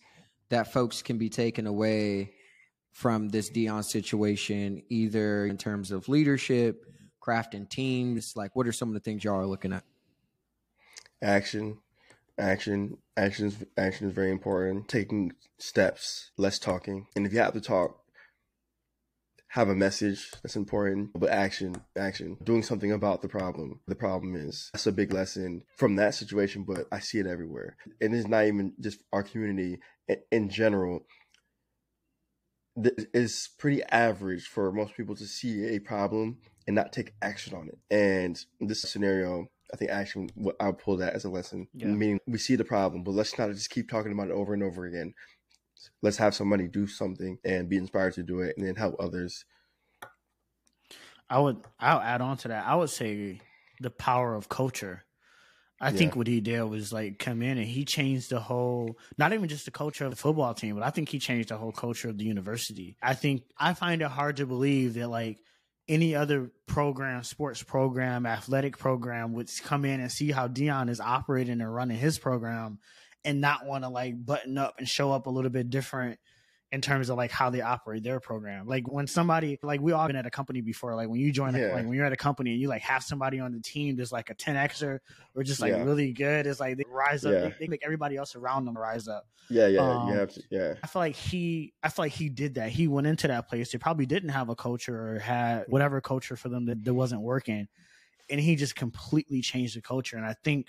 that 0.48 0.72
folks 0.72 1.02
can 1.02 1.18
be 1.18 1.28
taken 1.28 1.66
away 1.66 2.32
from 2.92 3.28
this 3.28 3.50
Deion 3.50 3.84
situation, 3.84 4.82
either 4.88 5.44
in 5.46 5.58
terms 5.58 5.90
of 5.90 6.08
leadership, 6.08 6.84
crafting 7.20 7.68
teams? 7.68 8.34
Like, 8.36 8.54
what 8.54 8.66
are 8.66 8.72
some 8.72 8.88
of 8.88 8.94
the 8.94 9.00
things 9.00 9.24
y'all 9.24 9.40
are 9.40 9.46
looking 9.46 9.72
at? 9.72 9.84
action 11.22 11.76
action 12.38 12.96
action 13.18 13.48
is 13.48 13.62
action 13.76 14.08
is 14.08 14.14
very 14.14 14.30
important 14.30 14.88
taking 14.88 15.30
steps 15.58 16.30
less 16.38 16.58
talking 16.58 17.06
and 17.14 17.26
if 17.26 17.32
you 17.34 17.38
have 17.38 17.52
to 17.52 17.60
talk 17.60 17.99
have 19.50 19.68
a 19.68 19.74
message 19.74 20.30
that's 20.42 20.56
important 20.56 21.10
but 21.14 21.28
action 21.28 21.74
action 21.98 22.36
doing 22.44 22.62
something 22.62 22.92
about 22.92 23.20
the 23.20 23.28
problem 23.28 23.80
the 23.88 23.94
problem 23.94 24.36
is 24.36 24.70
that's 24.72 24.86
a 24.86 24.92
big 24.92 25.12
lesson 25.12 25.62
from 25.76 25.96
that 25.96 26.14
situation 26.14 26.64
but 26.64 26.86
i 26.92 27.00
see 27.00 27.18
it 27.18 27.26
everywhere 27.26 27.76
and 28.00 28.14
it's 28.14 28.28
not 28.28 28.44
even 28.44 28.72
just 28.80 29.02
our 29.12 29.22
community 29.22 29.78
in, 30.30 30.48
general 30.48 31.04
it's 32.76 33.48
pretty 33.48 33.82
average 33.90 34.46
for 34.46 34.72
most 34.72 34.96
people 34.96 35.16
to 35.16 35.26
see 35.26 35.64
a 35.64 35.80
problem 35.80 36.38
and 36.66 36.76
not 36.76 36.92
take 36.92 37.14
action 37.20 37.54
on 37.54 37.68
it 37.68 37.78
and 37.90 38.44
in 38.60 38.68
this 38.68 38.82
scenario 38.82 39.48
I 39.72 39.76
think 39.76 39.90
action. 39.90 40.28
I'll 40.58 40.72
pull 40.72 40.96
that 40.96 41.14
as 41.14 41.24
a 41.24 41.30
lesson. 41.30 41.68
Yeah. 41.74 41.86
Meaning 41.86 42.18
we 42.26 42.38
see 42.38 42.56
the 42.56 42.64
problem, 42.64 43.04
but 43.04 43.12
let's 43.12 43.38
not 43.38 43.50
just 43.50 43.70
keep 43.70 43.88
talking 43.88 44.12
about 44.12 44.28
it 44.28 44.32
over 44.32 44.52
and 44.52 44.62
over 44.62 44.84
again. 44.84 45.14
Let's 46.02 46.16
have 46.18 46.34
somebody 46.34 46.68
do 46.68 46.86
something 46.86 47.38
and 47.44 47.68
be 47.68 47.76
inspired 47.76 48.14
to 48.14 48.22
do 48.22 48.40
it, 48.40 48.56
and 48.56 48.66
then 48.66 48.74
help 48.74 48.96
others. 48.98 49.44
I 51.28 51.38
would 51.38 51.58
I'll 51.78 52.00
add 52.00 52.20
on 52.20 52.36
to 52.38 52.48
that. 52.48 52.66
I 52.66 52.74
would 52.74 52.90
say 52.90 53.40
the 53.80 53.90
power 53.90 54.34
of 54.34 54.48
culture. 54.48 55.04
I 55.82 55.92
think 55.92 56.14
what 56.14 56.26
he 56.26 56.42
did 56.42 56.62
was 56.64 56.92
like 56.92 57.18
come 57.18 57.40
in 57.40 57.56
and 57.56 57.66
he 57.66 57.86
changed 57.86 58.28
the 58.28 58.38
whole 58.38 58.98
not 59.16 59.32
even 59.32 59.48
just 59.48 59.64
the 59.64 59.70
culture 59.70 60.04
of 60.04 60.10
the 60.10 60.16
football 60.16 60.52
team, 60.52 60.74
but 60.74 60.84
I 60.84 60.90
think 60.90 61.08
he 61.08 61.18
changed 61.18 61.48
the 61.48 61.56
whole 61.56 61.72
culture 61.72 62.10
of 62.10 62.18
the 62.18 62.24
university. 62.24 62.98
I 63.02 63.14
think 63.14 63.44
I 63.56 63.72
find 63.72 64.02
it 64.02 64.08
hard 64.08 64.36
to 64.36 64.46
believe 64.46 64.94
that 64.94 65.08
like 65.08 65.38
any 65.88 66.14
other 66.14 66.50
program, 66.66 67.22
sports 67.24 67.62
program, 67.62 68.26
athletic 68.26 68.76
program 68.76 69.32
would 69.32 69.48
come 69.64 69.86
in 69.86 70.00
and 70.00 70.12
see 70.12 70.30
how 70.30 70.48
Deion 70.48 70.90
is 70.90 71.00
operating 71.00 71.62
and 71.62 71.74
running 71.74 71.96
his 71.96 72.18
program 72.18 72.78
and 73.24 73.40
not 73.40 73.66
want 73.66 73.84
to 73.84 73.88
like 73.90 74.24
button 74.24 74.56
up 74.58 74.74
and 74.78 74.88
show 74.88 75.12
up 75.12 75.26
a 75.26 75.30
little 75.30 75.50
bit 75.50 75.70
different 75.70 76.18
in 76.72 76.80
terms 76.80 77.08
of 77.10 77.16
like 77.16 77.32
how 77.32 77.50
they 77.50 77.60
operate 77.60 78.02
their 78.04 78.20
program. 78.20 78.64
Like 78.66 78.86
when 78.90 79.08
somebody 79.08 79.58
like 79.60 79.80
we 79.80 79.90
all 79.90 80.06
been 80.06 80.14
at 80.14 80.24
a 80.24 80.30
company 80.30 80.60
before, 80.60 80.94
like 80.94 81.08
when 81.08 81.18
you 81.18 81.32
join 81.32 81.54
a, 81.56 81.58
Yeah. 81.58 81.74
like 81.74 81.84
when 81.84 81.94
you're 81.94 82.04
at 82.06 82.12
a 82.12 82.16
company 82.16 82.52
and 82.52 82.60
you 82.60 82.68
like 82.68 82.82
have 82.82 83.02
somebody 83.02 83.40
on 83.40 83.50
the 83.52 83.58
team 83.60 83.96
that's 83.96 84.12
like 84.12 84.30
a 84.30 84.36
10xer 84.36 85.00
or 85.34 85.42
just 85.42 85.60
like 85.60 85.72
Yeah. 85.72 85.82
really 85.82 86.12
good, 86.12 86.46
it's 86.46 86.60
like 86.60 86.76
they 86.76 86.84
rise 86.88 87.24
up, 87.24 87.32
Yeah. 87.32 87.40
they, 87.40 87.54
they 87.62 87.66
make 87.66 87.80
everybody 87.84 88.16
else 88.16 88.36
around 88.36 88.66
them 88.66 88.78
rise 88.78 89.08
up. 89.08 89.26
Yeah, 89.48 89.66
yeah, 89.66 89.80
Um, 89.80 90.08
you 90.10 90.14
have 90.14 90.30
to. 90.32 90.42
Yeah, 90.48 90.74
I 90.80 90.86
feel 90.86 91.00
like 91.00 91.16
he 91.16 91.74
I 91.82 91.88
feel 91.88 92.04
like 92.04 92.12
he 92.12 92.28
did 92.28 92.54
that. 92.54 92.70
He 92.70 92.86
went 92.86 93.08
into 93.08 93.26
that 93.26 93.48
place. 93.48 93.72
They 93.72 93.78
probably 93.78 94.06
didn't 94.06 94.28
have 94.28 94.48
a 94.48 94.54
culture 94.54 95.16
or 95.16 95.18
had 95.18 95.64
whatever 95.66 96.00
culture 96.00 96.36
for 96.36 96.48
them 96.50 96.66
that, 96.66 96.84
that 96.84 96.94
wasn't 96.94 97.22
working. 97.22 97.66
And 98.30 98.38
he 98.40 98.54
just 98.54 98.76
completely 98.76 99.40
changed 99.40 99.76
the 99.76 99.82
culture. 99.82 100.16
And 100.16 100.24
I 100.24 100.34
think 100.44 100.68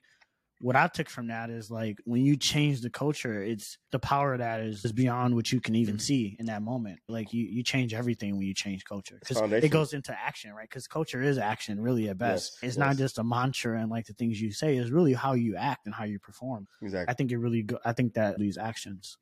what 0.61 0.75
I 0.75 0.87
took 0.87 1.09
from 1.09 1.27
that 1.27 1.49
is 1.49 1.71
like 1.71 1.97
when 2.05 2.21
you 2.21 2.37
change 2.37 2.81
the 2.81 2.89
culture, 2.89 3.41
it's 3.41 3.77
the 3.91 3.99
power 3.99 4.33
of 4.33 4.39
that 4.39 4.61
is, 4.61 4.85
is 4.85 4.91
beyond 4.91 5.33
what 5.35 5.51
you 5.51 5.59
can 5.59 5.75
even 5.75 5.95
mm-hmm. 5.95 6.01
see 6.01 6.37
in 6.39 6.45
that 6.45 6.61
moment. 6.61 6.99
Like 7.07 7.33
you, 7.33 7.43
you 7.45 7.63
change 7.63 7.93
everything 7.93 8.37
when 8.37 8.45
you 8.45 8.53
change 8.53 8.85
culture 8.85 9.17
because 9.19 9.51
it 9.51 9.69
goes 9.69 9.93
into 9.93 10.17
action, 10.17 10.53
right? 10.53 10.69
Because 10.69 10.87
culture 10.87 11.21
is 11.21 11.39
action, 11.39 11.81
really 11.81 12.09
at 12.09 12.19
best. 12.19 12.59
Yes, 12.61 12.69
it's 12.69 12.77
not 12.77 12.95
just 12.95 13.17
a 13.17 13.23
mantra 13.23 13.79
and 13.81 13.89
like 13.89 14.05
the 14.05 14.13
things 14.13 14.39
you 14.39 14.51
say. 14.51 14.77
It's 14.77 14.91
really 14.91 15.13
how 15.13 15.33
you 15.33 15.55
act 15.55 15.87
and 15.87 15.95
how 15.95 16.03
you 16.03 16.19
perform. 16.19 16.67
exactly. 16.81 17.11
I 17.11 17.15
think 17.15 17.31
it 17.31 17.37
really. 17.37 17.63
Go, 17.63 17.79
I 17.83 17.93
think 17.93 18.13
that 18.13 18.37
these 18.37 18.57
actions. 18.57 19.17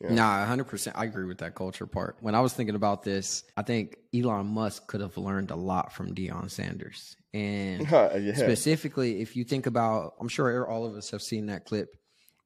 Yeah. 0.00 0.14
Nah, 0.14 0.46
hundred 0.46 0.64
percent. 0.64 0.96
I 0.98 1.04
agree 1.04 1.26
with 1.26 1.38
that 1.38 1.54
culture 1.54 1.86
part. 1.86 2.16
When 2.20 2.34
I 2.34 2.40
was 2.40 2.54
thinking 2.54 2.74
about 2.74 3.02
this, 3.02 3.44
I 3.56 3.62
think 3.62 3.98
Elon 4.14 4.46
Musk 4.46 4.86
could 4.88 5.00
have 5.00 5.16
learned 5.16 5.50
a 5.50 5.56
lot 5.56 5.92
from 5.92 6.14
Deion 6.14 6.50
Sanders, 6.50 7.16
and 7.34 7.88
yeah. 7.90 8.34
specifically, 8.34 9.20
if 9.20 9.36
you 9.36 9.44
think 9.44 9.66
about, 9.66 10.14
I'm 10.20 10.28
sure 10.28 10.46
er, 10.46 10.68
all 10.68 10.84
of 10.84 10.94
us 10.94 11.10
have 11.10 11.22
seen 11.22 11.46
that 11.46 11.64
clip 11.64 11.96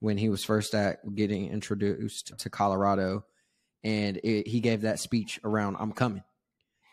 when 0.00 0.18
he 0.18 0.28
was 0.28 0.44
first 0.44 0.74
at 0.74 0.98
getting 1.14 1.50
introduced 1.50 2.38
to 2.38 2.50
Colorado, 2.50 3.24
and 3.82 4.18
it, 4.22 4.46
he 4.46 4.60
gave 4.60 4.82
that 4.82 5.00
speech 5.00 5.40
around 5.42 5.76
"I'm 5.78 5.92
coming," 5.92 6.22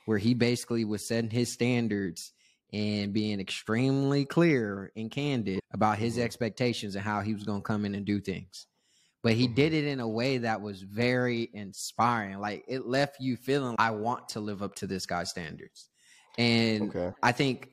where 0.05 0.17
he 0.17 0.33
basically 0.33 0.85
was 0.85 1.07
setting 1.07 1.29
his 1.29 1.51
standards 1.51 2.33
and 2.71 3.13
being 3.13 3.39
extremely 3.39 4.25
clear 4.25 4.91
and 4.95 5.11
candid 5.11 5.59
about 5.71 5.99
his 5.99 6.15
mm-hmm. 6.15 6.23
expectations 6.23 6.95
and 6.95 7.05
how 7.05 7.21
he 7.21 7.33
was 7.33 7.43
going 7.43 7.61
to 7.61 7.67
come 7.67 7.85
in 7.85 7.93
and 7.93 8.05
do 8.05 8.19
things. 8.19 8.65
But 9.21 9.33
he 9.33 9.47
did 9.47 9.73
mm-hmm. 9.73 9.87
it 9.87 9.91
in 9.91 9.99
a 9.99 10.07
way 10.07 10.39
that 10.39 10.61
was 10.61 10.81
very 10.81 11.49
inspiring. 11.53 12.39
Like 12.39 12.65
it 12.67 12.87
left 12.87 13.17
you 13.19 13.37
feeling, 13.37 13.75
I 13.77 13.91
want 13.91 14.29
to 14.29 14.39
live 14.39 14.63
up 14.63 14.75
to 14.75 14.87
this 14.87 15.05
guy's 15.05 15.29
standards. 15.29 15.89
And 16.37 16.89
Okay. 16.89 17.11
I 17.21 17.31
think 17.31 17.69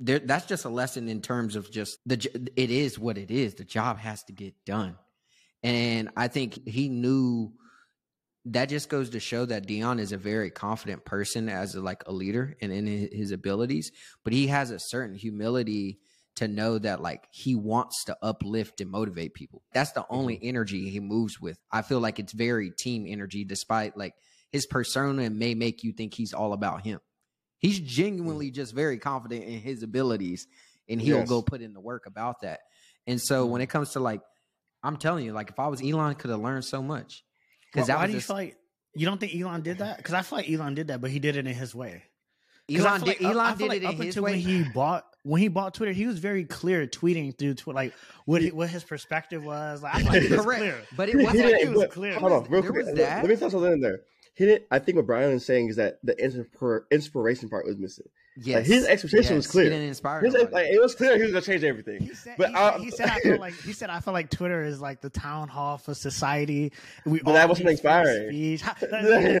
there 0.00 0.18
that's 0.18 0.46
just 0.46 0.64
a 0.64 0.68
lesson 0.68 1.08
in 1.08 1.20
terms 1.22 1.56
of 1.56 1.70
just 1.70 1.98
the 2.06 2.16
it 2.56 2.70
is 2.70 2.98
what 2.98 3.18
it 3.18 3.30
is. 3.30 3.54
The 3.54 3.64
job 3.64 3.98
has 3.98 4.22
to 4.24 4.32
get 4.32 4.54
done. 4.64 4.96
And 5.62 6.10
i 6.16 6.28
think 6.28 6.68
he 6.68 6.88
knew 6.88 7.52
that 8.44 8.68
just 8.68 8.88
goes 8.88 9.10
to 9.10 9.20
show 9.20 9.44
that 9.44 9.66
Deion 9.66 9.98
is 9.98 10.12
a 10.12 10.16
very 10.16 10.50
confident 10.50 11.04
person 11.04 11.48
as 11.48 11.74
a, 11.74 11.80
like 11.80 12.04
a 12.06 12.12
leader 12.12 12.56
and 12.60 12.70
in 12.72 12.86
his 12.86 13.32
abilities 13.32 13.90
but 14.22 14.32
he 14.32 14.46
has 14.48 14.70
a 14.70 14.78
certain 14.78 15.16
humility 15.16 15.98
to 16.36 16.46
know 16.46 16.78
that 16.78 17.00
like 17.00 17.26
he 17.32 17.56
wants 17.56 18.04
to 18.04 18.16
uplift 18.22 18.80
and 18.80 18.90
motivate 18.90 19.34
people. 19.34 19.62
That's 19.72 19.92
the 19.92 20.04
only 20.10 20.36
mm-hmm. 20.36 20.48
energy 20.48 20.90
he 20.90 21.00
moves 21.00 21.40
with. 21.40 21.58
I 21.72 21.82
feel 21.82 21.98
like 21.98 22.18
it's 22.18 22.32
very 22.32 22.70
team 22.70 23.06
energy 23.08 23.44
despite 23.44 23.96
like 23.96 24.14
his 24.52 24.66
persona 24.66 25.30
may 25.30 25.54
make 25.54 25.82
you 25.82 25.92
think 25.92 26.14
he's 26.14 26.34
all 26.34 26.52
about 26.52 26.82
him 26.82 27.00
He's 27.58 27.80
mm. 27.80 27.86
genuinely 27.86 28.50
just 28.50 28.74
very 28.74 28.98
confident 28.98 29.44
in 29.44 29.60
his 29.60 29.82
abilities 29.82 30.46
and 30.88 31.00
he'll 31.00 31.18
Yes. 31.18 31.28
go 31.28 31.42
put 31.42 31.62
in 31.62 31.72
the 31.72 31.80
work 31.80 32.06
about 32.06 32.42
that. 32.42 32.60
And 33.06 33.20
so 33.20 33.46
when 33.46 33.60
it 33.60 33.66
mm. 33.66 33.70
comes 33.70 33.92
to 33.92 34.00
like, 34.00 34.20
I'm 34.82 34.96
telling 34.96 35.24
you, 35.24 35.32
like 35.32 35.50
if 35.50 35.58
I 35.58 35.68
was 35.68 35.82
Elon, 35.82 36.14
could 36.14 36.30
have 36.30 36.40
learned 36.40 36.64
so 36.64 36.82
much. 36.82 37.24
Because 37.72 37.88
that 37.88 37.98
why 37.98 38.06
do 38.06 38.12
you 38.12 38.18
just- 38.18 38.28
feel 38.28 38.36
like 38.36 38.56
you 38.94 39.06
don't 39.06 39.18
think 39.18 39.34
Elon 39.34 39.62
did 39.62 39.78
that? 39.78 39.98
Because 39.98 40.14
I 40.14 40.22
feel 40.22 40.38
like 40.38 40.50
Elon 40.50 40.74
did 40.74 40.88
that, 40.88 41.00
but 41.00 41.10
he 41.10 41.18
did 41.18 41.36
it 41.36 41.46
in 41.46 41.54
his 41.54 41.74
way. 41.74 42.04
Elon 42.68 43.00
did, 43.00 43.08
like 43.08 43.22
Elon 43.22 43.58
did 43.58 43.68
like 43.68 43.76
it 43.76 43.82
in 43.82 43.88
up 43.88 43.94
his 43.94 44.06
until 44.06 44.24
way. 44.24 44.32
when 44.32 44.40
he 44.40 44.64
bought 44.64 45.04
when 45.22 45.40
he 45.40 45.48
bought 45.48 45.74
Twitter. 45.74 45.92
He 45.92 46.06
was 46.06 46.18
very 46.18 46.44
clear 46.44 46.86
tweeting 46.86 47.36
through 47.36 47.54
Twitter, 47.54 47.74
like 47.74 47.94
what 48.24 48.42
he, 48.42 48.50
what 48.50 48.68
his 48.68 48.82
perspective 48.82 49.44
was. 49.44 49.82
Like, 49.82 49.94
I 49.94 50.00
like 50.08 50.28
Correct. 50.28 50.60
clear. 50.60 50.76
But 50.96 51.08
it 51.08 51.16
wasn't. 51.16 51.74
was 51.76 51.88
clear. 51.92 52.14
Hold 52.18 52.32
on, 52.32 52.44
real 52.50 52.62
There 52.62 52.70
quick. 52.72 52.86
Let 52.96 53.24
me 53.26 53.36
throw 53.36 53.48
something 53.50 53.72
in 53.72 53.80
there. 53.80 54.00
He 54.36 54.46
didn't. 54.46 54.66
I 54.70 54.80
think 54.80 54.96
what 54.96 55.06
Brylan 55.06 55.34
is 55.34 55.46
saying 55.46 55.70
is 55.70 55.76
that 55.76 55.98
the 56.04 56.14
inspir- 56.16 56.84
inspiration 56.92 57.48
part 57.48 57.66
was 57.66 57.78
missing. 57.78 58.08
Yes. 58.36 58.66
his 58.66 58.86
expectation 58.86 59.36
was 59.36 59.46
clear. 59.46 59.64
He 59.64 59.70
didn't 59.70 59.88
inspire 59.88 60.20
His, 60.20 60.34
like, 60.34 60.66
it 60.66 60.80
was 60.80 60.94
clear 60.94 61.16
he 61.16 61.22
was 61.22 61.32
gonna 61.32 61.42
change 61.42 61.64
everything. 61.64 62.00
He 62.02 62.14
said, 62.14 62.36
But 62.38 62.50
he, 62.50 62.54
I- 62.54 62.70
said, 62.72 62.80
he 62.80 62.90
said 62.90 63.08
I 63.08 63.18
feel 63.20 63.38
like 63.38 63.54
he 63.54 63.72
said 63.72 63.90
I 63.90 64.00
feel 64.00 64.12
like 64.14 64.30
Twitter 64.30 64.62
is 64.62 64.80
like 64.80 65.00
the 65.00 65.10
town 65.10 65.48
hall 65.48 65.78
for 65.78 65.94
society. 65.94 66.72
We 67.04 67.20
But 67.20 67.32
that 67.32 67.48
wasn't 67.48 67.70
inspiring. 67.70 68.28
speech. 68.30 68.60
How- 68.62 68.74
That, 68.80 68.90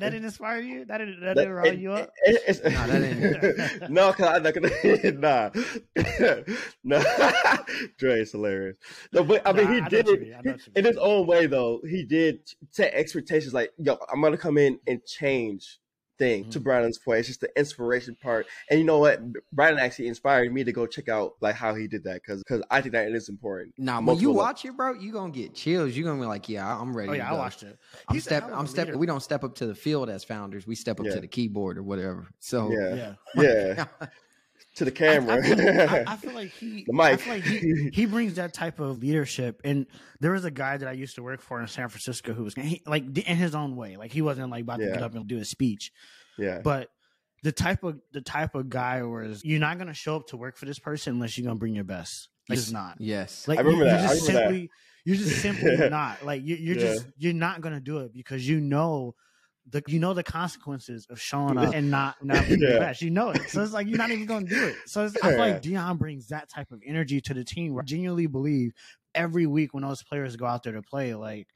didn't 0.00 0.24
inspire 0.24 0.60
you. 0.60 0.84
That 0.86 0.98
didn't 0.98 1.20
that, 1.20 1.36
That- 1.36 1.42
didn't 1.42 1.52
rile 1.54 1.66
it- 1.66 1.78
you 1.78 1.92
up. 1.92 2.10
it- 2.24 2.42
it's- 2.48 2.72
Nah, 2.72 2.86
that 2.86 2.98
didn't. 3.00 3.90
no, 3.92 4.12
cause 4.12 4.26
I'm 4.26 4.42
not 4.42 4.54
gonna. 4.54 5.12
nah, 5.12 5.50
no. 6.84 7.02
Dre 7.98 8.20
is 8.20 8.32
hilarious. 8.32 8.76
No, 9.12 9.24
but 9.24 9.46
I 9.46 9.52
mean, 9.52 9.64
Nah, 9.66 9.72
he 9.72 9.80
I 9.80 9.88
did 9.88 10.08
it 10.08 10.20
mean, 10.20 10.34
I 10.34 10.40
know 10.42 10.52
what 10.52 10.66
you 10.66 10.72
in 10.76 10.84
his 10.84 10.96
own 10.96 11.26
way, 11.26 11.46
though. 11.46 11.80
He 11.88 12.04
did 12.04 12.40
set 12.70 12.92
expectations 12.94 13.54
like, 13.54 13.72
"Yo, 13.78 13.96
I'm 14.12 14.20
gonna 14.22 14.36
come 14.36 14.58
in 14.58 14.78
and 14.86 15.04
change." 15.04 15.78
Thing 16.18 16.48
to 16.50 16.58
Mhm. 16.58 16.62
Brandon's 16.64 16.98
point, 16.98 17.18
it's 17.18 17.28
just 17.28 17.42
the 17.42 17.50
inspiration 17.58 18.16
part, 18.22 18.46
and 18.70 18.80
you 18.80 18.86
know 18.86 18.98
what? 18.98 19.20
Brandon 19.52 19.78
actually 19.84 20.08
inspired 20.08 20.50
me 20.52 20.64
to 20.64 20.72
go 20.72 20.86
check 20.86 21.08
out 21.10 21.34
like 21.42 21.54
how 21.54 21.74
he 21.74 21.86
did 21.86 22.04
that 22.04 22.22
because 22.22 22.42
because 22.42 22.62
I 22.70 22.80
think 22.80 22.92
that 22.92 23.06
it 23.08 23.14
is 23.14 23.28
important. 23.28 23.74
Nah, 23.76 23.96
when 23.96 24.06
you 24.18 24.28
Multiple- 24.28 24.34
watch 24.34 24.64
it, 24.64 24.76
bro, 24.76 24.94
you're 24.94 25.12
gonna 25.12 25.30
get 25.32 25.54
chills. 25.54 25.94
You're 25.94 26.06
gonna 26.08 26.20
be 26.20 26.26
like, 26.26 26.48
yeah, 26.48 26.66
I'm 26.80 26.96
ready. 26.96 27.10
Oh 27.10 27.12
to 27.12 27.18
yeah, 27.18 27.30
I 27.30 27.34
watched 27.34 27.62
it. 27.64 27.78
I'm 28.08 28.14
He's 28.14 28.24
step. 28.24 28.44
I'm 28.50 28.64
a 28.64 28.68
stepping. 28.68 28.92
leader. 28.92 28.98
We 28.98 29.06
don't 29.06 29.22
step 29.22 29.44
up 29.44 29.54
to 29.56 29.66
the 29.66 29.74
field 29.74 30.08
as 30.08 30.24
founders. 30.24 30.66
We 30.66 30.74
step 30.74 31.00
up 31.00 31.06
Yeah. 31.06 31.16
to 31.16 31.20
the 31.20 31.28
keyboard 31.28 31.76
or 31.76 31.82
whatever. 31.82 32.26
So 32.38 32.70
Yeah, 32.72 32.94
Yeah. 32.94 33.14
yeah, 33.42 33.84
to 34.76 34.84
the 34.84 34.90
camera. 34.90 35.34
I, 35.34 35.38
I, 35.38 35.42
feel, 35.42 35.90
I, 35.90 36.04
I 36.06 36.16
feel 36.16 36.32
like 36.32 36.50
he, 36.52 36.84
The 36.86 36.92
I 37.02 37.10
mic. 37.10 37.20
feel 37.20 37.32
like 37.34 37.44
he, 37.44 37.90
he 37.92 38.06
brings 38.06 38.34
that 38.34 38.54
type 38.54 38.78
of 38.80 38.98
leadership. 38.98 39.60
And 39.64 39.86
there 40.20 40.32
was 40.32 40.44
a 40.44 40.50
guy 40.50 40.76
that 40.76 40.88
I 40.88 40.92
used 40.92 41.14
to 41.16 41.22
work 41.22 41.40
for 41.40 41.60
in 41.60 41.66
San 41.66 41.88
Francisco 41.88 42.32
who 42.34 42.44
was 42.44 42.54
he, 42.54 42.82
like 42.86 43.04
in 43.18 43.36
his 43.36 43.54
own 43.54 43.76
way, 43.76 43.96
like 43.96 44.12
he 44.12 44.22
wasn't 44.22 44.50
like 44.50 44.62
about 44.62 44.78
to 44.80 44.86
get 44.86 45.02
up 45.02 45.14
and 45.14 45.26
do 45.26 45.38
a 45.38 45.44
speech, 45.44 45.92
yeah, 46.38 46.60
but 46.62 46.88
the 47.42 47.52
type 47.52 47.84
of 47.84 48.00
the 48.12 48.20
type 48.22 48.54
of 48.54 48.68
guy 48.68 49.02
was 49.02 49.44
you're 49.44 49.60
not 49.60 49.78
gonna 49.78 49.94
show 49.94 50.16
up 50.16 50.26
to 50.28 50.36
work 50.36 50.56
for 50.56 50.64
this 50.66 50.78
person 50.78 51.14
unless 51.14 51.36
you're 51.38 51.44
gonna 51.46 51.58
bring 51.58 51.74
your 51.74 51.84
best. 51.84 52.28
Like 52.48 52.58
it's 52.58 52.70
not. 52.70 52.96
yes, 52.98 53.46
Like 53.48 53.58
I 53.58 53.62
remember 53.62 53.84
you, 53.84 53.90
that. 53.90 54.00
You're 54.00 54.08
I 54.10 54.12
just 54.14 54.28
remember 54.28 54.40
that. 54.48 54.54
simply, 54.54 54.70
you're 55.04 55.16
just 55.16 55.42
simply 55.42 55.76
not 55.90 56.24
like 56.24 56.42
you, 56.44 56.56
you're 56.56 56.76
Yeah. 56.76 56.80
just 56.82 57.06
you're 57.18 57.32
not 57.34 57.60
gonna 57.60 57.80
do 57.80 57.98
it 57.98 58.12
because 58.14 58.46
you 58.48 58.60
know 58.60 59.14
the 59.70 59.82
you 59.88 59.98
know 59.98 60.14
the 60.14 60.22
consequences 60.22 61.06
of 61.10 61.20
showing 61.20 61.58
up 61.58 61.74
and 61.74 61.90
not 61.90 62.24
not 62.24 62.46
being 62.46 62.60
Yeah. 62.60 62.74
the 62.74 62.78
best. 62.80 63.02
You 63.02 63.10
know 63.10 63.30
it, 63.30 63.50
so 63.50 63.62
it's 63.62 63.72
like 63.72 63.86
you're 63.88 63.98
not 63.98 64.10
even 64.10 64.26
gonna 64.26 64.46
do 64.46 64.66
it. 64.66 64.76
So 64.86 65.04
it's, 65.04 65.16
I 65.22 65.30
feel 65.30 65.38
like 65.38 65.62
Deion 65.62 65.98
brings 65.98 66.28
that 66.28 66.48
type 66.48 66.70
of 66.72 66.80
energy 66.86 67.20
to 67.22 67.34
the 67.34 67.44
team. 67.44 67.74
Where 67.74 67.82
I 67.82 67.84
genuinely 67.84 68.26
believe 68.26 68.72
every 69.14 69.46
week 69.46 69.74
when 69.74 69.82
those 69.82 70.02
players 70.02 70.36
go 70.36 70.46
out 70.46 70.62
there 70.62 70.74
to 70.74 70.82
play, 70.82 71.14
like 71.14 71.48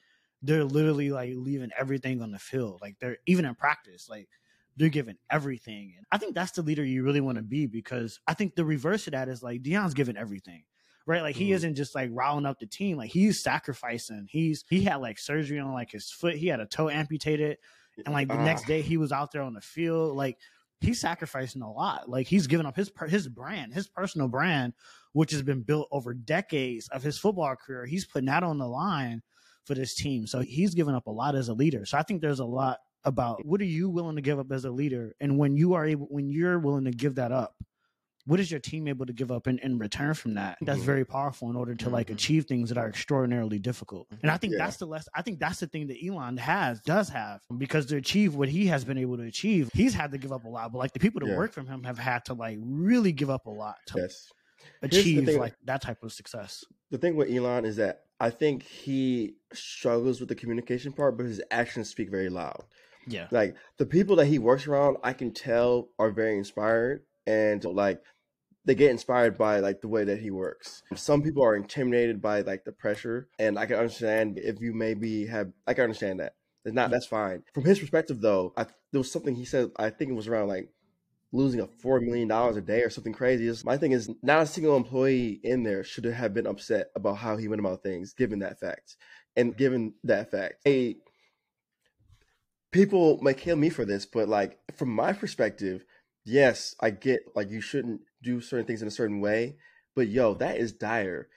they're 0.43 0.65
literally 0.65 1.11
like 1.11 1.33
leaving 1.37 1.71
everything 1.79 2.23
on 2.23 2.33
the 2.33 2.39
field. 2.39 2.81
Like 2.83 2.97
they're 3.01 3.19
even 3.27 3.45
in 3.45 3.55
practice, 3.55 4.09
like 4.09 4.29
they're 4.77 4.89
giving 4.89 5.17
everything. 5.31 5.95
And 5.97 6.07
I 6.11 6.19
think 6.19 6.35
that's 6.35 6.53
the 6.53 6.63
leader 6.63 6.85
you 6.85 7.03
really 7.05 7.21
want 7.21 7.37
to 7.37 7.43
be 7.45 7.67
because 7.67 8.19
I 8.27 8.35
think 8.35 8.55
the 8.55 8.65
reverse 8.65 9.07
of 9.07 9.13
that 9.13 9.29
is 9.29 9.43
like 9.43 9.63
Deion's 9.63 9.95
giving 9.95 10.17
everything. 10.17 10.65
Right, 11.07 11.23
like 11.23 11.35
he 11.37 11.51
Mhm. 11.51 11.55
isn't 11.55 11.75
just 11.77 11.95
like 11.95 12.11
riling 12.13 12.47
up 12.47 12.59
the 12.61 12.67
team. 12.67 12.97
Like 12.97 13.11
he's 13.11 13.43
sacrificing. 13.43 14.27
He's 14.31 14.65
he 14.69 14.83
had 14.83 14.97
like 14.97 15.19
surgery 15.19 15.59
on 15.59 15.73
like 15.73 15.91
his 15.91 16.11
foot. 16.11 16.37
He 16.37 16.47
had 16.49 16.61
a 16.61 16.67
toe 16.67 16.89
amputated, 16.89 17.57
and 18.05 18.13
like 18.13 18.29
the 18.29 18.35
Ah. 18.35 18.45
next 18.45 18.67
day 18.67 18.83
he 18.83 18.97
was 18.97 19.13
out 19.13 19.33
there 19.33 19.43
on 19.43 19.55
the 19.55 19.61
field. 19.61 20.17
Like 20.17 20.39
he's 20.81 21.01
sacrificing 21.01 21.63
a 21.63 21.71
lot. 21.71 22.09
Like 22.09 22.27
he's 22.27 22.47
giving 22.47 22.67
up 22.67 22.77
his 22.77 22.91
his 23.09 23.29
brand, 23.29 23.75
his 23.75 23.89
personal 23.89 24.29
brand, 24.29 24.73
which 25.13 25.31
has 25.33 25.43
been 25.43 25.63
built 25.63 25.89
over 25.91 26.15
decades 26.15 26.89
of 26.89 27.03
his 27.03 27.19
football 27.19 27.55
career. 27.57 27.85
He's 27.87 28.07
putting 28.07 28.27
that 28.27 28.43
on 28.43 28.59
the 28.59 28.67
line 28.69 29.23
for 29.65 29.75
this 29.75 29.95
team. 29.95 30.27
So 30.27 30.41
he's 30.41 30.75
giving 30.75 30.95
up 30.95 31.07
a 31.07 31.11
lot 31.11 31.35
as 31.35 31.49
a 31.49 31.55
leader. 31.55 31.85
So 31.85 31.99
I 31.99 32.03
think 32.03 32.23
there's 32.23 32.41
a 32.41 32.45
lot 32.45 32.79
about 33.05 33.45
what 33.47 33.61
are 33.61 33.65
you 33.65 33.89
willing 33.89 34.17
to 34.17 34.23
give 34.23 34.39
up 34.39 34.51
as 34.53 34.65
a 34.67 34.71
leader, 34.71 35.15
and 35.21 35.39
when 35.39 35.57
you 35.57 35.73
are 35.75 35.87
able, 35.87 36.07
when 36.07 36.29
you're 36.29 36.59
willing 36.59 36.85
to 36.85 36.91
give 36.91 37.15
that 37.15 37.33
up, 37.33 37.55
what 38.31 38.39
is 38.39 38.49
your 38.51 38.61
team 38.61 38.87
able 38.87 39.05
to 39.05 39.13
give 39.13 39.33
up 39.33 39.49
in, 39.49 39.59
in 39.59 39.77
return 39.79 40.15
from 40.15 40.35
that? 40.35 40.57
That's 40.61 40.79
Mhm. 40.81 40.85
very 40.85 41.05
powerful 41.05 41.51
in 41.51 41.57
order 41.57 41.75
to 41.75 41.91
like 41.91 42.07
Mhm. 42.07 42.15
achieve 42.15 42.45
things 42.47 42.69
that 42.69 42.79
are 42.79 42.89
extraordinarily 42.89 43.59
difficult. 43.59 44.07
And 44.23 44.31
I 44.31 44.37
think 44.37 44.53
Yeah. 44.53 44.59
that's 44.65 44.77
the 44.77 44.87
less. 44.87 45.09
I 45.15 45.23
think 45.23 45.41
that's 45.41 45.59
the 45.59 45.67
thing 45.67 45.89
that 45.89 45.97
Elon 46.05 46.37
has 46.37 46.81
does 46.83 47.09
have 47.09 47.41
because 47.59 47.87
to 47.87 47.97
achieve 47.97 48.37
what 48.37 48.49
he 48.49 48.67
has 48.69 48.85
been 48.85 48.99
able 48.99 49.17
to 49.17 49.25
achieve, 49.25 49.69
he's 49.75 49.95
had 49.95 50.13
to 50.13 50.19
give 50.19 50.31
up 50.31 50.45
a 50.45 50.49
lot. 50.49 50.71
But 50.71 50.79
like 50.79 50.93
the 50.93 51.01
people 51.01 51.21
that 51.21 51.29
Yeah. 51.33 51.37
work 51.39 51.53
from 51.53 51.67
him 51.67 51.83
have 51.83 51.99
had 51.99 52.25
to 52.27 52.35
like 52.35 52.59
really 52.63 53.11
give 53.13 53.31
up 53.31 53.47
a 53.47 53.51
lot 53.51 53.77
to 53.89 53.99
Yes. 53.99 54.31
Achieve 54.83 55.25
thing- 55.27 55.39
like 55.39 55.55
that 55.65 55.83
type 55.83 56.03
of 56.05 56.13
success. 56.13 56.65
The 56.91 56.99
thing 56.99 57.17
with 57.17 57.31
Elon 57.31 57.65
is 57.65 57.77
that 57.77 58.05
I 58.21 58.31
think 58.31 58.63
he 58.63 59.37
struggles 59.53 60.21
with 60.21 60.29
the 60.29 60.35
communication 60.35 60.93
part, 60.93 61.17
but 61.17 61.27
his 61.27 61.41
actions 61.51 61.89
speak 61.89 62.11
very 62.11 62.29
loud. 62.29 62.65
Yeah. 63.09 63.27
Like 63.31 63.57
the 63.79 63.87
people 63.87 64.15
that 64.17 64.27
he 64.27 64.39
works 64.39 64.67
around, 64.69 64.99
I 65.03 65.15
can 65.15 65.33
tell 65.33 65.89
are 65.99 66.11
very 66.11 66.37
inspired 66.37 67.03
and 67.27 67.65
like 67.65 68.03
they 68.65 68.75
get 68.75 68.91
inspired 68.91 69.39
by 69.39 69.61
like 69.61 69.81
the 69.81 69.89
way 69.89 70.05
that 70.05 70.21
he 70.21 70.31
works. 70.31 70.83
Some 70.95 71.23
people 71.23 71.45
are 71.45 71.57
intimidated 71.57 72.21
by 72.21 72.43
like 72.43 72.65
the 72.65 72.73
pressure, 72.73 73.29
and 73.39 73.59
I 73.59 73.67
can 73.67 73.77
understand 73.77 74.39
if 74.39 74.61
you 74.61 74.73
maybe 74.73 75.27
have. 75.27 75.51
I 75.67 75.75
can 75.75 75.85
understand 75.85 76.21
that. 76.21 76.35
It's 76.65 76.75
not. 76.75 76.91
That's 76.91 77.07
fine. 77.07 77.43
From 77.55 77.65
his 77.65 77.79
perspective, 77.79 78.21
though, 78.21 78.53
I, 78.57 78.65
there 78.93 79.01
was 79.01 79.11
something 79.11 79.35
he 79.35 79.45
said. 79.45 79.71
I 79.77 79.91
think 79.91 80.11
it 80.11 80.15
was 80.15 80.29
around 80.29 80.49
like 80.49 80.69
losing 81.33 81.61
a 81.61 81.67
four 81.67 82.01
million 82.01 82.29
dollars 82.29 82.57
a 82.57 82.61
day 82.61 82.83
or 82.83 82.91
something 82.91 83.13
crazy. 83.13 83.45
It's- 83.45 83.65
my 83.65 83.77
thing 83.77 83.93
is, 83.93 84.11
not 84.23 84.43
a 84.43 84.47
single 84.47 84.77
employee 84.77 85.41
in 85.43 85.63
there 85.63 85.85
should 85.85 86.05
have 86.05 86.35
been 86.35 86.47
upset 86.47 86.91
about 86.95 87.15
how 87.19 87.37
he 87.37 87.49
went 87.49 87.61
about 87.61 87.83
things, 87.83 88.13
given 88.13 88.41
that 88.41 88.61
fact, 88.61 88.97
and 89.37 89.57
given 89.57 89.95
that 90.05 90.31
fact, 90.31 90.57
hey, 90.65 90.97
people 92.73 93.19
may 93.23 93.35
kill 93.35 93.57
me 93.57 93.71
for 93.71 93.85
this, 93.85 94.07
but 94.07 94.29
like 94.29 94.59
from 94.77 94.91
my 94.91 95.13
perspective, 95.13 95.85
yes, 96.25 96.75
I 96.81 96.91
get 96.91 97.35
like 97.35 97.51
you 97.51 97.61
shouldn't 97.61 98.03
do 98.23 98.41
certain 98.41 98.67
things 98.67 98.83
in 98.83 98.89
a 98.89 98.93
certain 98.93 99.21
way, 99.21 99.57
but 99.95 100.09
yo, 100.09 100.35
that 100.35 100.57
is 100.59 100.73
dire. 100.73 101.29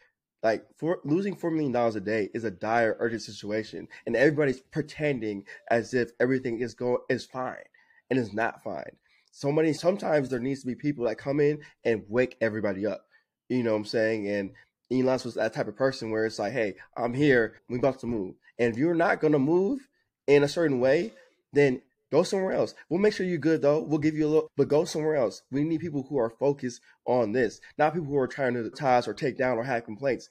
Like 0.42 0.66
for 0.78 1.00
losing 1.06 1.36
four 1.36 1.52
million 1.52 1.72
dollars 1.72 1.96
a 1.96 2.02
day 2.02 2.30
is 2.34 2.44
a 2.44 2.52
dire, 2.52 2.98
urgent 3.00 3.22
situation, 3.22 3.88
and 4.06 4.16
everybody's 4.16 4.62
pretending 4.62 5.46
as 5.72 5.94
if 5.94 6.12
everything 6.20 6.60
is 6.60 6.74
going 6.74 6.98
is 7.10 7.26
fine, 7.26 7.64
and 8.10 8.20
it's 8.20 8.34
not 8.34 8.64
fine. 8.64 8.98
So 9.32 9.52
many 9.52 9.74
sometimes 9.74 10.30
there 10.30 10.40
needs 10.40 10.62
to 10.62 10.68
be 10.68 10.76
people 10.76 11.06
that 11.06 11.18
come 11.18 11.40
in 11.40 11.60
and 11.84 12.04
wake 12.10 12.38
everybody 12.42 12.86
up. 12.86 13.06
You 13.50 13.64
know 13.64 13.72
what 13.72 13.78
I'm 13.78 13.86
saying? 13.86 14.28
And 14.28 14.52
Elon 14.92 15.20
was 15.24 15.34
that 15.36 15.54
type 15.54 15.68
of 15.68 15.76
person 15.76 16.12
where 16.12 16.26
it's 16.26 16.40
like, 16.40 16.54
hey, 16.54 16.76
I'm 16.96 17.14
here, 17.14 17.62
we 17.70 17.80
about 17.80 18.00
to 18.00 18.08
move. 18.08 18.36
And 18.60 18.72
if 18.72 18.78
you're 18.78 18.94
not 18.94 19.22
gonna 19.22 19.40
move 19.40 19.88
in 20.28 20.44
a 20.44 20.48
certain 20.48 20.80
way, 20.80 21.14
then 21.54 21.82
go 22.14 22.22
somewhere 22.22 22.52
else. 22.54 22.76
We'll 22.90 23.00
make 23.00 23.14
sure 23.14 23.26
you're 23.26 23.40
good 23.40 23.64
though. 23.64 23.82
We'll 23.82 23.98
give 23.98 24.14
you 24.16 24.28
a 24.28 24.30
little, 24.30 24.52
but 24.56 24.68
go 24.68 24.86
somewhere 24.86 25.16
else. 25.16 25.42
We 25.52 25.64
need 25.64 25.82
people 25.82 26.06
who 26.08 26.20
are 26.20 26.30
focused 26.30 26.80
on 27.06 27.32
this, 27.32 27.60
not 27.80 27.94
people 27.94 28.08
who 28.08 28.18
are 28.18 28.28
trying 28.28 28.54
to 28.54 28.70
ties 28.70 29.08
or 29.08 29.16
take 29.16 29.36
down 29.36 29.58
or 29.58 29.64
have 29.64 29.84
complaints. 29.84 30.30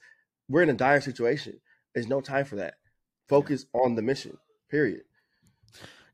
We're 0.49 0.63
in 0.63 0.71
a 0.71 0.75
dire 0.75 1.01
situation. 1.01 1.61
There's 1.93 2.07
no 2.07 2.21
time 2.21 2.45
for 2.45 2.57
that. 2.57 2.75
Focus 3.29 3.67
on 3.75 3.97
the 3.97 4.03
mission. 4.03 4.39
Period. 4.71 5.03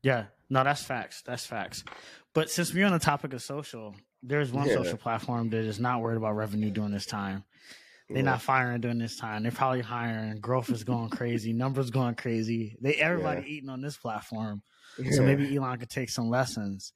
Yeah, 0.01 0.25
no, 0.49 0.63
that's 0.63 0.83
facts. 0.83 1.21
That's 1.21 1.45
facts. 1.45 1.83
But 2.33 2.49
since 2.49 2.73
we're 2.73 2.87
on 2.87 2.91
the 2.91 2.99
topic 2.99 3.33
of 3.33 3.41
social, 3.43 3.95
there's 4.23 4.51
one 4.51 4.67
Yeah. 4.67 4.73
social 4.73 4.97
platform 4.97 5.51
that 5.51 5.65
is 5.65 5.79
not 5.79 6.01
worried 6.01 6.17
about 6.17 6.35
revenue 6.35 6.71
during 6.71 6.91
this 6.91 7.05
time. 7.05 7.43
They're 8.09 8.23
not 8.23 8.41
firing 8.41 8.81
during 8.81 8.97
this 8.97 9.17
time. 9.17 9.43
They're 9.43 9.51
probably 9.51 9.81
hiring. 9.81 10.39
Growth 10.39 10.69
is 10.69 10.83
going 10.83 11.09
crazy. 11.09 11.53
Numbers 11.53 11.91
going 11.91 12.15
crazy. 12.15 12.75
They 12.81 12.95
everybody 12.95 13.47
eating 13.47 13.69
on 13.69 13.81
this 13.81 13.97
platform. 13.97 14.61
So 15.11 15.21
maybe 15.23 15.55
Elon 15.55 15.77
could 15.79 15.89
take 15.89 16.09
some 16.09 16.29
lessons. 16.29 16.91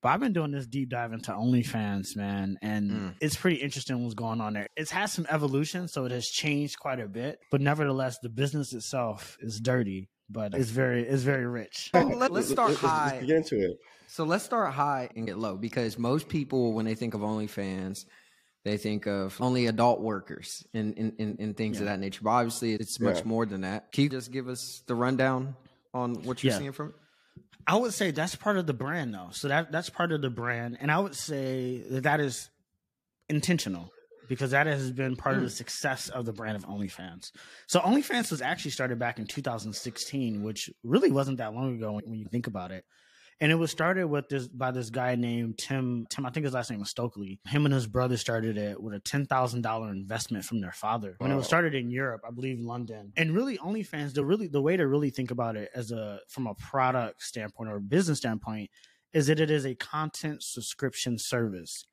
But 0.00 0.10
I've 0.10 0.20
been 0.20 0.32
doing 0.32 0.52
this 0.52 0.66
deep 0.66 0.90
dive 0.90 1.12
into 1.12 1.32
OnlyFans, 1.32 2.14
man, 2.14 2.56
and 2.62 2.90
Mm. 2.90 3.14
it's 3.20 3.34
pretty 3.34 3.56
interesting 3.56 4.00
what's 4.02 4.14
going 4.14 4.40
on 4.40 4.52
there. 4.52 4.68
It's 4.76 4.92
had 4.92 5.06
some 5.06 5.26
evolution, 5.28 5.88
so 5.88 6.04
it 6.04 6.12
has 6.12 6.26
changed 6.28 6.78
quite 6.78 7.00
a 7.00 7.08
bit. 7.08 7.40
But 7.50 7.60
nevertheless, 7.62 8.16
the 8.22 8.28
business 8.28 8.72
itself 8.72 9.36
is 9.40 9.58
dirty, 9.60 10.08
but 10.30 10.54
it's 10.54 10.70
very 10.70 11.02
it's 11.02 11.24
very 11.24 11.46
rich. 11.46 11.90
Well, 11.92 12.10
let- 12.16 12.30
let's 12.30 12.48
start 12.48 12.70
let's, 12.70 12.82
let's 12.84 12.94
high. 12.94 13.20
get 13.26 13.30
into 13.38 13.56
it. 13.58 13.76
So 14.06 14.22
let's 14.22 14.44
start 14.44 14.72
high 14.72 15.08
and 15.16 15.26
get 15.26 15.36
low 15.36 15.56
because 15.56 15.98
most 15.98 16.28
people, 16.28 16.74
when 16.74 16.84
they 16.84 16.94
think 16.94 17.14
of 17.14 17.22
OnlyFans, 17.22 18.04
they 18.64 18.76
think 18.76 19.06
of 19.06 19.40
only 19.40 19.66
adult 19.66 20.00
workers 20.00 20.66
and, 20.74 20.96
and, 20.98 21.12
and, 21.18 21.38
and 21.38 21.56
things 21.56 21.80
of 21.80 21.86
that 21.86 21.98
nature. 21.98 22.20
But 22.22 22.30
obviously, 22.30 22.74
it's 22.74 23.00
much 23.00 23.18
Yeah. 23.18 23.24
more 23.24 23.46
than 23.46 23.62
that. 23.62 23.92
Can 23.92 24.04
you 24.04 24.10
just 24.10 24.30
give 24.32 24.48
us 24.48 24.82
the 24.86 24.94
rundown 24.94 25.56
on 25.94 26.22
what 26.24 26.42
you're 26.42 26.52
Yeah. 26.52 26.58
seeing 26.58 26.72
from 26.72 26.88
it? 26.88 26.94
I 27.66 27.76
would 27.76 27.92
say 27.92 28.10
that's 28.10 28.34
part 28.34 28.56
of 28.56 28.66
the 28.66 28.72
brand, 28.72 29.12
though. 29.12 29.28
So 29.32 29.48
that 29.48 29.70
that's 29.70 29.90
part 29.90 30.10
of 30.12 30.22
the 30.22 30.30
brand, 30.30 30.78
and 30.80 30.90
I 30.90 30.98
would 30.98 31.14
say 31.14 31.82
that 31.90 32.04
that 32.04 32.18
is 32.18 32.48
intentional 33.28 33.90
because 34.28 34.52
that 34.52 34.66
has 34.66 34.90
been 34.90 35.16
part 35.16 35.36
of 35.36 35.42
the 35.42 35.48
hmm. 35.48 35.54
success 35.54 36.08
of 36.08 36.24
the 36.24 36.32
brand 36.32 36.56
of 36.56 36.66
OnlyFans. 36.66 37.30
So 37.66 37.80
OnlyFans 37.80 38.30
was 38.30 38.42
actually 38.42 38.70
started 38.72 38.98
back 38.98 39.18
in 39.18 39.26
2016, 39.26 40.42
which 40.42 40.70
really 40.82 41.10
wasn't 41.10 41.38
that 41.38 41.54
long 41.54 41.76
ago 41.76 41.92
when, 41.92 42.04
when 42.06 42.18
you 42.18 42.26
think 42.30 42.46
about 42.46 42.70
it. 42.70 42.84
And 43.40 43.52
it 43.52 43.54
was 43.54 43.70
started 43.70 44.06
with 44.08 44.28
this 44.28 44.48
by 44.48 44.72
this 44.72 44.90
guy 44.90 45.14
named 45.14 45.58
Tim. 45.58 46.06
Tim, 46.10 46.26
I 46.26 46.30
think 46.30 46.44
his 46.44 46.54
last 46.54 46.70
name 46.70 46.80
was 46.80 46.90
Stokely. 46.90 47.38
Him 47.46 47.66
and 47.66 47.74
his 47.74 47.86
brother 47.86 48.16
started 48.16 48.58
it 48.58 48.82
with 48.82 48.94
a 48.94 48.98
ten 49.00 49.26
thousand 49.26 49.62
dollar 49.62 49.90
investment 49.90 50.44
from 50.44 50.60
their 50.60 50.72
father. 50.72 51.14
When 51.18 51.30
it 51.30 51.36
was 51.36 51.46
started 51.46 51.74
in 51.74 51.88
Europe, 51.88 52.22
I 52.26 52.32
believe 52.32 52.58
London. 52.58 53.12
And 53.16 53.32
really, 53.32 53.56
OnlyFans, 53.58 54.14
the 54.14 54.24
really 54.24 54.48
the 54.48 54.60
way 54.60 54.76
to 54.76 54.88
really 54.88 55.10
think 55.10 55.30
about 55.30 55.56
it 55.56 55.70
as 55.72 55.92
a 55.92 56.18
from 56.28 56.48
a 56.48 56.54
product 56.54 57.22
standpoint 57.22 57.70
or 57.70 57.76
a 57.76 57.80
business 57.80 58.18
standpoint 58.18 58.70
is 59.12 59.28
that 59.28 59.38
it 59.38 59.50
is 59.52 59.64
a 59.64 59.74
content 59.76 60.42
subscription 60.42 61.16
service. 61.16 61.84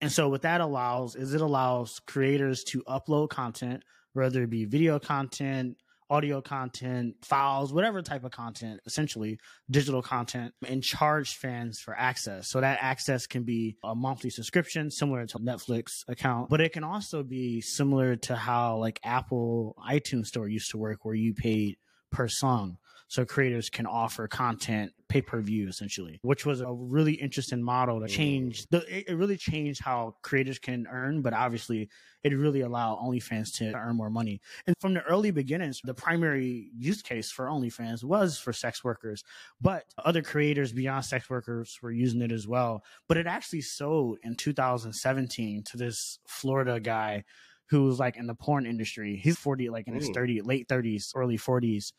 And 0.00 0.10
so 0.10 0.28
what 0.28 0.42
that 0.42 0.60
allows 0.60 1.14
is 1.14 1.34
it 1.34 1.40
allows 1.40 2.00
creators 2.06 2.64
to 2.64 2.82
upload 2.84 3.28
content, 3.28 3.82
whether 4.14 4.42
it 4.42 4.50
be 4.50 4.64
video 4.64 4.98
content, 4.98 5.76
audio 6.08 6.40
content, 6.40 7.14
files, 7.22 7.72
whatever 7.72 8.02
type 8.02 8.24
of 8.24 8.30
content, 8.30 8.80
essentially 8.86 9.38
digital 9.70 10.02
content, 10.02 10.54
and 10.66 10.82
charge 10.82 11.36
fans 11.36 11.80
for 11.80 11.94
access. 11.94 12.48
So 12.48 12.60
that 12.60 12.78
access 12.80 13.26
can 13.26 13.42
be 13.44 13.76
a 13.82 13.94
monthly 13.94 14.30
subscription, 14.30 14.90
similar 14.90 15.26
to 15.26 15.38
Netflix 15.38 16.04
account, 16.08 16.48
but 16.48 16.60
it 16.60 16.72
can 16.72 16.84
also 16.84 17.22
be 17.22 17.60
similar 17.60 18.16
to 18.16 18.36
how 18.36 18.76
like 18.78 19.00
Apple 19.04 19.76
iTunes 19.88 20.26
Store 20.26 20.48
used 20.48 20.70
to 20.70 20.78
work, 20.78 21.04
where 21.04 21.14
you 21.14 21.34
paid 21.34 21.76
per 22.10 22.28
song. 22.28 22.78
So 23.08 23.24
creators 23.24 23.70
can 23.70 23.86
offer 23.86 24.26
content 24.26 24.92
pay 25.08 25.22
per 25.22 25.40
view 25.40 25.68
essentially, 25.68 26.18
which 26.22 26.44
was 26.44 26.60
a 26.60 26.72
really 26.72 27.14
interesting 27.14 27.62
model 27.62 28.00
to 28.00 28.08
change. 28.08 28.66
The, 28.68 28.78
it, 28.88 29.08
it 29.08 29.14
really 29.14 29.36
changed 29.36 29.82
how 29.82 30.16
creators 30.22 30.58
can 30.58 30.86
earn, 30.90 31.22
but 31.22 31.32
obviously 31.32 31.88
it 32.24 32.34
really 32.34 32.62
allowed 32.62 32.98
OnlyFans 32.98 33.54
to 33.58 33.72
earn 33.72 33.96
more 33.96 34.10
money. 34.10 34.40
And 34.66 34.74
from 34.80 34.94
the 34.94 35.02
early 35.02 35.30
beginnings, 35.30 35.80
the 35.84 35.94
primary 35.94 36.70
use 36.76 37.02
case 37.02 37.30
for 37.30 37.46
OnlyFans 37.46 38.02
was 38.02 38.38
for 38.38 38.52
sex 38.52 38.82
workers, 38.82 39.22
but 39.60 39.84
other 40.04 40.22
creators 40.22 40.72
beyond 40.72 41.04
sex 41.04 41.30
workers 41.30 41.78
were 41.82 41.92
using 41.92 42.22
it 42.22 42.32
as 42.32 42.48
well. 42.48 42.82
But 43.08 43.16
it 43.16 43.26
actually 43.26 43.60
sold 43.60 44.18
in 44.24 44.34
2017 44.34 45.62
to 45.64 45.76
this 45.76 46.18
Florida 46.26 46.80
guy 46.80 47.24
who 47.68 47.84
was 47.84 47.98
like 47.98 48.16
in 48.16 48.26
the 48.26 48.34
porn 48.34 48.66
industry. 48.66 49.16
He's 49.16 49.36
40, 49.38 49.70
like 49.70 49.88
in 49.88 49.94
his 49.94 50.08
Mm. 50.10 50.14
30, 50.14 50.40
late 50.42 50.68
30s, 50.68 51.10
early 51.14 51.36
40s. 51.38 51.92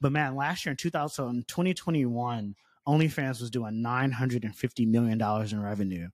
But 0.00 0.12
man, 0.12 0.34
last 0.34 0.64
year 0.66 0.70
in 0.72 0.76
2000, 0.76 1.28
in 1.28 1.42
2021, 1.44 2.56
OnlyFans 2.88 3.40
was 3.40 3.50
doing 3.50 3.82
$950 3.84 4.88
million 4.88 5.20
in 5.20 5.62
revenue, 5.62 6.08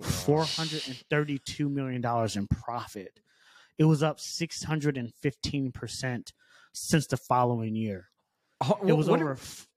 $432 0.00 1.70
million 1.70 2.04
in 2.36 2.46
profit. 2.46 3.18
It 3.78 3.84
was 3.84 4.02
up 4.04 4.18
615% 4.18 6.32
since 6.72 7.06
the 7.06 7.16
following 7.16 7.74
year. 7.74 8.10
Oh, 8.60 8.78
It 8.86 8.92
was 8.92 9.08
over 9.08 9.32
f- 9.32 9.68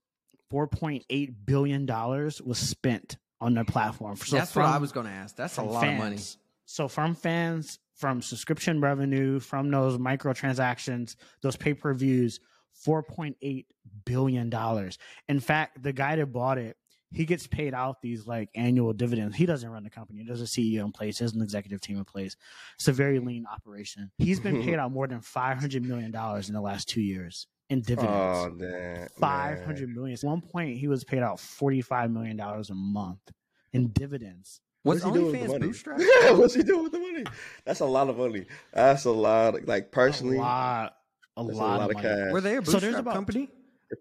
$4.8 0.51 1.33
billion 1.45 1.85
was 1.87 2.57
spent 2.57 3.17
on 3.41 3.53
their 3.53 3.65
platform. 3.65 4.15
So 4.17 4.37
that's 4.37 4.55
what 4.55 4.65
I 4.65 4.77
was 4.77 4.91
going 4.91 5.05
to 5.07 5.11
ask. 5.11 5.35
That's 5.35 5.57
a 5.57 5.63
lot 5.63 5.87
of 5.87 5.93
money. 5.95 6.17
So 6.65 6.87
from 6.87 7.15
fans, 7.15 7.79
from 7.97 8.21
subscription 8.21 8.79
revenue, 8.79 9.39
from 9.39 9.69
those 9.71 9.97
microtransactions, 9.97 11.15
those 11.41 11.57
pay 11.57 11.73
per 11.73 11.93
views, 11.93 12.39
four 12.73 13.03
point 13.03 13.35
eight 13.41 13.65
billion 14.05 14.49
dollars. 14.49 14.97
In 15.27 15.39
fact, 15.39 15.81
the 15.81 15.91
guy 15.91 16.15
that 16.15 16.27
bought 16.27 16.59
it, 16.59 16.77
he 17.11 17.25
gets 17.25 17.47
paid 17.47 17.73
out 17.73 18.01
these 18.01 18.27
like 18.27 18.49
annual 18.53 18.93
dividends. 18.93 19.35
He 19.35 19.45
doesn't 19.45 19.69
run 19.69 19.83
the 19.83 19.89
company. 19.89 20.23
There's 20.25 20.41
a 20.41 20.45
CEO 20.45 20.85
in 20.85 20.91
place. 20.91 21.17
There's 21.17 21.33
an 21.33 21.41
executive 21.41 21.81
team 21.81 21.97
in 21.97 22.05
place. 22.05 22.35
It's 22.75 22.87
a 22.87 22.93
very 22.93 23.19
lean 23.19 23.45
operation. 23.51 24.11
He's 24.17 24.39
been 24.39 24.61
paid 24.61 24.75
out 24.79 24.91
more 24.91 25.07
than 25.07 25.21
five 25.21 25.57
hundred 25.57 25.83
million 25.83 26.11
dollars 26.11 26.49
in 26.49 26.53
the 26.53 26.61
last 26.61 26.87
two 26.87 27.01
years 27.01 27.47
in 27.69 27.81
dividends. 27.81 28.11
Oh. 28.13 29.07
Five 29.19 29.63
hundred 29.63 29.89
million. 29.89 30.17
At 30.21 30.27
one 30.27 30.41
point, 30.41 30.77
he 30.77 30.87
was 30.87 31.03
paid 31.03 31.23
out 31.23 31.39
forty-five 31.39 32.11
million 32.11 32.37
dollars 32.37 32.69
a 32.69 32.75
month 32.75 33.31
in 33.73 33.87
dividends. 33.89 34.61
Was 34.87 35.03
What's 35.03 35.15
he 35.15 35.21
doing 35.21 35.31
with 35.31 35.41
the 35.41 35.47
money? 35.47 35.67
bootstrap? 35.67 35.99
Yeah, 36.21 36.31
what's 36.31 36.53
he 36.55 36.63
doing 36.63 36.83
with 36.83 36.91
the 36.93 36.99
money? 36.99 37.23
That's 37.65 37.79
a 37.81 37.85
lot 37.85 38.09
of 38.09 38.17
money. 38.17 38.45
That's 38.73 39.05
a 39.05 39.11
lot. 39.11 39.65
Like 39.65 39.91
personally, 39.91 40.37
a 40.37 40.41
lot, 40.41 40.95
a 41.35 41.43
that's 41.43 41.57
lot, 41.57 41.81
of, 41.89 41.93
money. 41.95 42.07
cash. 42.07 42.31
Were 42.31 42.41
they 42.41 42.57
a 42.57 42.65
So 42.65 42.79
there's 42.79 42.95
about- 42.95 43.13
company? 43.13 43.49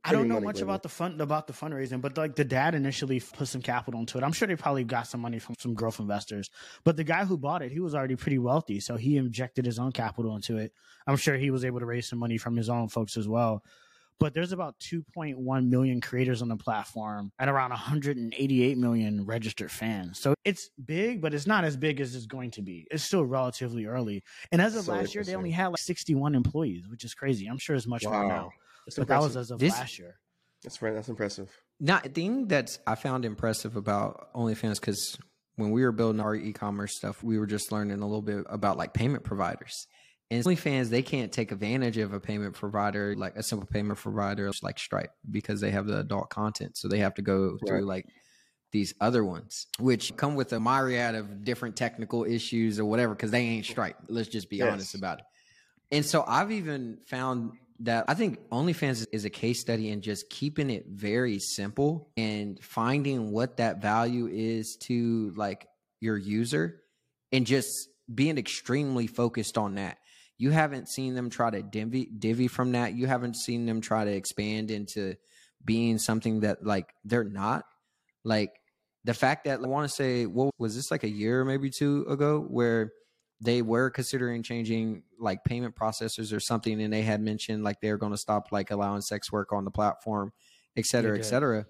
I 0.04 0.10
don't 0.10 0.26
know 0.26 0.34
money, 0.34 0.46
much 0.46 0.56
baby. 0.56 0.64
about 0.64 0.82
the 0.82 0.88
fund 0.88 1.20
about 1.20 1.46
the 1.46 1.52
fundraising, 1.52 2.00
but 2.00 2.18
like 2.18 2.34
the 2.34 2.44
dad 2.44 2.74
initially 2.74 3.20
put 3.20 3.46
some 3.46 3.62
capital 3.62 4.00
into 4.00 4.18
it. 4.18 4.24
I'm 4.24 4.32
sure 4.32 4.48
they 4.48 4.56
probably 4.56 4.82
got 4.82 5.06
some 5.06 5.20
money 5.20 5.38
from 5.38 5.54
some 5.60 5.74
growth 5.74 6.00
investors. 6.00 6.50
But 6.82 6.96
the 6.96 7.04
guy 7.04 7.24
who 7.24 7.38
bought 7.38 7.62
it, 7.62 7.70
he 7.70 7.78
was 7.78 7.94
already 7.94 8.16
pretty 8.16 8.38
wealthy, 8.40 8.80
so 8.80 8.96
he 8.96 9.16
injected 9.16 9.64
his 9.64 9.78
own 9.78 9.92
capital 9.92 10.34
into 10.34 10.56
it. 10.56 10.72
I'm 11.06 11.16
sure 11.16 11.36
he 11.36 11.52
was 11.52 11.64
able 11.64 11.78
to 11.78 11.86
raise 11.86 12.08
some 12.08 12.18
money 12.18 12.36
from 12.36 12.56
his 12.56 12.68
own 12.68 12.88
folks 12.88 13.16
as 13.16 13.28
well. 13.28 13.62
But 14.18 14.32
there's 14.32 14.52
about 14.52 14.76
2.1 14.80 15.68
million 15.68 16.00
creators 16.00 16.40
on 16.40 16.48
the 16.48 16.56
platform 16.56 17.32
and 17.38 17.50
around 17.50 17.70
188 17.70 18.78
million 18.78 19.26
registered 19.26 19.70
fans. 19.70 20.20
So 20.20 20.34
it's 20.44 20.70
big, 20.82 21.20
but 21.20 21.34
it's 21.34 21.46
not 21.46 21.64
as 21.64 21.76
big 21.76 22.00
as 22.00 22.14
it's 22.14 22.26
going 22.26 22.50
to 22.52 22.62
be. 22.62 22.86
It's 22.90 23.04
still 23.04 23.24
relatively 23.24 23.84
early. 23.84 24.22
And 24.52 24.62
as 24.62 24.74
of 24.74 24.84
So 24.84 24.92
last 24.92 25.14
year, 25.14 25.22
they 25.22 25.34
only 25.34 25.50
had 25.50 25.66
like 25.68 25.80
61 25.80 26.34
employees, 26.34 26.88
which 26.88 27.04
is 27.04 27.12
crazy. 27.14 27.46
I'm 27.46 27.58
sure 27.58 27.76
it's 27.76 27.86
much 27.86 28.04
more 28.04 28.26
now. 28.26 28.50
That's 28.86 28.96
But 28.96 29.08
that 29.08 29.20
was 29.20 29.36
as 29.36 29.50
of 29.50 29.58
This- 29.58 29.72
last 29.72 29.98
year. 29.98 30.16
That's 30.62 30.80
right. 30.80 30.94
That's 30.94 31.08
impressive. 31.08 31.50
Now, 31.78 32.00
the 32.00 32.08
thing 32.08 32.48
that's 32.48 32.78
I 32.86 32.94
found 32.94 33.24
impressive 33.24 33.76
about 33.76 34.32
OnlyFans 34.34 34.80
because 34.80 35.18
when 35.56 35.70
we 35.70 35.82
were 35.82 35.92
building 35.92 36.20
our 36.20 36.34
e-commerce 36.34 36.96
stuff, 36.96 37.22
we 37.22 37.38
were 37.38 37.46
just 37.46 37.70
learning 37.70 38.00
a 38.00 38.06
little 38.06 38.22
bit 38.22 38.44
about 38.48 38.76
like 38.78 38.94
payment 38.94 39.24
providers. 39.24 39.86
And 40.30 40.44
OnlyFans, 40.44 40.88
they 40.88 41.02
can't 41.02 41.30
take 41.30 41.52
advantage 41.52 41.98
of 41.98 42.12
a 42.12 42.18
payment 42.18 42.54
provider 42.54 43.14
like 43.16 43.36
a 43.36 43.42
simple 43.42 43.66
payment 43.66 43.98
provider 43.98 44.50
like 44.62 44.78
Stripe 44.78 45.12
because 45.30 45.60
they 45.60 45.70
have 45.70 45.86
the 45.86 46.00
adult 46.00 46.30
content, 46.30 46.76
so 46.76 46.88
they 46.88 46.98
have 46.98 47.14
to 47.14 47.22
go 47.22 47.58
through 47.66 47.82
like 47.82 48.06
these 48.72 48.92
other 49.00 49.24
ones, 49.24 49.68
which 49.78 50.16
come 50.16 50.34
with 50.34 50.52
a 50.52 50.58
myriad 50.58 51.14
of 51.14 51.44
different 51.44 51.76
technical 51.76 52.24
issues 52.24 52.80
or 52.80 52.84
whatever 52.84 53.14
because 53.14 53.30
they 53.30 53.40
ain't 53.40 53.66
Stripe. 53.66 53.96
Let's 54.08 54.28
just 54.28 54.50
be 54.50 54.56
Yes. 54.56 54.72
honest 54.72 54.94
about 54.96 55.20
it. 55.20 55.24
And 55.92 56.04
so 56.04 56.24
I've 56.26 56.50
even 56.50 56.98
found 57.06 57.52
that 57.80 58.06
I 58.08 58.14
think 58.14 58.40
OnlyFans 58.48 59.06
is 59.12 59.24
a 59.24 59.30
case 59.30 59.60
study 59.60 59.90
in 59.90 60.00
just 60.00 60.28
keeping 60.28 60.70
it 60.70 60.86
very 60.88 61.38
simple 61.38 62.10
and 62.16 62.58
finding 62.60 63.30
what 63.30 63.58
that 63.58 63.80
value 63.80 64.26
is 64.26 64.76
to 64.82 65.32
like 65.36 65.68
your 66.00 66.16
user 66.16 66.82
and 67.30 67.46
just 67.46 67.68
being 68.12 68.38
extremely 68.38 69.06
focused 69.06 69.56
on 69.56 69.76
that. 69.76 69.98
You 70.38 70.50
haven't 70.50 70.88
seen 70.88 71.14
them 71.14 71.30
try 71.30 71.50
to 71.50 71.62
divvy, 71.62 72.06
divvy 72.06 72.48
from 72.48 72.72
that. 72.72 72.94
You 72.94 73.06
haven't 73.06 73.36
seen 73.36 73.66
them 73.66 73.80
try 73.80 74.04
to 74.04 74.12
expand 74.12 74.70
into 74.70 75.16
being 75.64 75.98
something 75.98 76.40
that 76.40 76.64
like 76.64 76.92
they're 77.04 77.24
not. 77.24 77.64
Like 78.24 78.52
the 79.04 79.14
fact 79.14 79.44
that 79.44 79.60
I 79.62 79.66
want 79.66 79.88
to 79.88 79.94
say, 79.94 80.26
what 80.26 80.50
was 80.58 80.74
this 80.74 80.90
like 80.90 81.04
a 81.04 81.08
year, 81.08 81.44
maybe 81.44 81.70
two 81.70 82.04
ago, 82.08 82.40
where 82.40 82.92
they 83.40 83.62
were 83.62 83.90
considering 83.90 84.42
changing 84.42 85.02
like 85.18 85.44
payment 85.44 85.74
processors 85.76 86.34
or 86.34 86.40
something, 86.40 86.80
and 86.80 86.92
they 86.92 87.02
had 87.02 87.20
mentioned 87.20 87.64
like 87.64 87.80
they're 87.80 87.98
going 87.98 88.12
to 88.12 88.18
stop 88.18 88.48
like 88.50 88.70
allowing 88.70 89.02
sex 89.02 89.30
work 89.30 89.52
on 89.52 89.64
the 89.64 89.70
platform, 89.70 90.32
et 90.76 90.84
cetera, 90.84 91.18
et 91.18 91.22
cetera. 91.22 91.66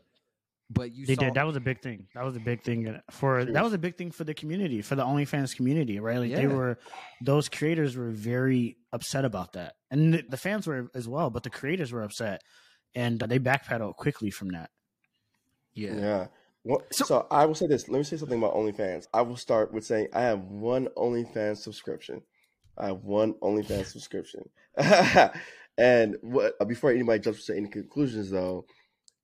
But 0.69 0.93
you 0.95 1.07
They 1.07 1.15
saw, 1.15 1.23
did. 1.23 1.35
That 1.35 1.47
was 1.47 1.55
a 1.57 1.61
big 1.61 1.81
thing. 1.81 2.09
That 2.15 2.25
was 2.25 2.35
a 2.35 2.41
big 2.41 2.63
thing 2.65 3.01
for 3.11 3.43
True. 3.45 3.53
that 3.53 3.63
was 3.63 3.73
a 3.73 3.79
big 3.79 3.97
thing 3.97 4.11
for 4.11 4.25
the 4.25 4.35
community, 4.35 4.83
for 4.83 4.97
the 4.97 5.05
OnlyFans 5.05 5.55
community, 5.55 6.01
right? 6.01 6.19
Like 6.19 6.33
they 6.35 6.49
were 6.49 6.79
those 7.21 7.49
creators 7.49 7.97
were 7.97 8.11
very 8.11 8.77
upset 8.93 9.25
about 9.25 9.53
that. 9.53 9.75
And 9.93 10.15
the- 10.15 10.25
the 10.29 10.37
fans 10.37 10.67
were 10.67 10.91
as 10.95 11.07
well, 11.07 11.31
but 11.31 11.45
the 11.45 11.51
creators 11.51 11.93
were 11.93 12.03
upset 12.03 12.43
and 12.97 13.21
they 13.21 13.39
backpedaled 13.39 13.95
quickly 13.95 14.31
from 14.31 14.49
that. 14.51 14.71
yeah. 15.75 15.95
Yeah. 15.97 16.27
Well, 16.65 16.83
So- 16.91 17.05
so, 17.05 17.27
I 17.31 17.47
will 17.47 17.55
say 17.55 17.69
this. 17.69 17.89
Let 17.89 17.99
me 17.99 18.03
say 18.05 18.17
something 18.17 18.39
about 18.39 18.55
OnlyFans. 18.55 19.07
I 19.15 19.23
will 19.23 19.37
start 19.37 19.73
with 19.73 19.85
saying 19.85 20.09
I 20.13 20.23
have 20.23 20.41
one 20.41 20.89
OnlyFans 20.97 21.59
subscription. 21.59 22.23
I 22.77 22.87
have 22.87 23.05
one 23.05 23.35
OnlyFans 23.35 23.87
subscription. 23.87 24.49
and 25.79 26.17
what 26.23 26.55
uh, 26.61 26.65
before 26.65 26.91
anybody 26.91 27.21
jumps 27.21 27.47
to 27.47 27.57
any 27.57 27.69
conclusions, 27.69 28.31
though, 28.31 28.67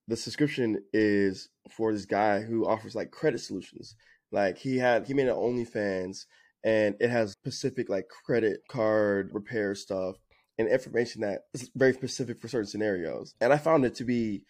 the 0.08 0.16
subscription 0.16 0.82
is 0.92 1.48
for 1.70 1.92
this 1.92 2.06
guy 2.06 2.40
who 2.40 2.66
offers 2.66 2.94
like 2.94 3.10
credit 3.10 3.38
solutions. 3.38 3.96
Like 4.30 4.58
he 4.58 4.78
had, 4.78 5.06
he 5.06 5.14
made 5.14 5.28
an 5.28 5.36
OnlyFans, 5.36 6.24
and 6.64 6.96
it 7.00 7.10
has 7.10 7.32
specific 7.32 7.88
like 7.88 8.06
credit 8.08 8.60
card 8.68 9.30
repair 9.32 9.74
stuff 9.74 10.16
and 10.58 10.68
information 10.68 11.22
that 11.22 11.42
is 11.54 11.70
very 11.74 11.92
specific 11.92 12.40
for 12.40 12.48
certain 12.48 12.66
scenarios. 12.66 13.34
And 13.40 13.52
I 13.52 13.58
found 13.58 13.84
it 13.84 13.94
to 13.96 14.04
be 14.04 14.44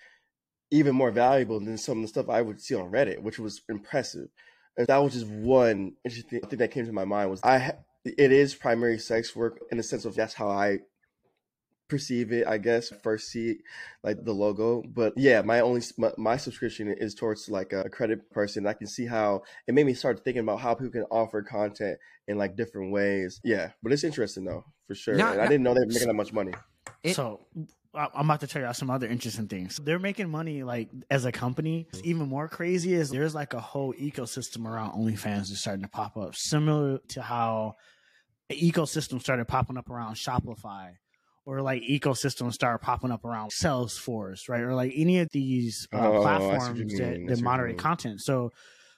even 0.70 0.94
more 0.94 1.10
valuable 1.10 1.60
than 1.60 1.76
some 1.78 1.98
of 1.98 2.02
the 2.02 2.08
stuff 2.08 2.28
I 2.28 2.42
would 2.42 2.60
see 2.60 2.74
on 2.74 2.90
Reddit, 2.90 3.22
which 3.22 3.38
was 3.38 3.62
impressive. 3.68 4.28
And 4.76 4.86
that 4.86 4.96
was 4.98 5.12
just 5.12 5.26
one 5.26 5.92
interesting 6.04 6.40
thing 6.40 6.58
that 6.58 6.70
came 6.70 6.86
to 6.86 6.92
my 6.92 7.04
mind 7.04 7.30
was 7.30 7.40
I 7.44 7.74
it 8.04 8.32
is 8.32 8.54
primary 8.54 8.98
sex 8.98 9.36
work 9.36 9.60
in 9.70 9.76
the 9.76 9.82
sense 9.82 10.04
of 10.04 10.14
that's 10.14 10.34
how 10.34 10.48
I 10.48 10.78
perceive 11.92 12.32
it, 12.32 12.46
I 12.46 12.56
guess. 12.58 12.88
First 13.02 13.28
see 13.30 13.58
like 14.02 14.24
the 14.24 14.32
logo, 14.32 14.82
but 14.82 15.12
yeah, 15.16 15.42
my 15.42 15.60
only 15.60 15.82
my, 15.98 16.10
my 16.16 16.36
subscription 16.38 16.88
is 16.88 17.14
towards 17.14 17.48
like 17.50 17.72
a 17.74 17.88
credit 17.90 18.30
person. 18.30 18.66
I 18.66 18.72
can 18.72 18.86
see 18.86 19.06
how 19.06 19.42
it 19.66 19.74
made 19.74 19.86
me 19.86 19.94
start 19.94 20.24
thinking 20.24 20.40
about 20.42 20.60
how 20.60 20.74
people 20.74 20.90
can 20.92 21.04
offer 21.10 21.42
content 21.42 21.98
in 22.26 22.38
like 22.38 22.56
different 22.56 22.92
ways. 22.92 23.40
Yeah, 23.44 23.70
but 23.82 23.92
it's 23.92 24.04
interesting 24.04 24.44
though 24.46 24.64
for 24.88 24.94
sure. 24.94 25.14
Now- 25.14 25.32
and 25.32 25.40
I 25.42 25.46
didn't 25.46 25.62
know 25.64 25.74
they 25.74 25.80
were 25.80 25.86
making 25.86 26.08
that 26.08 26.14
much 26.14 26.32
money. 26.32 26.52
It- 27.02 27.14
so 27.14 27.46
I- 27.94 28.08
I'm 28.14 28.24
about 28.24 28.40
to 28.40 28.46
tell 28.46 28.62
you 28.66 28.72
some 28.72 28.88
other 28.90 29.06
interesting 29.06 29.48
things. 29.48 29.78
They're 29.84 29.98
making 29.98 30.30
money 30.30 30.62
like 30.62 30.88
as 31.10 31.26
a 31.26 31.32
company. 31.32 31.88
Even 32.04 32.26
more 32.26 32.48
crazy 32.48 32.94
is 32.94 33.10
there's 33.10 33.34
like 33.34 33.52
a 33.52 33.60
whole 33.60 33.92
ecosystem 33.94 34.64
around 34.66 34.92
OnlyFans 34.94 35.48
that's 35.50 35.60
starting 35.60 35.82
to 35.82 35.88
pop 35.90 36.16
up, 36.16 36.34
similar 36.34 37.00
to 37.08 37.20
how 37.20 37.76
an 38.48 38.56
ecosystem 38.56 39.20
started 39.20 39.46
popping 39.46 39.76
up 39.76 39.90
around 39.90 40.14
Shopify, 40.14 40.94
or 41.44 41.60
like 41.62 41.82
ecosystems 41.82 42.52
start 42.54 42.80
popping 42.82 43.10
up 43.10 43.24
around 43.24 43.50
Salesforce, 43.50 44.48
right? 44.48 44.60
Or 44.62 44.74
like 44.74 44.92
any 44.94 45.18
of 45.20 45.28
these 45.32 45.88
uh, 45.92 45.96
Oh, 45.98 46.00
I 46.00 46.08
see 46.08 46.12
what 46.12 46.20
you 46.20 46.20
platforms 46.22 46.94
that, 46.98 47.26
that 47.26 47.42
moderate 47.42 47.78
content. 47.78 48.20
So, 48.20 48.50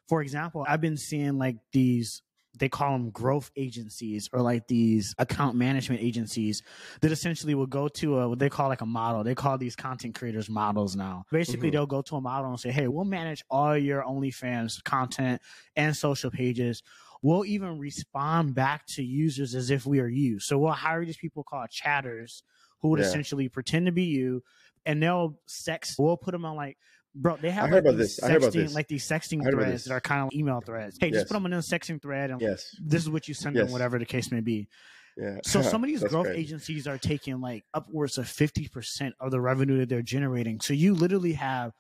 for 0.09 0.21
example, 0.23 0.65
I've 0.69 0.81
been 0.81 0.97
seeing 0.99 1.39
like 1.39 1.57
these 1.73 2.23
they 2.57 2.69
call 2.69 2.93
them 2.93 3.11
growth 3.11 3.51
agencies 3.57 4.29
or 4.33 4.41
like 4.41 4.69
these 4.69 5.13
account 5.19 5.57
management 5.57 6.01
agencies 6.01 6.63
that 7.01 7.11
essentially 7.11 7.53
will 7.57 7.67
go 7.67 7.89
to 7.89 8.19
a 8.21 8.29
what 8.29 8.39
they 8.39 8.49
call 8.49 8.69
like 8.69 8.81
a 8.81 8.87
model. 8.87 9.25
They 9.25 9.35
call 9.35 9.59
these 9.59 9.75
content 9.75 10.15
creators 10.15 10.49
models 10.49 10.95
now. 10.95 11.25
Basically, 11.33 11.71
Mhm. 11.71 11.73
they'll 11.73 11.87
go 11.87 12.03
to 12.03 12.15
a 12.15 12.21
model 12.21 12.51
and 12.51 12.61
say, 12.61 12.71
"Hey, 12.71 12.87
we'll 12.87 13.07
manage 13.07 13.43
all 13.51 13.77
your 13.77 14.05
OnlyFans 14.05 14.85
content 14.85 15.43
and 15.75 15.97
social 15.97 16.31
pages. 16.31 16.85
We'll 17.25 17.47
even 17.47 17.79
respond 17.79 18.55
back 18.55 18.85
to 18.89 19.03
users 19.03 19.55
as 19.55 19.71
if 19.71 19.87
we 19.87 19.99
are 19.99 20.09
you. 20.09 20.39
So 20.41 20.59
we'll 20.59 20.73
hire 20.73 21.05
these 21.07 21.17
people 21.17 21.43
called 21.43 21.71
chatters 21.71 22.43
who 22.81 22.89
would 22.91 23.01
Yeah. 23.01 23.07
essentially 23.07 23.49
pretend 23.49 23.87
to 23.87 23.93
be 23.93 24.05
you, 24.05 24.43
and 24.85 25.03
they'll 25.03 25.39
sex. 25.47 25.97
We'll 25.99 26.19
put 26.19 26.33
them 26.33 26.45
on 26.45 26.55
like." 26.55 26.77
Bro, 27.15 27.39
they 27.39 27.51
have 27.51 27.65
I 27.65 27.69
heard 27.69 27.75
like 27.77 27.95
about 27.95 27.99
these 27.99 28.17
this. 28.17 28.23
I 28.23 28.29
heard 28.29 28.37
about 28.43 28.53
sexting, 28.53 28.63
this. 28.65 28.75
like 28.75 28.89
these 28.89 29.09
sexting 29.09 29.41
I 29.41 29.45
heard 29.45 29.55
about 29.55 29.67
threads 29.67 29.85
that 29.85 29.95
are 29.95 30.01
kind 30.01 30.21
of 30.21 30.27
like 30.27 30.35
email 30.35 30.61
threads. 30.61 30.99
Hey, 31.01 31.07
Yes. 31.07 31.15
just 31.23 31.29
put 31.29 31.35
them 31.35 31.47
in 31.47 31.53
a 31.55 31.59
sexting 31.59 32.03
thread 32.03 32.31
and 32.31 32.41
Yes. 32.43 32.77
this 32.79 33.03
is 33.03 33.09
what 33.09 33.27
you 33.29 33.33
send 33.35 33.57
them, 33.57 33.71
whatever 33.71 33.99
the 33.99 34.05
case 34.05 34.31
may 34.31 34.41
be. 34.41 34.69
Yeah. 35.17 35.39
So 35.45 35.63
some 35.63 35.83
of 35.85 35.89
these 35.89 36.03
growth 36.05 36.27
crazy. 36.27 36.41
agencies 36.41 36.87
are 36.89 36.99
taking 36.99 37.41
like 37.41 37.65
upwards 37.73 38.19
of 38.19 38.27
50% 38.27 39.13
of 39.21 39.31
the 39.31 39.41
revenue 39.41 39.79
that 39.79 39.89
they're 39.89 40.03
generating. 40.03 40.61
So 40.61 40.75
you 40.75 40.93
literally 40.93 41.35
have 41.35 41.73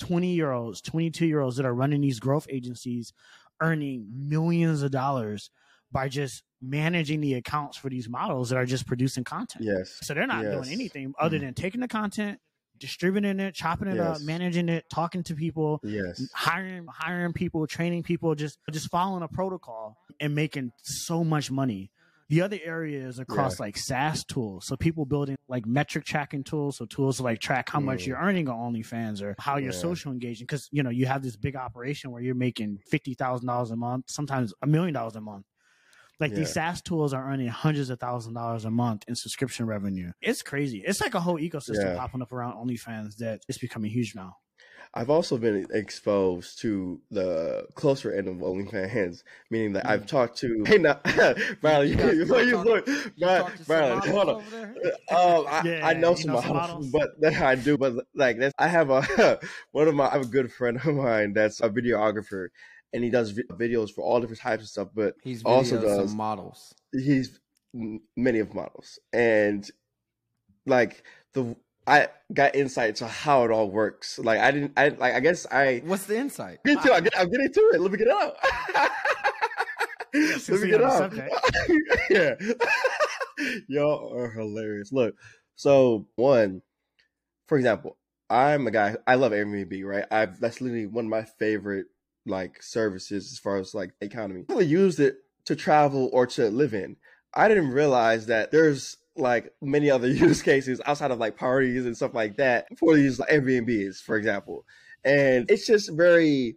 20 0.00 0.34
year 0.34 0.50
olds, 0.50 0.80
22 0.82 1.26
year 1.26 1.40
olds 1.40 1.56
that 1.58 1.64
are 1.64 1.74
running 1.74 2.00
these 2.00 2.18
growth 2.18 2.48
agencies 2.50 3.12
earning 3.62 4.06
millions 4.10 4.82
of 4.82 4.90
dollars 4.90 5.50
by 5.90 6.08
just 6.08 6.42
managing 6.60 7.20
the 7.20 7.34
accounts 7.34 7.76
for 7.76 7.88
these 7.90 8.08
models 8.08 8.50
that 8.50 8.56
are 8.56 8.66
just 8.66 8.86
producing 8.86 9.24
content. 9.24 9.64
Yes. 9.64 9.98
So 10.02 10.14
they're 10.14 10.26
not 10.26 10.44
Yes. 10.44 10.54
doing 10.54 10.70
anything 10.70 11.14
other 11.18 11.36
mm-hmm. 11.36 11.46
than 11.46 11.54
taking 11.54 11.80
the 11.80 11.88
content, 11.88 12.38
distributing 12.78 13.38
it, 13.40 13.54
chopping 13.54 13.88
it 13.88 13.98
up, 14.00 14.20
managing 14.22 14.68
it, 14.68 14.84
talking 14.90 15.22
to 15.24 15.34
people, 15.34 15.80
Yes. 15.84 16.26
hiring 16.34 16.86
hiring 16.88 17.32
people, 17.32 17.66
training 17.66 18.02
people, 18.02 18.34
just 18.34 18.58
just 18.70 18.90
following 18.90 19.22
a 19.22 19.28
protocol 19.28 19.96
and 20.20 20.34
making 20.34 20.72
so 20.82 21.22
much 21.24 21.50
money. 21.50 21.90
The 22.32 22.40
other 22.40 22.58
area 22.64 23.06
is 23.06 23.18
across 23.18 23.60
like 23.60 23.76
SaaS 23.76 24.24
tools. 24.24 24.64
So 24.66 24.74
people 24.74 25.04
building 25.04 25.36
like 25.48 25.66
metric 25.66 26.06
tracking 26.06 26.42
tools, 26.44 26.78
so 26.78 26.86
tools 26.86 27.18
to 27.18 27.24
like 27.24 27.40
track 27.40 27.68
how 27.68 27.78
much 27.78 28.04
Mm. 28.04 28.06
you're 28.06 28.16
earning 28.16 28.48
on 28.48 28.72
OnlyFans 28.72 29.20
or 29.20 29.34
how 29.38 29.58
you're 29.58 29.74
Yeah. 29.74 29.78
social 29.78 30.12
engaging. 30.12 30.46
Because 30.46 30.66
you 30.72 30.82
know 30.82 30.88
you 30.88 31.04
have 31.04 31.22
this 31.22 31.36
big 31.36 31.56
operation 31.56 32.10
where 32.10 32.22
you're 32.22 32.34
making 32.34 32.78
fifty 32.90 33.12
thousand 33.12 33.48
dollars 33.48 33.70
a 33.70 33.76
month, 33.76 34.06
sometimes 34.08 34.54
a 34.62 34.66
million 34.66 34.94
dollars 34.94 35.14
a 35.14 35.20
month. 35.20 35.44
Like 36.20 36.32
these 36.34 36.50
SaaS 36.54 36.80
tools 36.80 37.12
are 37.12 37.30
earning 37.30 37.48
hundreds 37.48 37.90
of 37.90 38.00
thousands 38.00 38.30
of 38.34 38.40
dollars 38.42 38.64
a 38.64 38.70
month 38.70 39.04
in 39.08 39.14
subscription 39.14 39.66
revenue. 39.66 40.12
It's 40.22 40.40
crazy. 40.40 40.82
It's 40.86 41.02
like 41.02 41.14
a 41.14 41.20
whole 41.20 41.36
ecosystem 41.38 41.84
Yeah. 41.84 41.96
popping 41.98 42.22
up 42.22 42.32
around 42.32 42.54
OnlyFans 42.54 43.16
that 43.16 43.42
is 43.46 43.58
becoming 43.58 43.90
huge 43.90 44.14
now. 44.14 44.36
I've 44.94 45.08
also 45.08 45.38
been 45.38 45.66
exposed 45.72 46.60
to 46.60 47.00
the 47.10 47.64
closer 47.74 48.12
end 48.12 48.28
of 48.28 48.36
OnlyFans, 48.36 49.22
meaning 49.50 49.72
that 49.72 49.86
I've 49.88 50.06
talked 50.06 50.36
to. 50.38 50.62
Hey, 50.66 50.76
now, 50.78 51.00
Bradley, 51.62 51.88
You 51.92 51.94
you, 51.94 51.96
guys- 51.96 52.14
you, 52.16 52.36
you 52.36 52.46
you, 52.46 52.52
talk- 52.52 52.64
look, 52.66 52.86
You 52.86 53.10
Brad- 53.18 53.42
talk 53.42 53.50
to 53.52 53.56
some 53.56 53.64
Bradley, 53.66 54.12
models 54.12 54.44
hold 54.52 54.66
on. 55.10 55.40
Um, 55.40 55.46
I, 55.48 55.62
Yeah, 55.64 55.86
I 55.86 55.94
know 55.94 56.14
some 56.14 56.32
know 56.32 56.40
some 56.42 56.56
models, 56.56 56.92
models? 56.92 57.10
but 57.20 57.32
I 57.42 57.54
do. 57.54 57.78
But 57.78 57.94
like, 58.14 58.38
that's, 58.38 58.54
I 58.58 58.68
have 58.68 58.90
a 58.90 59.38
one 59.72 59.88
of 59.88 59.94
my. 59.94 60.08
I 60.08 60.12
have 60.12 60.22
a 60.22 60.26
good 60.26 60.52
friend 60.52 60.76
of 60.76 60.94
mine 60.94 61.32
that's 61.32 61.60
a 61.60 61.70
videographer, 61.70 62.48
and 62.92 63.02
he 63.02 63.08
does 63.08 63.30
vi- 63.30 63.42
videos 63.52 63.90
for 63.90 64.02
all 64.04 64.20
different 64.20 64.40
types 64.40 64.62
of 64.64 64.68
stuff. 64.68 64.88
But 64.94 65.14
He's 65.22 65.42
also 65.42 65.76
also 65.76 65.86
does- 65.88 66.08
some 66.10 66.16
models. 66.18 66.74
he's 66.92 67.40
many 68.14 68.38
of 68.40 68.52
models 68.54 68.98
and 69.14 69.70
like 70.66 71.02
the 71.32 71.56
I 71.86 72.08
got 72.32 72.54
insight 72.54 72.96
to 72.96 73.06
how 73.08 73.44
it 73.44 73.50
all 73.50 73.68
works. 73.70 74.18
Like 74.18 74.38
I 74.40 74.50
didn't, 74.52 74.72
I 74.76 74.88
like. 74.90 75.14
I 75.14 75.20
guess 75.20 75.46
I 75.50 75.82
What's 75.84 76.06
the 76.06 76.16
insight? 76.16 76.58
get 76.64 76.82
to. 76.82 76.92
I'm, 76.94 77.02
get- 77.04 77.18
I'm 77.18 77.30
getting 77.30 77.52
to 77.52 77.60
it. 77.74 77.80
Let 77.80 77.90
me 77.92 77.98
get 77.98 78.06
it 78.08 78.12
out. 78.12 78.36
Let 80.14 80.48
me 80.60 80.68
get 80.70 80.80
it 80.80 80.82
on 80.82 81.10
the 81.10 81.22
out. 81.24 82.38
yeah, 83.48 83.54
y'all 83.68 84.14
are 84.14 84.30
hilarious. 84.30 84.92
Look, 84.92 85.14
so 85.56 86.06
one, 86.16 86.62
for 87.48 87.56
example, 87.56 87.96
I'm 88.30 88.66
a 88.66 88.70
guy. 88.70 88.96
I 89.06 89.14
love 89.16 89.32
Airbnb. 89.32 89.84
Right, 89.84 90.04
I've 90.10 90.38
that's 90.38 90.60
literally 90.60 90.86
one 90.86 91.06
of 91.06 91.10
my 91.10 91.24
favorite 91.24 91.86
like 92.26 92.62
services 92.62 93.32
as 93.32 93.38
far 93.38 93.56
as 93.56 93.74
like 93.74 93.92
economy. 94.00 94.44
I 94.48 94.52
really 94.52 94.66
used 94.66 95.00
it 95.00 95.16
to 95.46 95.56
travel 95.56 96.10
or 96.12 96.26
to 96.28 96.48
live 96.50 96.74
in. 96.74 96.96
I 97.34 97.48
didn't 97.48 97.70
realize 97.70 98.26
that 98.26 98.50
there's 98.52 98.98
like 99.16 99.52
many 99.60 99.90
other 99.90 100.08
use 100.26 100.42
cases 100.42 100.80
outside 100.86 101.10
of 101.10 101.18
like 101.18 101.36
parties 101.36 101.84
and 101.86 101.96
stuff 101.96 102.14
like 102.14 102.36
that 102.36 102.66
for 102.78 102.94
these 102.94 103.18
like, 103.18 103.28
Airbnbs, 103.30 104.02
for 104.02 104.16
example. 104.16 104.64
And 105.04 105.50
it's 105.50 105.66
just 105.66 105.90
very 105.92 106.56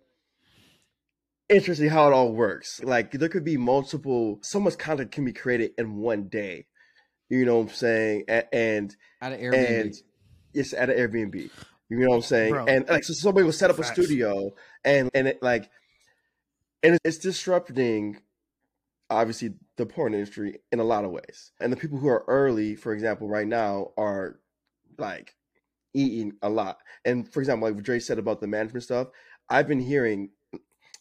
interesting 1.49 1.89
how 1.89 2.07
it 2.07 2.13
all 2.13 2.31
works. 2.31 2.81
Like 2.83 3.11
there 3.11 3.29
could 3.29 3.43
be 3.43 3.57
multiple, 3.57 4.39
so 4.41 4.59
much 4.59 4.77
content 4.77 5.11
can 5.11 5.25
be 5.25 5.33
created 5.33 5.71
in 5.77 5.97
one 5.97 6.27
day. 6.27 6.67
You 7.29 7.43
know 7.45 7.57
what 7.57 7.69
I'm 7.69 7.75
saying? 7.75 8.25
A- 8.29 8.53
And 8.55 8.95
At 9.21 9.33
an 9.33 9.39
Airbnb. 9.39 9.79
and 9.81 9.95
it's 10.53 10.73
at 10.73 10.89
an 10.89 10.97
Airbnb. 10.97 11.49
You 11.89 11.97
know 11.99 12.09
what 12.09 12.15
I'm 12.17 12.21
saying? 12.21 12.51
Bro. 12.53 12.65
And 12.65 12.87
like, 12.87 13.03
so 13.03 13.13
somebody 13.13 13.45
will 13.45 13.51
set 13.51 13.69
up 13.69 13.77
a 13.79 13.83
studio, 13.83 14.53
and 14.83 15.09
and 15.13 15.27
it 15.27 15.41
like, 15.43 15.69
and 16.81 16.97
it's 17.03 17.17
disrupting, 17.19 18.19
obviously, 19.09 19.55
the 19.77 19.85
porn 19.85 20.13
industry 20.13 20.59
in 20.71 20.79
a 20.79 20.83
lot 20.83 21.05
of 21.05 21.11
ways. 21.11 21.51
And 21.59 21.71
the 21.71 21.77
people 21.77 21.97
who 21.97 22.07
are 22.07 22.25
early, 22.27 22.75
for 22.75 22.93
example, 22.93 23.27
right 23.27 23.47
now 23.47 23.91
are 23.97 24.39
like 24.97 25.35
eating 25.93 26.33
a 26.41 26.49
lot. 26.49 26.77
And 27.03 27.31
for 27.31 27.39
example, 27.39 27.69
like 27.69 27.81
Dre 27.83 27.99
said 27.99 28.19
about 28.19 28.41
the 28.41 28.47
management 28.47 28.83
stuff, 28.83 29.07
I've 29.49 29.67
been 29.67 29.79
hearing, 29.79 30.29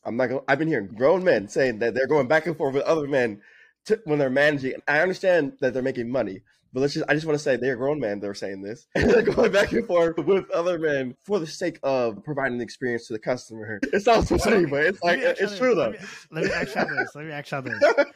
I'm 0.04 0.16
not 0.16 0.28
gonna, 0.28 0.40
I've 0.48 0.58
been 0.58 0.68
hearing 0.68 0.88
grown 0.88 1.24
men 1.24 1.48
saying 1.48 1.78
that 1.80 1.94
they're 1.94 2.06
going 2.06 2.28
back 2.28 2.46
and 2.46 2.56
forth 2.56 2.74
with 2.74 2.84
other 2.84 3.08
men 3.08 3.40
to, 3.86 4.00
when 4.04 4.18
they're 4.18 4.30
managing. 4.30 4.74
I 4.86 5.00
understand 5.00 5.54
that 5.60 5.74
they're 5.74 5.82
making 5.82 6.10
money, 6.10 6.42
but 6.74 6.80
let's 6.80 6.92
just, 6.92 7.06
I 7.08 7.14
just 7.14 7.24
want 7.24 7.38
to 7.38 7.42
say 7.42 7.56
they're 7.56 7.76
grown 7.76 7.98
men. 8.00 8.18
They're 8.20 8.34
saying 8.34 8.60
this. 8.60 8.86
And 8.96 9.08
they're 9.10 9.22
going 9.22 9.52
back 9.52 9.72
and 9.72 9.86
forth 9.86 10.18
with 10.18 10.50
other 10.50 10.78
men 10.78 11.14
for 11.24 11.38
the 11.38 11.46
sake 11.46 11.78
of 11.84 12.22
providing 12.24 12.58
the 12.58 12.64
experience 12.64 13.06
to 13.06 13.12
the 13.14 13.18
customer. 13.20 13.78
It 13.92 14.00
sounds 14.02 14.28
funny, 14.28 14.66
but 14.66 14.84
it's 14.84 15.02
like, 15.02 15.20
it's 15.20 15.40
y'all 15.40 15.56
true 15.56 15.74
this. 15.76 15.76
though. 15.76 16.36
Let 16.36 16.44
me, 16.44 16.50
let 16.50 16.50
me 16.50 16.50
ask 16.52 16.74
y'all 16.74 16.88
this. 16.96 17.14
Let 17.14 17.24
me 17.24 17.32
ask 17.32 17.50
y'all 17.50 17.62
this. 17.62 18.04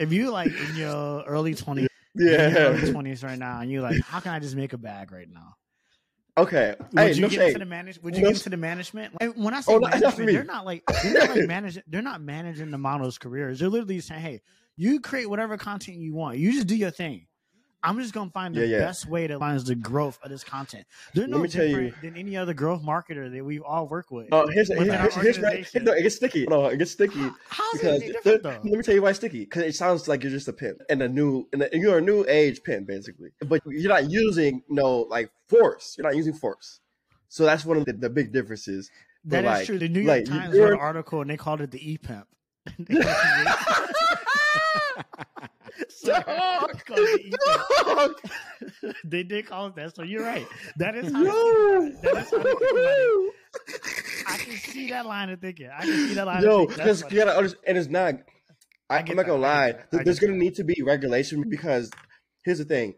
If 0.00 0.12
you 0.12 0.30
like 0.30 0.50
in 0.52 0.76
your 0.76 1.24
early 1.24 1.54
twenties, 1.54 1.88
Yeah. 2.14 2.54
early 2.56 2.90
twenties 2.92 3.22
right 3.22 3.38
now, 3.38 3.60
and 3.60 3.70
you're 3.70 3.82
like, 3.82 4.00
how 4.02 4.20
can 4.20 4.32
I 4.32 4.38
just 4.38 4.56
make 4.56 4.72
a 4.72 4.78
bag 4.78 5.12
right 5.12 5.28
now? 5.30 5.54
Okay. 6.38 6.74
Would 6.78 6.98
Hey, 6.98 7.12
you 7.12 7.20
no 7.22 7.28
get 7.28 7.36
shade. 7.36 7.46
into 7.48 7.58
the 7.58 7.66
manage? 7.66 8.00
Would 8.02 8.16
you 8.16 8.22
No 8.22 8.28
get 8.28 8.36
into 8.38 8.48
the 8.50 8.56
management? 8.56 9.14
Like, 9.20 9.34
when 9.34 9.52
I 9.52 9.58
oh, 9.58 9.60
say 9.60 9.74
Oh, 9.74 9.78
not- 9.78 9.90
not 9.92 10.00
management, 10.00 10.30
they're 10.32 10.44
not 10.44 10.64
like 10.64 10.82
they're 11.02 11.12
not 11.26 11.30
like 11.36 11.46
managing. 11.46 11.82
They're 11.88 12.02
not 12.02 12.22
managing 12.22 12.70
the 12.70 12.78
model's 12.78 13.18
careers. 13.18 13.58
They're 13.58 13.68
literally 13.68 14.00
saying, 14.00 14.20
"Hey, 14.22 14.40
you 14.76 15.00
create 15.00 15.28
whatever 15.28 15.58
content 15.58 15.98
you 15.98 16.14
want. 16.14 16.38
You 16.38 16.52
just 16.52 16.66
do 16.66 16.76
your 16.76 16.90
thing. 16.90 17.26
I'm 17.84 17.98
just 17.98 18.14
gonna 18.14 18.30
find 18.30 18.54
the 18.54 18.60
Yeah, 18.66 18.78
yeah. 18.78 18.84
best 18.86 19.06
way 19.06 19.26
to 19.26 19.34
align 19.34 19.58
the 19.64 19.74
growth 19.74 20.18
of 20.22 20.30
this 20.30 20.44
content. 20.44 20.86
They're 21.14 21.22
Let 21.24 21.30
no 21.30 21.38
me 21.38 21.48
tell 21.48 21.64
you- 21.64 21.90
different 21.90 22.02
than 22.02 22.16
any 22.16 22.36
other 22.36 22.54
growth 22.54 22.82
marketer 22.82 23.30
that 23.32 23.44
we 23.44 23.58
all 23.58 23.88
work 23.88 24.10
with. 24.10 24.28
Oh, 24.30 24.46
here's, 24.46 24.68
here's, 24.68 25.14
here's, 25.16 25.40
right. 25.40 25.66
No, 25.82 25.92
it 25.92 26.02
gets 26.02 26.16
sticky. 26.16 26.46
No, 26.46 26.66
it 26.66 26.76
gets 26.78 26.92
sticky. 26.92 27.28
How's 27.48 27.72
because 27.72 28.02
it 28.02 28.22
the- 28.22 28.30
different 28.30 28.64
let 28.64 28.76
me 28.76 28.82
tell 28.82 28.94
you 28.94 29.02
why 29.02 29.10
it's 29.10 29.18
sticky. 29.18 29.40
Because 29.40 29.64
it 29.64 29.74
sounds 29.74 30.06
like 30.06 30.22
you're 30.22 30.30
just 30.30 30.46
a 30.48 30.52
pimp 30.52 30.80
and 30.88 31.02
a 31.02 31.08
new, 31.08 31.48
and 31.52 31.68
you're 31.72 31.98
a 31.98 32.02
new 32.02 32.24
age 32.28 32.62
pimp 32.62 32.86
basically, 32.86 33.30
but 33.46 33.60
you're 33.66 33.92
not 33.92 34.10
using 34.10 34.62
no 34.68 35.00
like 35.00 35.30
force. 35.48 35.96
You're 35.98 36.06
not 36.06 36.16
using 36.16 36.34
force. 36.34 36.80
So 37.28 37.44
that's 37.44 37.64
one 37.64 37.78
of 37.78 37.84
the, 37.86 37.94
the 37.94 38.10
big 38.10 38.32
differences. 38.32 38.90
That 39.24 39.44
But, 39.44 39.52
is 39.54 39.58
like- 39.58 39.66
true. 39.66 39.78
The 39.78 39.88
New 39.88 40.00
York 40.02 40.18
like, 40.18 40.24
Times 40.26 40.56
wrote 40.58 40.72
an 40.74 40.78
article 40.78 41.20
and 41.20 41.30
they 41.30 41.36
called 41.36 41.60
it 41.60 41.70
the 41.72 41.90
e 41.92 41.98
pimp. 41.98 42.28
so, 45.88 46.12
they 46.12 46.22
called 46.22 46.70
it 46.70 46.86
the 46.86 47.20
e-pimp. 47.24 48.94
they 49.04 49.22
did 49.22 49.46
call 49.46 49.66
it 49.68 49.76
that. 49.76 49.94
So 49.94 50.02
you're 50.02 50.22
right. 50.22 50.46
That 50.76 50.94
is 50.94 51.12
how. 51.12 51.22
Yo, 51.22 51.88
that 52.02 52.16
is 52.16 52.30
how 52.30 52.42
think. 52.42 53.32
I 54.28 54.36
can 54.38 54.56
see 54.56 54.90
that 54.90 55.06
line 55.06 55.30
of 55.30 55.40
thinking. 55.40 55.70
I 55.74 55.82
can 55.82 56.08
see 56.08 56.14
that 56.14 56.26
line. 56.26 56.42
yo, 56.42 56.58
thinking. 56.66 56.76
because 56.76 57.02
you 57.10 57.18
gotta 57.18 57.36
understand, 57.36 57.64
and 57.66 57.78
it's 57.78 57.88
not. 57.88 58.14
I, 58.90 58.96
I 58.96 58.98
I'm 59.00 59.16
not 59.16 59.26
gonna 59.26 59.40
that, 59.40 59.48
lie. 59.48 59.72
that, 59.72 60.00
I 60.00 60.04
There's 60.04 60.18
gonna 60.18 60.34
need 60.34 60.56
to 60.56 60.64
be 60.64 60.82
regulation 60.82 61.48
because 61.48 61.90
here's 62.44 62.58
the 62.58 62.64
thing. 62.64 62.94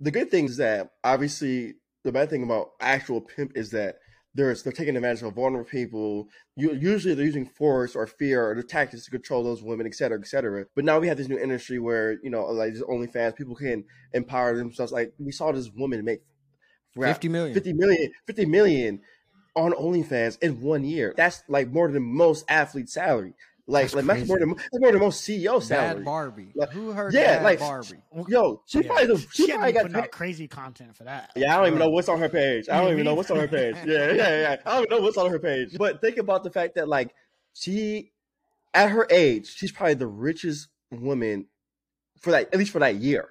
The 0.00 0.10
good 0.10 0.30
thing 0.30 0.46
is 0.46 0.56
that 0.56 0.90
obviously 1.04 1.74
the 2.04 2.12
bad 2.12 2.30
thing 2.30 2.42
about 2.42 2.70
actual 2.80 3.20
pimp 3.20 3.52
is 3.56 3.70
that 3.70 3.96
there's 4.34 4.62
they're 4.62 4.72
taking 4.72 4.96
advantage 4.96 5.22
of 5.22 5.34
vulnerable 5.34 5.68
people. 5.68 6.28
You, 6.56 6.72
usually 6.72 7.14
they're 7.14 7.24
using 7.24 7.46
force 7.46 7.96
or 7.96 8.06
fear 8.06 8.48
or 8.48 8.54
the 8.54 8.62
tactics 8.62 9.04
to 9.04 9.10
control 9.10 9.42
those 9.42 9.62
women, 9.62 9.86
et 9.86 9.94
cetera, 9.94 10.18
et 10.18 10.26
cetera. 10.26 10.66
But 10.74 10.84
now 10.84 10.98
we 10.98 11.08
have 11.08 11.16
this 11.16 11.28
new 11.28 11.38
industry 11.38 11.78
where 11.78 12.18
you 12.22 12.30
know, 12.30 12.44
like 12.46 12.74
this 12.74 12.82
OnlyFans, 12.82 13.36
people 13.36 13.56
can 13.56 13.84
empower 14.12 14.56
themselves. 14.56 14.92
Like 14.92 15.12
we 15.18 15.32
saw 15.32 15.52
this 15.52 15.70
woman 15.70 16.04
make 16.04 16.20
50 16.94 17.28
million. 17.28 17.54
50 17.54 17.72
million, 17.72 18.12
50 18.26 18.46
million 18.46 19.00
on 19.56 19.72
OnlyFans 19.72 20.38
in 20.42 20.60
one 20.60 20.84
year. 20.84 21.14
That's 21.16 21.42
like 21.48 21.68
more 21.70 21.90
than 21.90 22.02
most 22.02 22.44
athletes' 22.48 22.94
salary. 22.94 23.34
Like, 23.70 23.84
That's 23.90 23.94
like 23.94 24.04
that's 24.18 24.28
more 24.28 24.38
than 24.38 24.48
that's 24.56 24.68
more 24.80 24.92
than 24.92 25.00
most 25.00 25.22
CEO 25.26 25.62
salary. 25.62 25.96
Bad 25.96 26.04
Barbie. 26.04 26.52
Like, 26.54 26.70
Who 26.70 26.90
heard 26.92 27.14
yeah, 27.14 27.36
Bad 27.36 27.42
like- 27.44 27.58
Barbie? 27.60 28.02
Yo, 28.28 28.62
she 28.66 28.80
Yeah. 28.80 28.86
probably 28.88 29.06
the, 29.06 29.18
she, 29.32 29.46
she 29.46 29.52
probably 29.52 29.72
got 29.72 29.94
out 29.94 30.10
crazy 30.10 30.48
content 30.48 30.96
for 30.96 31.04
that. 31.04 31.30
yeah, 31.36 31.54
I 31.54 31.58
don't 31.58 31.68
even 31.68 31.78
know 31.78 31.88
what's 31.90 32.08
on 32.08 32.18
her 32.18 32.28
page. 32.28 32.68
I 32.68 32.80
don't 32.82 32.92
even 32.92 33.04
know 33.04 33.14
what's 33.14 33.30
on 33.30 33.38
her 33.38 33.48
page. 33.60 33.76
Yeah, 33.86 34.12
yeah, 34.12 34.40
yeah. 34.40 34.56
I 34.66 34.74
don't 34.76 34.86
even 34.86 34.98
know 34.98 35.02
what's 35.04 35.16
on 35.16 35.30
her 35.30 35.38
page. 35.38 35.76
But 35.78 36.00
think 36.00 36.18
about 36.18 36.44
the 36.44 36.50
fact 36.50 36.74
that 36.74 36.88
like 36.88 37.14
she, 37.54 38.12
at 38.74 38.90
her 38.90 39.06
age, 39.10 39.54
she's 39.54 39.72
probably 39.72 39.94
the 39.94 40.06
richest 40.06 40.68
woman 40.90 41.46
for 42.20 42.32
that 42.32 42.48
at 42.52 42.58
least 42.58 42.72
for 42.72 42.80
that 42.80 42.96
year. 42.96 43.30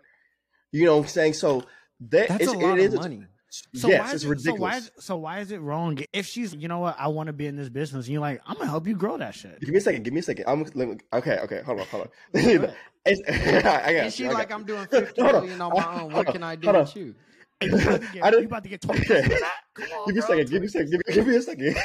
You 0.72 0.86
know 0.86 0.98
what 0.98 1.04
I'm 1.04 1.10
saying? 1.10 1.34
So 1.34 1.64
that 2.10 2.30
That's 2.30 2.48
a 2.48 2.52
lot 2.54 2.80
it 2.80 2.86
of 2.86 2.94
is 2.94 3.00
money. 3.00 3.26
So 3.74 3.88
yes, 3.88 4.00
why 4.00 4.06
it's 4.06 4.14
is 4.14 4.24
it, 4.26 4.30
ridiculous. 4.30 4.56
So 4.56 4.62
why, 4.62 4.78
is, 4.78 4.92
so 5.00 5.18
why 5.18 5.40
is 5.40 5.52
it 5.52 5.62
wrong 5.62 5.98
if 6.14 6.26
she's, 6.28 6.54
you 6.54 6.68
know 6.68 6.80
what, 6.80 6.96
I 7.00 7.08
want 7.08 7.28
to 7.28 7.34
be 7.34 7.48
in 7.48 7.56
this 7.56 7.70
business, 7.70 8.06
and 8.06 8.14
you're 8.14 8.22
like, 8.22 8.42
I'm 8.46 8.56
gonna 8.56 8.70
help 8.70 8.88
you 8.88 8.96
grow 8.96 9.18
that 9.18 9.34
shit. 9.34 9.60
Give 9.60 9.70
me 9.70 9.78
a 9.78 9.82
second. 9.82 10.04
Give 10.04 10.14
me 10.14 10.20
a 10.20 10.24
second. 10.24 10.46
I'm 10.48 10.64
let 10.76 10.88
me, 10.88 10.98
okay. 11.14 11.40
Okay. 11.40 11.62
Hold 11.66 11.80
on. 11.80 11.86
Hold 11.88 12.04
on. 12.04 12.10
ahead. 12.40 12.76
It's, 13.06 13.22
I 13.30 13.62
got 13.62 13.86
And 13.86 14.06
you, 14.06 14.12
she 14.12 14.26
I 14.26 14.30
got 14.30 14.38
like. 14.38 14.52
I'm 14.52 14.64
doing 14.66 14.86
50 14.92 15.22
Hold 15.22 15.36
on. 15.36 15.62
on 15.62 15.74
my 15.74 16.02
own. 16.02 16.14
What 16.14 16.28
on. 16.28 16.34
can 16.34 16.44
I 16.44 16.56
do 16.56 16.66
Hold 16.66 16.76
on. 16.78 16.88
you? 16.96 17.16
Hey, 17.60 17.68
you 17.68 17.76
about 17.76 18.02
to 18.02 18.08
get, 18.14 18.24
I 18.24 18.30
you 18.32 18.46
about 18.46 18.64
to 18.64 18.70
get 18.70 18.82
20 18.82 19.00
Okay. 19.02 19.40
Come 19.74 19.88
on, 19.92 20.06
Give 20.06 20.16
me 20.16 20.20
a 20.20 20.22
second. 20.22 20.50
Give 20.50 20.62
me 20.62 20.68
a 20.68 20.70
second. 20.70 20.92
Give 20.92 21.02
me, 21.08 21.14
give 21.14 21.28
me 21.28 21.36
a 21.36 21.42
second. 21.42 21.76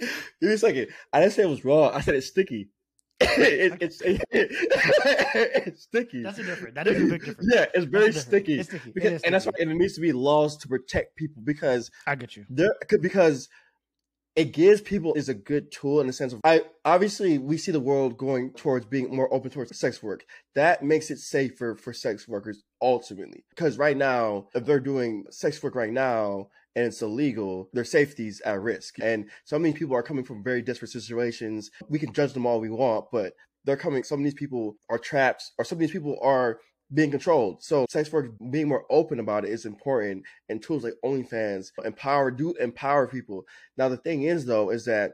give 0.00 0.48
me 0.48 0.52
a 0.54 0.58
second. 0.58 0.86
I 1.12 1.20
didn't 1.20 1.32
say 1.34 1.42
it 1.42 1.48
was 1.48 1.64
raw. 1.64 1.88
I 1.90 2.00
said 2.00 2.14
it's 2.14 2.26
sticky. 2.28 2.68
It, 3.22 3.78
it's 3.80 4.02
it's 4.04 5.82
sticky. 5.82 6.22
That's 6.22 6.38
a 6.38 6.44
different. 6.44 6.74
That 6.74 6.86
is 6.88 7.02
a 7.02 7.06
big 7.06 7.24
difference. 7.24 7.50
Yeah, 7.52 7.66
it's 7.74 7.86
very 7.86 8.12
sticky. 8.12 8.60
It's 8.60 8.68
sticky. 8.68 8.90
It 8.90 8.94
Because, 8.94 9.12
is 9.12 9.22
and 9.22 9.34
that's 9.34 9.46
why 9.46 9.52
and 9.58 9.70
it 9.70 9.74
needs 9.74 9.94
to 9.94 10.00
be 10.00 10.12
laws 10.12 10.56
to 10.58 10.68
protect 10.68 11.16
people 11.16 11.42
because 11.44 11.90
I 12.06 12.14
get 12.14 12.36
you. 12.36 12.44
there 12.48 12.74
because 13.00 13.48
it 14.34 14.52
gives 14.52 14.80
people 14.80 15.12
is 15.14 15.28
a 15.28 15.34
good 15.34 15.70
tool 15.70 16.00
in 16.00 16.06
the 16.06 16.12
sense 16.12 16.32
of 16.32 16.40
I 16.44 16.62
obviously 16.84 17.36
we 17.38 17.58
see 17.58 17.70
the 17.70 17.80
world 17.80 18.16
going 18.16 18.52
towards 18.54 18.86
being 18.86 19.14
more 19.14 19.32
open 19.32 19.50
towards 19.50 19.76
sex 19.78 20.02
work. 20.02 20.24
That 20.54 20.82
makes 20.82 21.10
it 21.10 21.18
safer 21.18 21.74
for 21.76 21.92
sex 21.92 22.26
workers 22.26 22.62
ultimately. 22.80 23.44
Because 23.50 23.76
right 23.76 23.96
now, 23.96 24.48
if 24.54 24.64
they're 24.64 24.80
doing 24.80 25.24
sex 25.30 25.62
work 25.62 25.74
right 25.74 25.92
now 25.92 26.48
and 26.74 26.86
it's 26.86 27.02
illegal, 27.02 27.68
their 27.72 27.84
safety's 27.84 28.40
at 28.42 28.60
risk. 28.60 28.96
And 29.00 29.30
so 29.44 29.58
many 29.58 29.74
people 29.74 29.94
are 29.94 30.02
coming 30.02 30.24
from 30.24 30.42
very 30.42 30.62
desperate 30.62 30.90
situations. 30.90 31.70
We 31.88 31.98
can 31.98 32.12
judge 32.12 32.32
them 32.32 32.46
all 32.46 32.60
we 32.60 32.70
want, 32.70 33.06
but 33.12 33.34
they're 33.64 33.76
coming 33.76 34.02
some 34.02 34.20
of 34.20 34.24
these 34.24 34.34
people 34.34 34.76
are 34.88 34.98
trapped 34.98 35.52
or 35.58 35.64
some 35.64 35.76
of 35.76 35.80
these 35.80 35.92
people 35.92 36.18
are 36.22 36.60
being 36.92 37.10
controlled. 37.10 37.62
So 37.62 37.86
sex 37.88 38.12
work 38.12 38.32
being 38.50 38.68
more 38.68 38.84
open 38.90 39.18
about 39.20 39.44
it 39.44 39.50
is 39.50 39.64
important 39.64 40.24
and 40.48 40.62
tools 40.62 40.84
like 40.84 40.94
OnlyFans 41.04 41.70
empower 41.84 42.30
do 42.30 42.54
empower 42.54 43.06
people. 43.06 43.44
Now 43.76 43.88
the 43.88 43.96
thing 43.96 44.24
is 44.24 44.46
though 44.46 44.70
is 44.70 44.84
that 44.86 45.12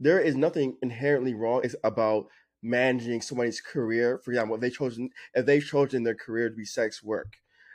there 0.00 0.20
is 0.20 0.36
nothing 0.36 0.76
inherently 0.82 1.34
wrong 1.34 1.62
is 1.64 1.76
about 1.82 2.26
managing 2.62 3.20
somebody's 3.20 3.60
career. 3.60 4.20
For 4.24 4.32
example, 4.32 4.56
if 4.56 4.60
they 4.60 4.70
chosen 4.70 5.10
if 5.34 5.46
they've 5.46 5.64
chosen 5.64 6.02
their 6.04 6.14
career 6.14 6.50
to 6.50 6.56
be 6.56 6.64
sex 6.64 7.02
work. 7.02 7.34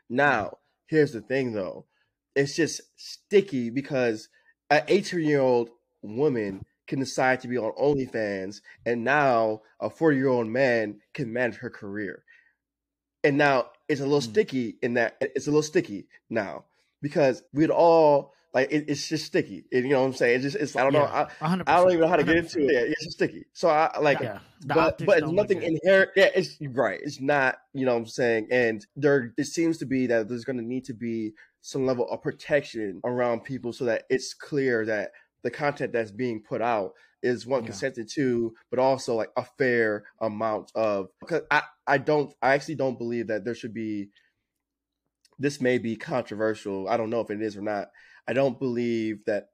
Now, 0.09 0.57
here's 0.87 1.11
the 1.11 1.21
thing 1.21 1.53
though. 1.53 1.85
It's 2.35 2.55
just 2.55 2.81
sticky 2.97 3.69
because 3.69 4.29
an 4.69 4.83
18 4.87 5.21
year 5.21 5.41
old 5.41 5.69
woman 6.01 6.65
can 6.87 6.99
decide 6.99 7.39
to 7.41 7.47
be 7.47 7.57
on 7.57 7.71
OnlyFans 7.73 8.61
and 8.85 9.03
now 9.03 9.61
a 9.79 9.89
40 9.89 10.17
year 10.17 10.27
old 10.27 10.47
man 10.47 10.99
can 11.13 11.31
manage 11.31 11.57
her 11.57 11.69
career. 11.69 12.23
And 13.23 13.37
now 13.37 13.71
it's 13.87 14.01
a 14.01 14.05
little 14.05 14.19
Mm. 14.19 14.31
sticky 14.31 14.77
in 14.81 14.95
that 14.95 15.17
it's 15.21 15.47
a 15.47 15.51
little 15.51 15.63
sticky 15.63 16.07
now 16.29 16.65
because 17.01 17.43
we'd 17.53 17.69
all 17.69 18.33
Like 18.53 18.71
it, 18.71 18.85
it's 18.87 19.07
just 19.07 19.25
sticky. 19.25 19.65
It, 19.71 19.83
you 19.83 19.89
know 19.89 20.01
what 20.01 20.07
I'm 20.07 20.13
saying? 20.13 20.35
It's 20.35 20.43
just 20.43 20.55
it's 20.57 20.75
I 20.75 20.83
don't 20.83 20.93
know. 20.93 21.05
I, 21.05 21.27
I 21.41 21.55
don't 21.77 21.89
even 21.89 22.01
know 22.01 22.07
how 22.07 22.17
to 22.17 22.23
get 22.23 22.35
100%. 22.35 22.37
into 22.55 22.67
it. 22.67 22.73
Yeah, 22.73 22.79
it's 22.81 23.03
just 23.03 23.17
sticky. 23.17 23.45
So 23.53 23.67
I 23.69 23.97
like 23.99 24.19
Yeah, 24.19 24.39
but 24.65 25.03
but 25.05 25.19
it's 25.19 25.31
nothing 25.31 25.63
inherent. 25.63 26.11
Yeah, 26.15 26.29
it's 26.35 26.57
right. 26.61 26.99
It's 27.01 27.19
not. 27.19 27.57
You 27.73 27.85
know 27.87 27.93
what 27.93 28.01
I'm 28.01 28.05
saying? 28.05 28.47
And 28.51 28.85
there, 28.95 29.33
it 29.37 29.45
seems 29.45 29.79
to 29.79 29.85
be 29.87 30.05
that 30.07 30.29
there's 30.29 30.45
going 30.45 30.57
to 30.57 30.63
need 30.63 30.85
to 30.85 30.93
be 30.93 31.33
some 31.61 31.85
level 31.87 32.07
of 32.09 32.21
protection 32.21 33.01
around 33.03 33.43
people 33.43 33.73
so 33.73 33.85
that 33.85 34.03
it's 34.09 34.33
clear 34.35 34.85
that 34.85 35.11
the 35.43 35.49
content 35.49 35.91
that's 35.91 36.11
being 36.11 36.41
put 36.47 36.61
out 36.61 36.91
is 37.23 37.47
one 37.47 37.61
Yeah. 37.63 37.67
consented 37.67 38.07
to, 38.13 38.53
but 38.69 38.77
also 38.79 39.15
like 39.15 39.31
a 39.35 39.45
fair 39.57 40.03
amount 40.21 40.71
of. 40.75 41.07
Because 41.21 41.41
I, 41.49 41.63
I 41.87 41.97
don't, 41.97 42.31
I 42.41 42.53
actually 42.53 42.75
don't 42.75 42.99
believe 42.99 43.27
that 43.27 43.45
there 43.45 43.55
should 43.55 43.73
be. 43.73 44.09
This 45.39 45.59
may 45.59 45.79
be 45.79 45.95
controversial. 45.95 46.87
I 46.87 46.97
don't 46.97 47.09
know 47.09 47.21
if 47.21 47.31
it 47.31 47.41
is 47.41 47.57
or 47.57 47.61
not. 47.63 47.87
I 48.27 48.33
don't 48.33 48.57
believe 48.59 49.25
that. 49.25 49.47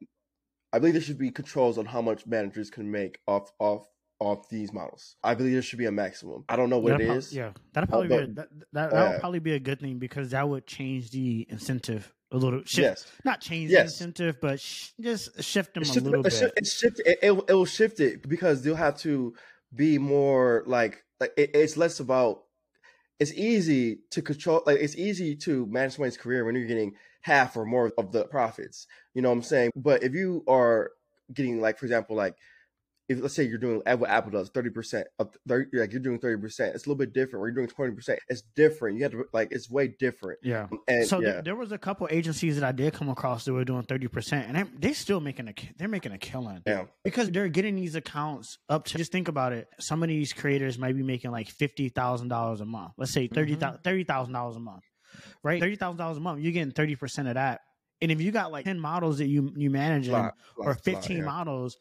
I 0.72 0.78
believe 0.80 0.93
there 0.93 1.01
should 1.01 1.17
be 1.17 1.32
controls 1.32 1.78
on 1.80 1.86
how 1.86 2.01
much 2.01 2.28
managers 2.28 2.70
can 2.70 2.91
make 2.91 3.20
off 3.28 3.51
off 3.59 3.88
off 4.20 4.49
these 4.49 4.72
models. 4.74 5.15
I 5.24 5.34
believe 5.34 5.53
there 5.53 5.61
should 5.61 5.80
be 5.80 5.86
a 5.86 5.91
maximum. 5.91 6.43
I 6.49 6.55
don't 6.57 6.70
know 6.70 6.78
what 6.80 6.89
That'll 6.91 7.05
it 7.05 7.07
prob- 7.07 7.17
is. 7.20 7.34
Yeah, 7.34 7.51
that'll 7.74 7.88
probably 7.88 8.07
be 8.09 8.15
a, 8.15 8.28
that, 8.28 8.47
that, 8.74 8.91
Yeah. 8.91 9.17
probably 9.20 9.39
be 9.39 9.53
a 9.53 9.59
good 9.59 9.80
thing 9.80 9.97
because 9.97 10.32
that 10.32 10.47
would 10.47 10.67
change 10.67 11.09
the 11.11 11.47
incentive 11.49 12.13
a 12.32 12.38
little. 12.38 12.59
Shift, 12.65 12.78
Yes. 12.78 13.05
not 13.26 13.41
change 13.41 13.72
Yes. 13.72 13.80
the 13.97 14.03
incentive, 14.05 14.36
but 14.41 14.59
sh- 14.59 14.89
just 14.99 15.41
shift 15.41 15.74
them 15.74 15.82
It's 15.84 15.95
a 15.97 16.01
little 16.01 16.26
it's 16.26 16.39
bit. 16.39 16.53
it's 16.57 16.78
shift, 16.78 16.99
it, 17.05 17.17
it, 17.24 17.32
it 17.47 17.53
will 17.53 17.65
shift 17.65 17.99
it 18.01 18.28
because 18.28 18.61
they'll 18.61 18.76
have 18.76 18.97
to 18.99 19.34
be 19.74 19.97
more 19.97 20.63
like 20.67 21.03
like 21.20 21.32
it, 21.38 21.51
it's 21.55 21.78
less 21.78 21.99
about 21.99 22.43
it's 23.20 23.34
easy 23.34 23.99
to 24.11 24.22
control 24.22 24.63
like 24.65 24.80
it's 24.80 24.95
easy 24.97 25.36
to 25.38 25.65
manage 25.67 25.93
someone's 25.93 26.17
career 26.17 26.43
when 26.45 26.55
you're 26.55 26.67
getting 26.67 26.93
half 27.22 27.55
or 27.57 27.65
more 27.65 27.91
of 27.97 28.11
the 28.11 28.26
profits 28.26 28.88
you 29.13 29.22
know 29.22 29.30
what 29.30 29.36
i'm 29.36 29.41
saying 29.43 29.72
but 29.76 30.03
if 30.03 30.13
you 30.13 30.43
are 30.47 30.91
getting 31.34 31.61
like 31.61 31.78
for 31.78 31.86
example 31.86 32.15
like 32.15 32.36
if 33.09 33.20
let's 33.20 33.34
say 33.34 33.43
you're 33.43 33.57
doing 33.57 33.82
what 33.84 34.09
Apple 34.09 34.32
does, 34.32 34.49
thirty 34.49 34.70
percent 34.70 35.07
of 35.17 35.36
30, 35.47 35.78
like 35.78 35.91
you're 35.91 35.99
doing 35.99 36.20
thirty 36.20 36.39
percent, 36.39 36.76
it's 36.76 36.86
a 36.86 36.89
little 36.89 36.99
bit 36.99 37.11
different. 37.11 37.41
Or 37.41 37.47
you're 37.47 37.55
doing 37.55 37.67
twenty 37.67 37.93
percent, 37.93 38.20
it's 38.30 38.43
different. 38.55 38.97
You 38.97 39.03
have 39.03 39.11
to 39.13 39.26
like 39.34 39.51
it's 39.51 39.70
way 39.70 39.88
different. 39.88 40.39
yeah. 40.43 40.67
And 40.88 41.07
so 41.07 41.20
yeah, 41.20 41.32
there, 41.32 41.41
there 41.41 41.55
was 41.55 41.72
a 41.72 41.80
couple 41.80 42.07
agencies 42.11 42.59
that 42.59 42.63
I 42.63 42.72
did 42.72 42.93
come 42.93 43.09
across 43.09 43.45
that 43.45 43.53
were 43.53 43.65
doing 43.65 43.82
thirty 43.82 44.07
percent, 44.07 44.47
and 44.47 44.55
they 44.55 44.89
they 44.89 44.93
still 44.93 45.20
making 45.20 45.47
a 45.47 45.53
they're 45.78 45.88
making 45.88 46.11
a 46.11 46.20
killing. 46.20 46.61
yeah, 46.67 46.86
because 47.03 47.32
they're 47.32 47.49
getting 47.49 47.76
these 47.76 47.95
accounts 47.95 48.59
up 48.70 48.86
to 48.86 48.97
just 48.99 49.11
think 49.11 49.28
about 49.28 49.53
it 49.53 49.67
some 49.80 50.03
of 50.03 50.09
these 50.09 50.32
creators 50.32 50.78
might 50.78 50.95
be 50.95 51.03
making 51.03 51.32
like 51.32 51.47
$50000 51.47 52.61
a 52.61 52.65
month 52.65 52.93
let's 52.97 53.11
say 53.11 53.28
$30000 53.28 53.57
mm-hmm. 53.57 53.88
$30000 53.88 54.55
a 54.55 54.59
month 54.59 54.84
right 55.43 55.62
$30000 55.62 56.18
a 56.18 56.20
month 56.20 56.41
you're 56.41 56.51
getting 56.51 56.72
30% 56.74 57.28
of 57.28 57.34
that 57.36 57.62
and 58.01 58.12
if 58.12 58.22
you 58.22 58.32
got 58.32 58.51
like 58.51 58.66
10 58.66 58.80
models 58.80 59.18
that 59.20 59.28
you 59.28 59.51
you 59.55 59.70
manage 59.70 60.07
Lot- 60.07 60.34
or 60.57 60.66
lot- 60.66 60.76
lot, 60.76 60.84
15 60.84 61.18
yeah. 61.18 61.24
models 61.24 61.78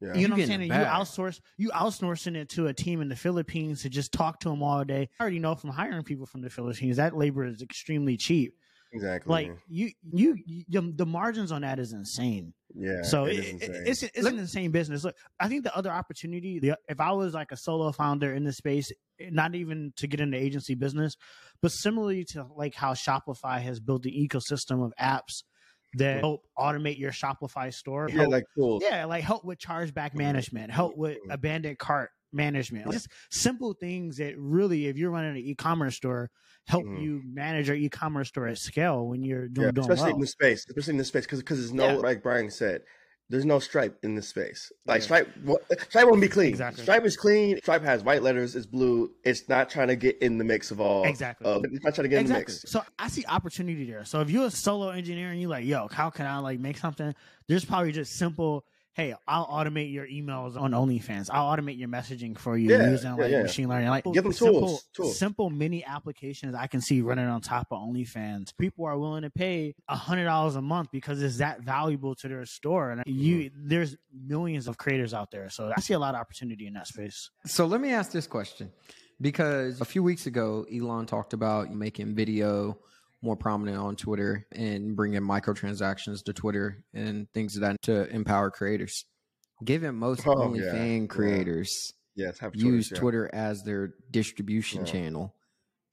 yeah. 0.00 0.14
you 0.14 0.20
You 0.22 0.28
know 0.28 0.34
what 0.34 0.40
I'm 0.42 0.46
saying? 0.48 0.62
And. 0.62 0.80
You 0.80 0.86
outsource, 0.88 1.40
you 1.58 1.70
outsourcing 1.70 2.34
it 2.36 2.48
to 2.50 2.66
a 2.66 2.74
team 2.74 3.00
in 3.02 3.08
the 3.08 3.14
Philippines 3.14 3.82
to 3.82 3.88
just 3.88 4.10
talk 4.12 4.40
to 4.40 4.48
them 4.48 4.60
all 4.60 4.82
day. 4.84 5.08
I 5.20 5.22
already 5.22 5.38
know 5.38 5.54
from 5.54 5.70
hiring 5.70 6.02
people 6.02 6.26
from 6.26 6.40
the 6.42 6.50
Philippines 6.50 6.96
that 6.96 7.16
labor 7.16 7.44
is 7.44 7.62
extremely 7.62 8.16
cheap. 8.16 8.52
exactly. 8.92 9.30
Like 9.30 9.52
you, 9.68 9.90
you, 10.12 10.36
you 10.44 10.64
the 10.96 11.06
margins 11.06 11.52
on 11.52 11.62
that 11.62 11.78
is 11.78 11.92
insane. 11.92 12.52
yeah, 12.74 13.02
So 13.02 13.26
it 13.26 13.34
it, 13.36 13.38
is 13.38 13.46
it- 13.46 13.62
insane. 13.62 13.82
it's 13.86 14.02
it's 14.02 14.26
an 14.26 14.38
insane 14.40 14.70
business. 14.72 15.04
Look, 15.04 15.14
I 15.38 15.46
think 15.46 15.62
the 15.62 15.76
other 15.76 15.90
opportunity, 15.92 16.58
the, 16.58 16.76
if 16.88 16.98
I 17.00 17.12
was 17.12 17.32
like 17.32 17.52
a 17.52 17.56
solo 17.56 17.92
founder 17.92 18.34
in 18.34 18.42
this 18.42 18.56
space, 18.56 18.90
not 19.30 19.54
even 19.54 19.92
to 19.96 20.06
get 20.06 20.20
into 20.20 20.36
agency 20.36 20.74
business, 20.74 21.16
but 21.60 21.70
similarly 21.72 22.24
to 22.26 22.46
like 22.56 22.74
how 22.74 22.94
Shopify 22.94 23.60
has 23.60 23.78
built 23.80 24.02
the 24.02 24.10
ecosystem 24.28 24.84
of 24.84 24.92
apps 25.00 25.42
that 25.94 26.20
help 26.20 26.42
automate 26.58 26.98
your 26.98 27.12
Shopify 27.12 27.72
store. 27.72 28.08
yeah, 28.08 28.16
help- 28.22 28.32
like 28.32 28.44
cool. 28.56 28.80
yeah, 28.82 29.04
like 29.04 29.22
help 29.22 29.44
with 29.44 29.58
chargeback 29.58 30.14
management, 30.14 30.70
help 30.70 30.96
with 30.96 31.18
abandoned 31.30 31.78
cart 31.78 32.10
management, 32.32 32.90
just 32.90 33.08
simple 33.30 33.74
things 33.74 34.16
that 34.16 34.34
really, 34.38 34.86
if 34.86 34.96
you're 34.96 35.10
running 35.10 35.32
an 35.32 35.36
e-commerce 35.36 35.96
store, 35.96 36.30
help 36.66 36.84
Mhm. 36.86 37.02
you 37.02 37.20
manage 37.26 37.68
your 37.68 37.76
e-commerce 37.76 38.28
store 38.28 38.46
at 38.48 38.56
scale 38.56 39.06
when 39.06 39.22
you're 39.22 39.48
doing, 39.48 39.66
Yeah, 39.66 39.72
doing 39.72 39.84
especially 39.90 40.12
well. 40.12 40.14
in 40.14 40.20
this 40.22 40.30
space, 40.30 40.64
especially 40.68 40.92
in 40.92 40.96
this 40.96 41.08
space, 41.08 41.26
because 41.26 41.40
because 41.40 41.58
there's 41.58 41.74
no 41.74 41.88
Yeah. 41.88 41.96
like 41.96 42.22
Brylan 42.22 42.50
said, 42.50 42.84
there's 43.32 43.46
no 43.46 43.58
Stripe 43.58 43.98
in 44.02 44.14
this 44.14 44.28
space. 44.28 44.70
Like 44.84 45.00
Yeah. 45.00 45.04
Stripe, 45.04 45.28
Stripe 45.88 46.06
won't 46.06 46.20
be 46.20 46.28
clean. 46.28 46.50
Exactly. 46.50 46.82
Stripe 46.82 47.04
is 47.06 47.16
clean. 47.16 47.56
Stripe 47.56 47.82
has 47.82 48.04
white 48.04 48.22
letters. 48.22 48.54
It's 48.54 48.66
blue. 48.66 49.10
It's 49.24 49.48
not 49.48 49.70
trying 49.70 49.88
to 49.88 49.96
get 49.96 50.18
in 50.18 50.36
the 50.36 50.44
mix 50.44 50.70
of 50.70 50.82
all. 50.82 51.04
Exactly. 51.04 51.46
Of, 51.46 51.64
it's 51.64 51.82
not 51.82 51.94
trying 51.94 52.04
to 52.04 52.08
get 52.10 52.20
in 52.20 52.26
the 52.26 52.34
mix. 52.34 52.62
So 52.68 52.82
I 52.98 53.08
see 53.08 53.24
opportunity 53.26 53.90
there. 53.90 54.04
So 54.04 54.20
if 54.20 54.28
you're 54.28 54.46
a 54.46 54.50
solo 54.50 54.90
engineer 54.90 55.30
and 55.30 55.40
you're 55.40 55.48
like, 55.48 55.64
yo, 55.64 55.88
how 55.88 56.10
can 56.10 56.26
I 56.26 56.38
like 56.40 56.60
make 56.60 56.76
something? 56.76 57.14
There's 57.48 57.64
probably 57.64 57.92
just 57.92 58.16
simple. 58.16 58.66
Hey, 58.94 59.14
I'll 59.26 59.46
automate 59.46 59.90
your 59.90 60.06
emails 60.06 60.60
on 60.60 60.72
OnlyFans. 60.72 61.30
I'll 61.32 61.56
automate 61.56 61.78
your 61.78 61.88
messaging 61.88 62.36
for 62.38 62.58
you 62.58 62.68
Yeah, 62.70 62.90
using 62.90 63.12
yeah, 63.12 63.16
like 63.16 63.30
yeah. 63.30 63.42
machine 63.42 63.66
learning. 63.68 63.88
Like 63.88 64.04
Give 64.04 64.22
them 64.22 64.32
simple, 64.34 64.60
tools, 64.60 64.88
tools. 64.94 65.18
simple 65.18 65.48
mini 65.48 65.82
applications 65.82 66.54
I 66.54 66.66
can 66.66 66.82
see 66.82 67.00
running 67.00 67.24
on 67.26 67.40
top 67.40 67.68
of 67.70 67.78
OnlyFans. 67.80 68.52
People 68.58 68.84
are 68.84 68.98
willing 68.98 69.22
to 69.22 69.30
pay 69.30 69.74
a 69.88 69.96
hundred 69.96 70.24
dollars 70.24 70.56
a 70.56 70.60
month 70.62 70.90
because 70.92 71.22
it's 71.22 71.38
that 71.38 71.62
valuable 71.62 72.14
to 72.16 72.28
their 72.28 72.44
store. 72.44 72.90
And 72.90 73.02
you, 73.06 73.32
Mm-hmm. 73.50 73.68
there's 73.68 73.96
millions 74.12 74.68
of 74.68 74.76
creators 74.76 75.14
out 75.14 75.30
there, 75.30 75.48
so 75.48 75.72
I 75.74 75.80
see 75.80 75.94
a 75.94 75.98
lot 75.98 76.14
of 76.14 76.20
opportunity 76.20 76.66
in 76.66 76.74
that 76.74 76.86
space. 76.86 77.30
So 77.46 77.64
let 77.64 77.80
me 77.80 77.92
ask 77.94 78.12
this 78.12 78.26
question 78.26 78.70
because 79.22 79.80
a 79.80 79.86
few 79.86 80.02
weeks 80.02 80.26
ago, 80.26 80.66
Elon 80.70 81.06
talked 81.06 81.32
about 81.32 81.72
making 81.72 82.14
video 82.14 82.76
more 83.22 83.36
prominent 83.36 83.78
on 83.78 83.96
Twitter 83.96 84.46
and 84.52 84.96
bringing 84.96 85.20
microtransactions 85.22 86.24
to 86.24 86.32
Twitter 86.32 86.84
and 86.92 87.30
things 87.32 87.54
of 87.56 87.62
that 87.62 87.80
to 87.82 88.08
empower 88.10 88.50
creators. 88.50 89.04
Given 89.64 89.94
most 89.94 90.26
Oh, 90.26 90.34
OnlyFans 90.34 90.56
yeah, 90.74 90.84
yeah. 91.00 91.06
creators 91.06 91.92
Yes, 92.16 92.38
have 92.40 92.54
use 92.56 92.88
choice, 92.88 92.96
yeah. 92.96 93.00
Twitter 93.00 93.30
as 93.32 93.62
their 93.62 93.94
distribution 94.10 94.80
Yeah. 94.84 94.92
channel, 94.92 95.34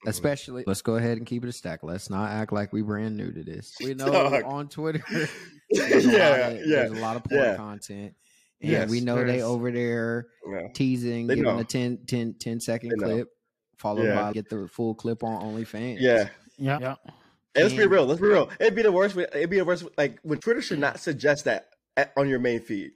Mhm. 0.06 0.10
especially, 0.10 0.64
let's 0.66 0.82
go 0.82 0.96
ahead 0.96 1.18
and 1.18 1.26
keep 1.28 1.44
it 1.44 1.50
a 1.50 1.52
stack. 1.52 1.84
Let's 1.84 2.10
not 2.10 2.32
act 2.32 2.52
like 2.52 2.74
we 2.74 2.82
brand 2.82 3.16
new 3.16 3.32
to 3.32 3.44
this. 3.44 3.76
We 3.84 3.94
know 3.94 4.12
Dog. 4.12 4.44
on 4.44 4.68
Twitter, 4.70 5.04
there's 5.70 6.06
a 6.08 6.12
yeah, 6.12 6.30
lot 6.30 6.52
of, 6.54 6.58
yeah, 6.66 6.76
there's 6.78 6.92
a 6.92 6.96
lot 7.02 7.16
of 7.16 7.24
porn 7.26 7.42
yeah. 7.44 7.56
content. 7.56 8.16
And 8.62 8.72
Yes, 8.72 8.90
we 8.90 9.00
know 9.02 9.24
they 9.24 9.42
over 9.42 9.72
there 9.72 10.28
yeah. 10.52 10.68
teasing, 10.74 11.28
They 11.28 11.36
giving 11.36 11.54
know. 11.54 11.60
a 11.60 11.64
10, 11.64 12.00
10, 12.08 12.34
10 12.40 12.60
second 12.60 12.90
They 12.90 12.96
know. 12.98 13.06
clip, 13.14 13.30
followed 13.78 14.06
Yeah. 14.08 14.16
by 14.24 14.34
get 14.34 14.50
the 14.50 14.68
full 14.68 14.96
clip 14.96 15.24
on 15.24 15.42
OnlyFans. 15.42 15.98
Yeah. 16.02 16.28
Yeah, 16.58 16.78
yeah. 16.82 16.96
Hey, 17.56 17.64
let's 17.64 17.76
be 17.76 17.88
real. 17.88 18.06
Let's 18.06 18.22
be 18.22 18.28
real. 18.28 18.50
It'd 18.60 18.76
be 18.76 18.84
the 18.84 18.92
worst. 18.92 19.18
It'd 19.18 19.50
be 19.50 19.58
the 19.58 19.66
worst. 19.66 19.86
Like 19.98 20.20
when 20.24 20.40
Twitter 20.40 20.62
should 20.62 20.80
not 20.80 21.00
suggest 21.00 21.46
that 21.46 21.70
at, 21.98 22.14
on 22.16 22.30
your 22.30 22.40
main 22.40 22.62
feed. 22.62 22.92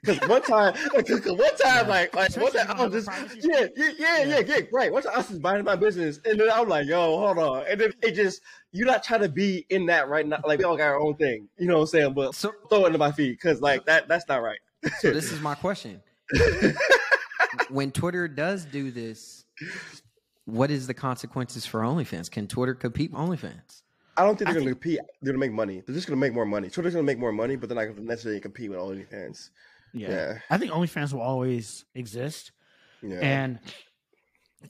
Because 0.00 0.28
one 0.28 0.42
time, 0.42 0.74
cause 0.94 1.24
one 1.24 1.56
time, 1.56 1.88
like, 1.88 2.14
like 2.14 2.36
one 2.36 2.52
time, 2.52 2.70
I 2.70 2.86
was 2.86 3.04
just, 3.04 3.08
you 3.42 3.50
don't 3.50 3.62
have 3.62 3.70
a 3.70 3.74
privacy 3.74 3.74
yeah, 3.76 3.92
yeah, 3.98 4.24
yeah, 4.24 4.24
yeah, 4.24 4.56
yeah, 4.56 4.60
right. 4.72 4.92
One 4.92 5.02
time, 5.02 5.12
I 5.14 5.18
was 5.18 5.28
just 5.28 5.40
minding 5.40 5.64
my 5.64 5.76
business, 5.76 6.20
and 6.24 6.38
then 6.38 6.48
I'm 6.52 6.68
like, 6.68 6.86
yo, 6.86 7.18
hold 7.18 7.38
on, 7.38 7.64
and 7.68 7.80
then 7.80 7.92
it 8.02 8.12
just, 8.12 8.40
you're 8.70 8.86
not 8.86 9.02
trying 9.02 9.22
to 9.22 9.28
be 9.28 9.66
in 9.70 9.86
that 9.86 10.08
right 10.08 10.26
now. 10.26 10.38
Like 10.44 10.60
we 10.60 10.64
all 10.64 10.76
got 10.76 10.84
our 10.84 11.00
own 11.00 11.16
thing, 11.16 11.48
you 11.58 11.66
know 11.66 11.74
what 11.74 11.80
I'm 11.82 11.86
saying? 11.88 12.14
But 12.14 12.34
So, 12.36 12.52
throw 12.68 12.84
it 12.84 12.88
into 12.88 12.98
my 12.98 13.10
feed 13.10 13.32
because 13.32 13.60
like 13.60 13.86
that, 13.86 14.06
that's 14.06 14.28
not 14.28 14.40
right. 14.42 14.60
so 15.00 15.10
this 15.10 15.32
is 15.32 15.40
my 15.40 15.56
question. 15.56 16.00
when 17.70 17.90
Twitter 17.90 18.28
does 18.28 18.64
do 18.66 18.92
this, 18.92 19.44
what 20.44 20.70
is 20.70 20.86
the 20.86 20.94
consequences 20.94 21.66
for 21.66 21.80
OnlyFans? 21.80 22.30
Can 22.30 22.46
Twitter 22.46 22.74
compete 22.74 23.10
with 23.10 23.20
OnlyFans? 23.20 23.82
I 24.18 24.24
don't 24.24 24.36
think 24.36 24.46
they're 24.50 24.54
gonna 24.60 24.66
think- 24.74 24.82
compete. 24.82 25.00
They're 25.22 25.32
gonna 25.32 25.38
make 25.40 25.52
money. 25.52 25.82
They're 25.86 25.94
just 25.94 26.06
gonna 26.08 26.20
make 26.20 26.34
more 26.34 26.44
money. 26.44 26.68
Twitter's 26.68 26.94
gonna 26.94 27.04
make 27.04 27.18
more 27.18 27.32
money, 27.32 27.56
but 27.56 27.68
they're 27.68 27.76
not 27.76 27.94
gonna 27.94 28.06
necessarily 28.06 28.40
compete 28.40 28.70
with 28.70 28.78
OnlyFans. 28.78 29.50
Yeah. 29.94 30.08
Yeah. 30.10 30.38
I 30.50 30.58
think 30.58 30.72
OnlyFans 30.72 31.12
will 31.12 31.22
always 31.22 31.84
exist. 31.94 32.52
Yeah. 33.02 33.18
And 33.22 33.58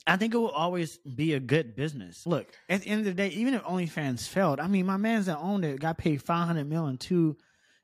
I 0.05 0.17
think 0.17 0.33
it 0.33 0.37
will 0.37 0.49
always 0.49 0.97
be 0.99 1.33
a 1.33 1.39
good 1.39 1.75
business. 1.75 2.27
Look, 2.27 2.47
at 2.69 2.81
the 2.81 2.89
end 2.89 2.99
of 2.99 3.05
the 3.05 3.13
day, 3.13 3.29
even 3.29 3.55
if 3.55 3.63
OnlyFans 3.63 4.27
failed, 4.27 4.59
I 4.59 4.67
mean, 4.67 4.85
my 4.85 4.97
man's 4.97 5.25
that 5.25 5.39
owned 5.39 5.65
it 5.65 5.79
got 5.79 5.97
paid 5.97 6.21
five 6.21 6.45
hundred 6.47 6.67
million 6.69 6.97
five 6.97 7.07
hundred 7.07 7.25
million 7.25 7.35
two 7.35 7.37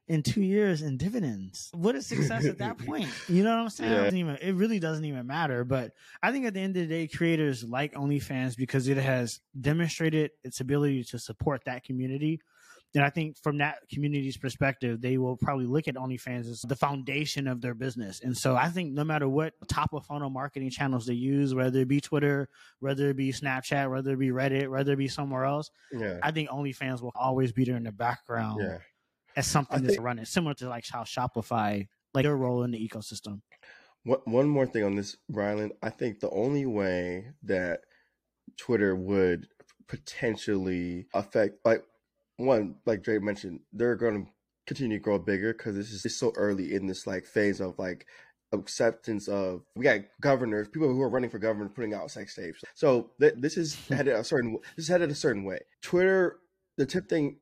in 0.07 0.21
two 0.21 0.41
years 0.41 0.81
in 0.83 0.97
dividends. 0.97 1.69
What 1.73 1.95
is 1.95 2.05
success 2.05 2.45
at 2.45 2.59
that 2.59 2.77
point? 2.85 3.07
You 3.27 3.43
know 3.43 3.55
what 3.55 3.63
I'm 3.63 3.69
saying? 3.69 3.91
It, 3.91 3.95
Yeah. 3.95 4.03
doesn't 4.03 4.19
even, 4.19 4.35
it 4.41 4.53
really 4.53 4.79
doesn't 4.79 5.05
even 5.05 5.25
matter. 5.25 5.63
But 5.63 5.93
I 6.21 6.31
think 6.31 6.45
at 6.45 6.53
the 6.53 6.59
end 6.59 6.77
of 6.77 6.87
the 6.87 6.93
day, 6.93 7.07
creators 7.07 7.63
like 7.63 7.93
OnlyFans 7.93 8.55
because 8.55 8.87
it 8.87 8.97
has 8.97 9.39
demonstrated 9.59 10.31
its 10.43 10.59
ability 10.59 11.03
to 11.05 11.19
support 11.19 11.63
that 11.65 11.83
community. 11.83 12.39
And 12.93 13.03
I 13.03 13.09
think 13.09 13.35
from 13.43 13.57
that 13.57 13.79
community's 13.91 14.37
perspective, 14.37 15.01
they 15.01 15.17
will 15.17 15.35
probably 15.35 15.65
look 15.65 15.89
at 15.89 15.95
OnlyFans 15.95 16.49
as 16.49 16.61
the 16.61 16.77
foundation 16.77 17.45
of 17.45 17.59
their 17.59 17.73
business. 17.73 18.21
And 18.23 18.37
so 18.37 18.55
I 18.55 18.69
think 18.69 18.93
no 18.93 19.03
matter 19.03 19.27
what 19.27 19.53
top 19.67 19.91
of 19.93 20.05
funnel 20.05 20.29
marketing 20.29 20.69
channels 20.69 21.05
they 21.05 21.13
use, 21.15 21.53
whether 21.53 21.79
it 21.79 21.89
be 21.89 21.99
Twitter, 21.99 22.47
whether 22.79 23.09
it 23.09 23.17
be 23.17 23.33
Snapchat, 23.33 23.89
whether 23.91 24.13
it 24.13 24.19
be 24.19 24.29
Reddit, 24.29 24.69
whether 24.69 24.93
it 24.93 24.97
be 24.97 25.09
somewhere 25.09 25.43
else, 25.43 25.71
yeah. 25.91 26.19
I 26.23 26.31
think 26.31 26.49
OnlyFans 26.49 27.01
will 27.01 27.11
always 27.15 27.51
be 27.51 27.65
there 27.65 27.75
in 27.75 27.83
the 27.83 27.91
background 27.91 28.61
Yeah. 28.63 28.77
As 29.35 29.47
something 29.47 29.83
that's 29.83 29.99
running, 29.99 30.25
similar 30.25 30.53
to 30.55 30.69
like 30.69 30.85
how 30.89 31.03
Shopify, 31.03 31.87
like 32.13 32.23
their 32.23 32.37
role 32.37 32.63
in 32.63 32.71
the 32.71 32.89
ecosystem. 32.89 33.41
One 34.03 34.19
one 34.25 34.47
more 34.47 34.65
thing 34.65 34.83
on 34.83 34.95
this, 34.95 35.17
Brylan. 35.31 35.71
I 35.81 35.89
think 35.89 36.19
the 36.19 36.29
only 36.29 36.65
way 36.65 37.31
that 37.43 37.81
Twitter 38.57 38.95
would 38.95 39.47
potentially 39.87 41.07
affect, 41.13 41.65
like 41.65 41.83
one, 42.37 42.75
like 42.85 43.03
Dre 43.03 43.19
mentioned, 43.19 43.61
they're 43.73 43.95
going 43.95 44.25
to 44.25 44.31
continue 44.67 44.97
to 44.97 45.03
grow 45.03 45.19
bigger 45.19 45.53
because 45.53 45.75
this 45.75 45.91
is 45.91 46.05
it's 46.05 46.15
so 46.15 46.33
early 46.35 46.73
in 46.73 46.87
this 46.87 47.05
like 47.05 47.25
phase 47.25 47.59
of 47.59 47.77
like 47.77 48.07
acceptance 48.51 49.27
of 49.27 49.61
we 49.75 49.83
got 49.83 50.01
governors, 50.21 50.67
people 50.69 50.87
who 50.87 51.01
are 51.01 51.09
running 51.09 51.29
for 51.29 51.39
governor 51.39 51.69
putting 51.69 51.93
out 51.93 52.11
sex 52.11 52.35
tapes. 52.35 52.63
So 52.73 53.11
th- 53.19 53.35
this 53.37 53.57
is 53.57 53.75
headed 53.89 54.15
a 54.15 54.23
certain 54.23 54.57
this 54.75 54.85
is 54.85 54.89
headed 54.89 55.09
a 55.11 55.15
certain 55.15 55.43
way. 55.43 55.59
Twitter, 55.81 56.39
the 56.77 56.85
tip 56.85 57.09
thing 57.09 57.37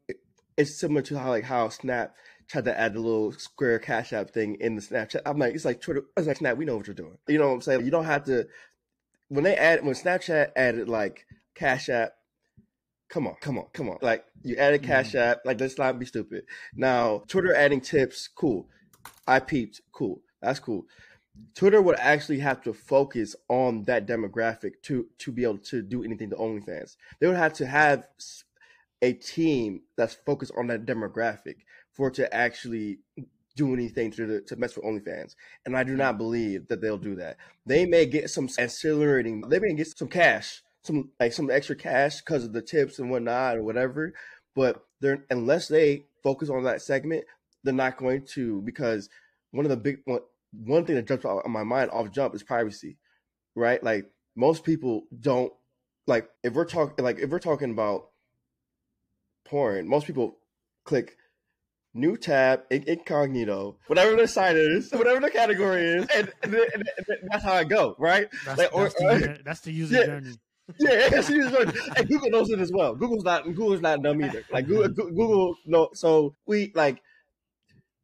is 0.58 0.78
similar 0.78 1.02
to 1.04 1.18
how 1.18 1.30
like 1.30 1.44
how 1.44 1.70
Snap 1.70 2.16
tried 2.48 2.66
to 2.66 2.80
add 2.80 2.94
the 2.94 3.00
little 3.00 3.32
square 3.34 3.80
cash 3.80 4.14
app 4.14 4.32
thing 4.32 4.56
in 4.60 4.76
the 4.76 4.82
Snapchat. 4.82 5.22
I'm 5.26 5.40
like, 5.40 5.56
it's 5.56 5.66
like 5.66 5.82
Twitter, 5.82 6.04
it's 6.18 6.28
like 6.28 6.38
Snap. 6.38 6.58
We 6.58 6.66
know 6.66 6.78
what 6.78 6.88
you're 6.88 6.94
doing. 6.94 7.18
You 7.28 7.38
know 7.38 7.48
what 7.48 7.56
I'm 7.56 7.62
saying? 7.62 7.86
You 7.86 7.92
don't 7.92 8.06
have 8.06 8.26
to. 8.26 8.48
When 9.30 9.44
they 9.44 9.56
add 9.56 9.84
when 9.84 9.96
Snapchat 9.96 10.52
added 10.56 10.90
like 10.90 11.26
cash 11.56 11.90
app 11.90 12.14
come 13.14 13.28
on, 13.28 13.36
come 13.40 13.60
on, 13.60 13.66
come 13.74 13.90
on. 13.90 13.98
Like 14.02 14.26
you 14.42 14.56
added 14.56 14.82
Cash 14.82 15.10
Mm-hmm. 15.10 15.18
App, 15.18 15.42
like 15.46 15.60
let's 15.60 15.78
not 15.78 16.00
be 16.00 16.06
stupid. 16.06 16.46
Now 16.76 17.24
Twitter 17.28 17.54
adding 17.54 17.82
tips, 17.82 18.28
cool. 18.28 18.68
I 19.28 19.40
peeped, 19.40 19.82
cool. 19.92 20.22
That's 20.42 20.60
cool. 20.60 20.86
Twitter 21.56 21.82
would 21.82 22.00
actually 22.00 22.40
have 22.40 22.62
to 22.64 22.74
focus 22.74 23.36
on 23.50 23.84
that 23.84 24.08
demographic 24.08 24.82
to 24.84 25.08
to 25.20 25.32
be 25.32 25.44
able 25.44 25.60
to 25.60 25.82
do 25.82 26.04
anything 26.04 26.32
to 26.32 26.36
OnlyFans. 26.36 26.98
They 27.20 27.28
would 27.28 27.38
have 27.38 27.54
to 27.54 27.68
have 27.68 28.08
a 29.04 29.14
team 29.14 29.82
that's 29.98 30.16
focused 30.26 30.54
on 30.58 30.68
that 30.68 30.86
demographic 30.86 31.58
for 31.92 32.08
it 32.08 32.14
to 32.16 32.34
actually 32.34 33.00
do 33.56 33.74
anything 33.74 34.10
to 34.12 34.26
the, 34.26 34.42
to 34.42 34.56
mess 34.56 34.76
with 34.78 34.86
OnlyFans. 34.86 35.36
And 35.66 35.78
I 35.78 35.84
do 35.84 35.96
not 35.96 36.18
believe 36.18 36.70
that 36.70 36.82
they'll 36.82 36.98
do 36.98 37.16
that. 37.16 37.36
They 37.66 37.86
may 37.86 38.06
get 38.06 38.30
some 38.30 38.50
ancillary, 38.58 39.22
they 39.48 39.60
may 39.60 39.74
get 39.74 39.96
some 39.96 40.08
cash, 40.08 40.64
some 40.84 41.12
like 41.20 41.34
some 41.34 41.52
extra 41.52 41.76
cash 41.76 42.22
because 42.22 42.46
of 42.46 42.54
the 42.54 42.62
tips 42.62 42.98
and 42.98 43.12
whatnot 43.12 43.58
or 43.58 43.64
whatever. 43.64 44.14
But 44.56 44.82
they're 45.02 45.26
unless 45.30 45.68
they 45.68 46.06
focus 46.24 46.50
on 46.50 46.64
that 46.64 46.82
segment, 46.82 47.26
they're 47.64 47.74
not 47.74 47.98
going 47.98 48.26
to 48.34 48.62
because 48.62 49.10
one 49.52 49.66
of 49.66 49.70
the 49.70 49.78
big 49.78 49.98
one, 50.06 50.22
one 50.54 50.86
thing 50.86 50.96
that 50.96 51.08
jumps 51.08 51.26
out 51.26 51.44
on 51.44 51.52
my 51.52 51.64
mind 51.64 51.92
off 51.92 52.10
jump 52.10 52.34
is 52.34 52.42
privacy, 52.42 52.98
right? 53.54 53.84
Like 53.84 54.06
most 54.36 54.64
people 54.64 55.04
don't 55.20 55.52
like 56.08 56.30
if 56.42 56.54
we're 56.54 56.66
talking 56.66 57.04
like 57.04 57.20
if 57.20 57.30
we're 57.30 57.40
talking 57.40 57.72
about 57.72 58.06
porn, 59.54 59.88
most 59.88 60.08
people 60.08 60.38
click 60.84 61.16
new 61.94 62.18
tab 62.18 62.62
incognito, 62.72 63.78
whatever 63.86 64.16
the 64.16 64.28
site 64.28 64.56
is, 64.56 64.92
whatever 64.94 65.20
the 65.20 65.30
category 65.30 65.84
is, 65.84 66.08
and, 66.16 66.32
and, 66.42 66.56
and- 66.56 66.90
and 66.98 67.30
that's 67.30 67.44
how 67.44 67.54
I 67.54 67.64
go, 67.64 67.96
right? 68.00 68.28
That's, 68.46 68.58
Like, 68.58 68.74
or- 68.74 68.84
that's, 68.86 68.96
the, 68.96 69.06
or- 69.06 69.14
user, 69.14 69.38
that's 69.46 69.60
the 69.62 69.72
user 69.72 70.00
Yeah. 70.00 70.06
journey. 70.08 70.34
Yeah, 70.80 71.10
yeah, 71.12 71.22
see, 71.22 71.36
it's 71.36 71.52
right. 71.54 71.98
and 71.98 72.08
Google 72.08 72.30
knows 72.32 72.50
it 72.50 72.60
as 72.60 72.72
well. 72.72 72.96
Google's 72.96 73.26
not 73.26 73.44
Google's 73.44 73.82
not 73.82 74.02
dumb 74.02 74.24
either. 74.24 74.44
Like 74.50 74.66
Google, 74.66 74.88
Google 75.12 75.56
no. 75.66 75.90
So 75.94 76.36
we 76.48 76.72
like 76.74 77.02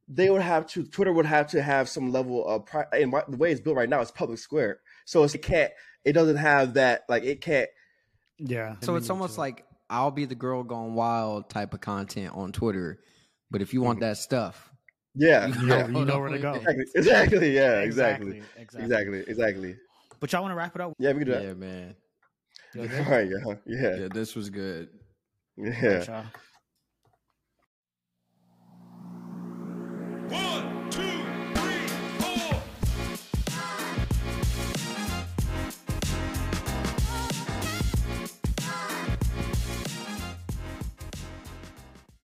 they 0.10 0.30
would 0.30 0.42
have 0.42 0.68
to 0.72 0.84
Twitter 0.84 1.14
would 1.14 1.26
have 1.26 1.48
to 1.52 1.62
have 1.64 1.88
some 1.88 2.12
level 2.12 2.46
of 2.46 2.66
pri- 2.66 2.86
and 2.92 3.14
why- 3.14 3.24
the 3.30 3.38
way 3.38 3.52
it's 3.54 3.62
built 3.62 3.78
right 3.78 3.88
now 3.88 4.02
it's 4.02 4.12
public 4.12 4.40
square, 4.40 4.82
so 5.06 5.24
it's, 5.24 5.34
it 5.36 5.42
can't 5.42 5.72
it 6.04 6.12
doesn't 6.14 6.36
have 6.36 6.74
that 6.74 7.04
like 7.08 7.24
it 7.24 7.40
can't 7.40 7.70
Yeah. 8.40 8.76
So 8.82 8.98
it's 8.98 9.10
almost 9.10 9.38
like 9.38 9.64
I'll 9.90 10.12
be 10.12 10.26
the 10.26 10.36
girl 10.36 10.64
gone 10.64 10.94
wild 10.94 11.50
type 11.50 11.74
of 11.74 11.82
content 11.82 12.34
on 12.36 12.52
Twitter. 12.52 13.00
But 13.50 13.62
if 13.62 13.74
you 13.74 13.82
want 13.82 14.00
mm-hmm. 14.00 14.10
that 14.10 14.18
stuff, 14.18 14.72
yeah, 15.16 15.48
you 15.48 15.66
know, 15.66 15.78
yeah. 15.78 15.88
You 15.88 16.06
know 16.06 16.20
where 16.20 16.30
to 16.30 16.40
go. 16.40 16.54
Exactly. 16.68 16.86
exactly. 16.96 17.56
Yeah. 17.56 17.80
Exactly. 17.80 18.44
Exactly. 18.58 18.84
Exactly. 18.84 19.24
Exactly. 19.28 19.76
But 20.20 20.32
y'all 20.32 20.42
want 20.42 20.52
to 20.52 20.56
wrap 20.56 20.76
it 20.76 20.82
up? 20.82 20.94
Yeah, 21.00 21.14
we 21.14 21.20
can 21.20 21.28
do 21.28 21.34
that. 21.34 21.44
Yeah, 21.44 21.54
man. 21.54 21.96
All 22.78 23.12
right, 23.12 23.28
y'all. 23.28 23.58
Yeah. 23.66 23.96
yeah. 23.96 24.08
This 24.14 24.36
was 24.36 24.50
good. 24.50 24.90
Yeah. 25.58 26.06
Right, 26.08 26.26
One. 30.32 30.79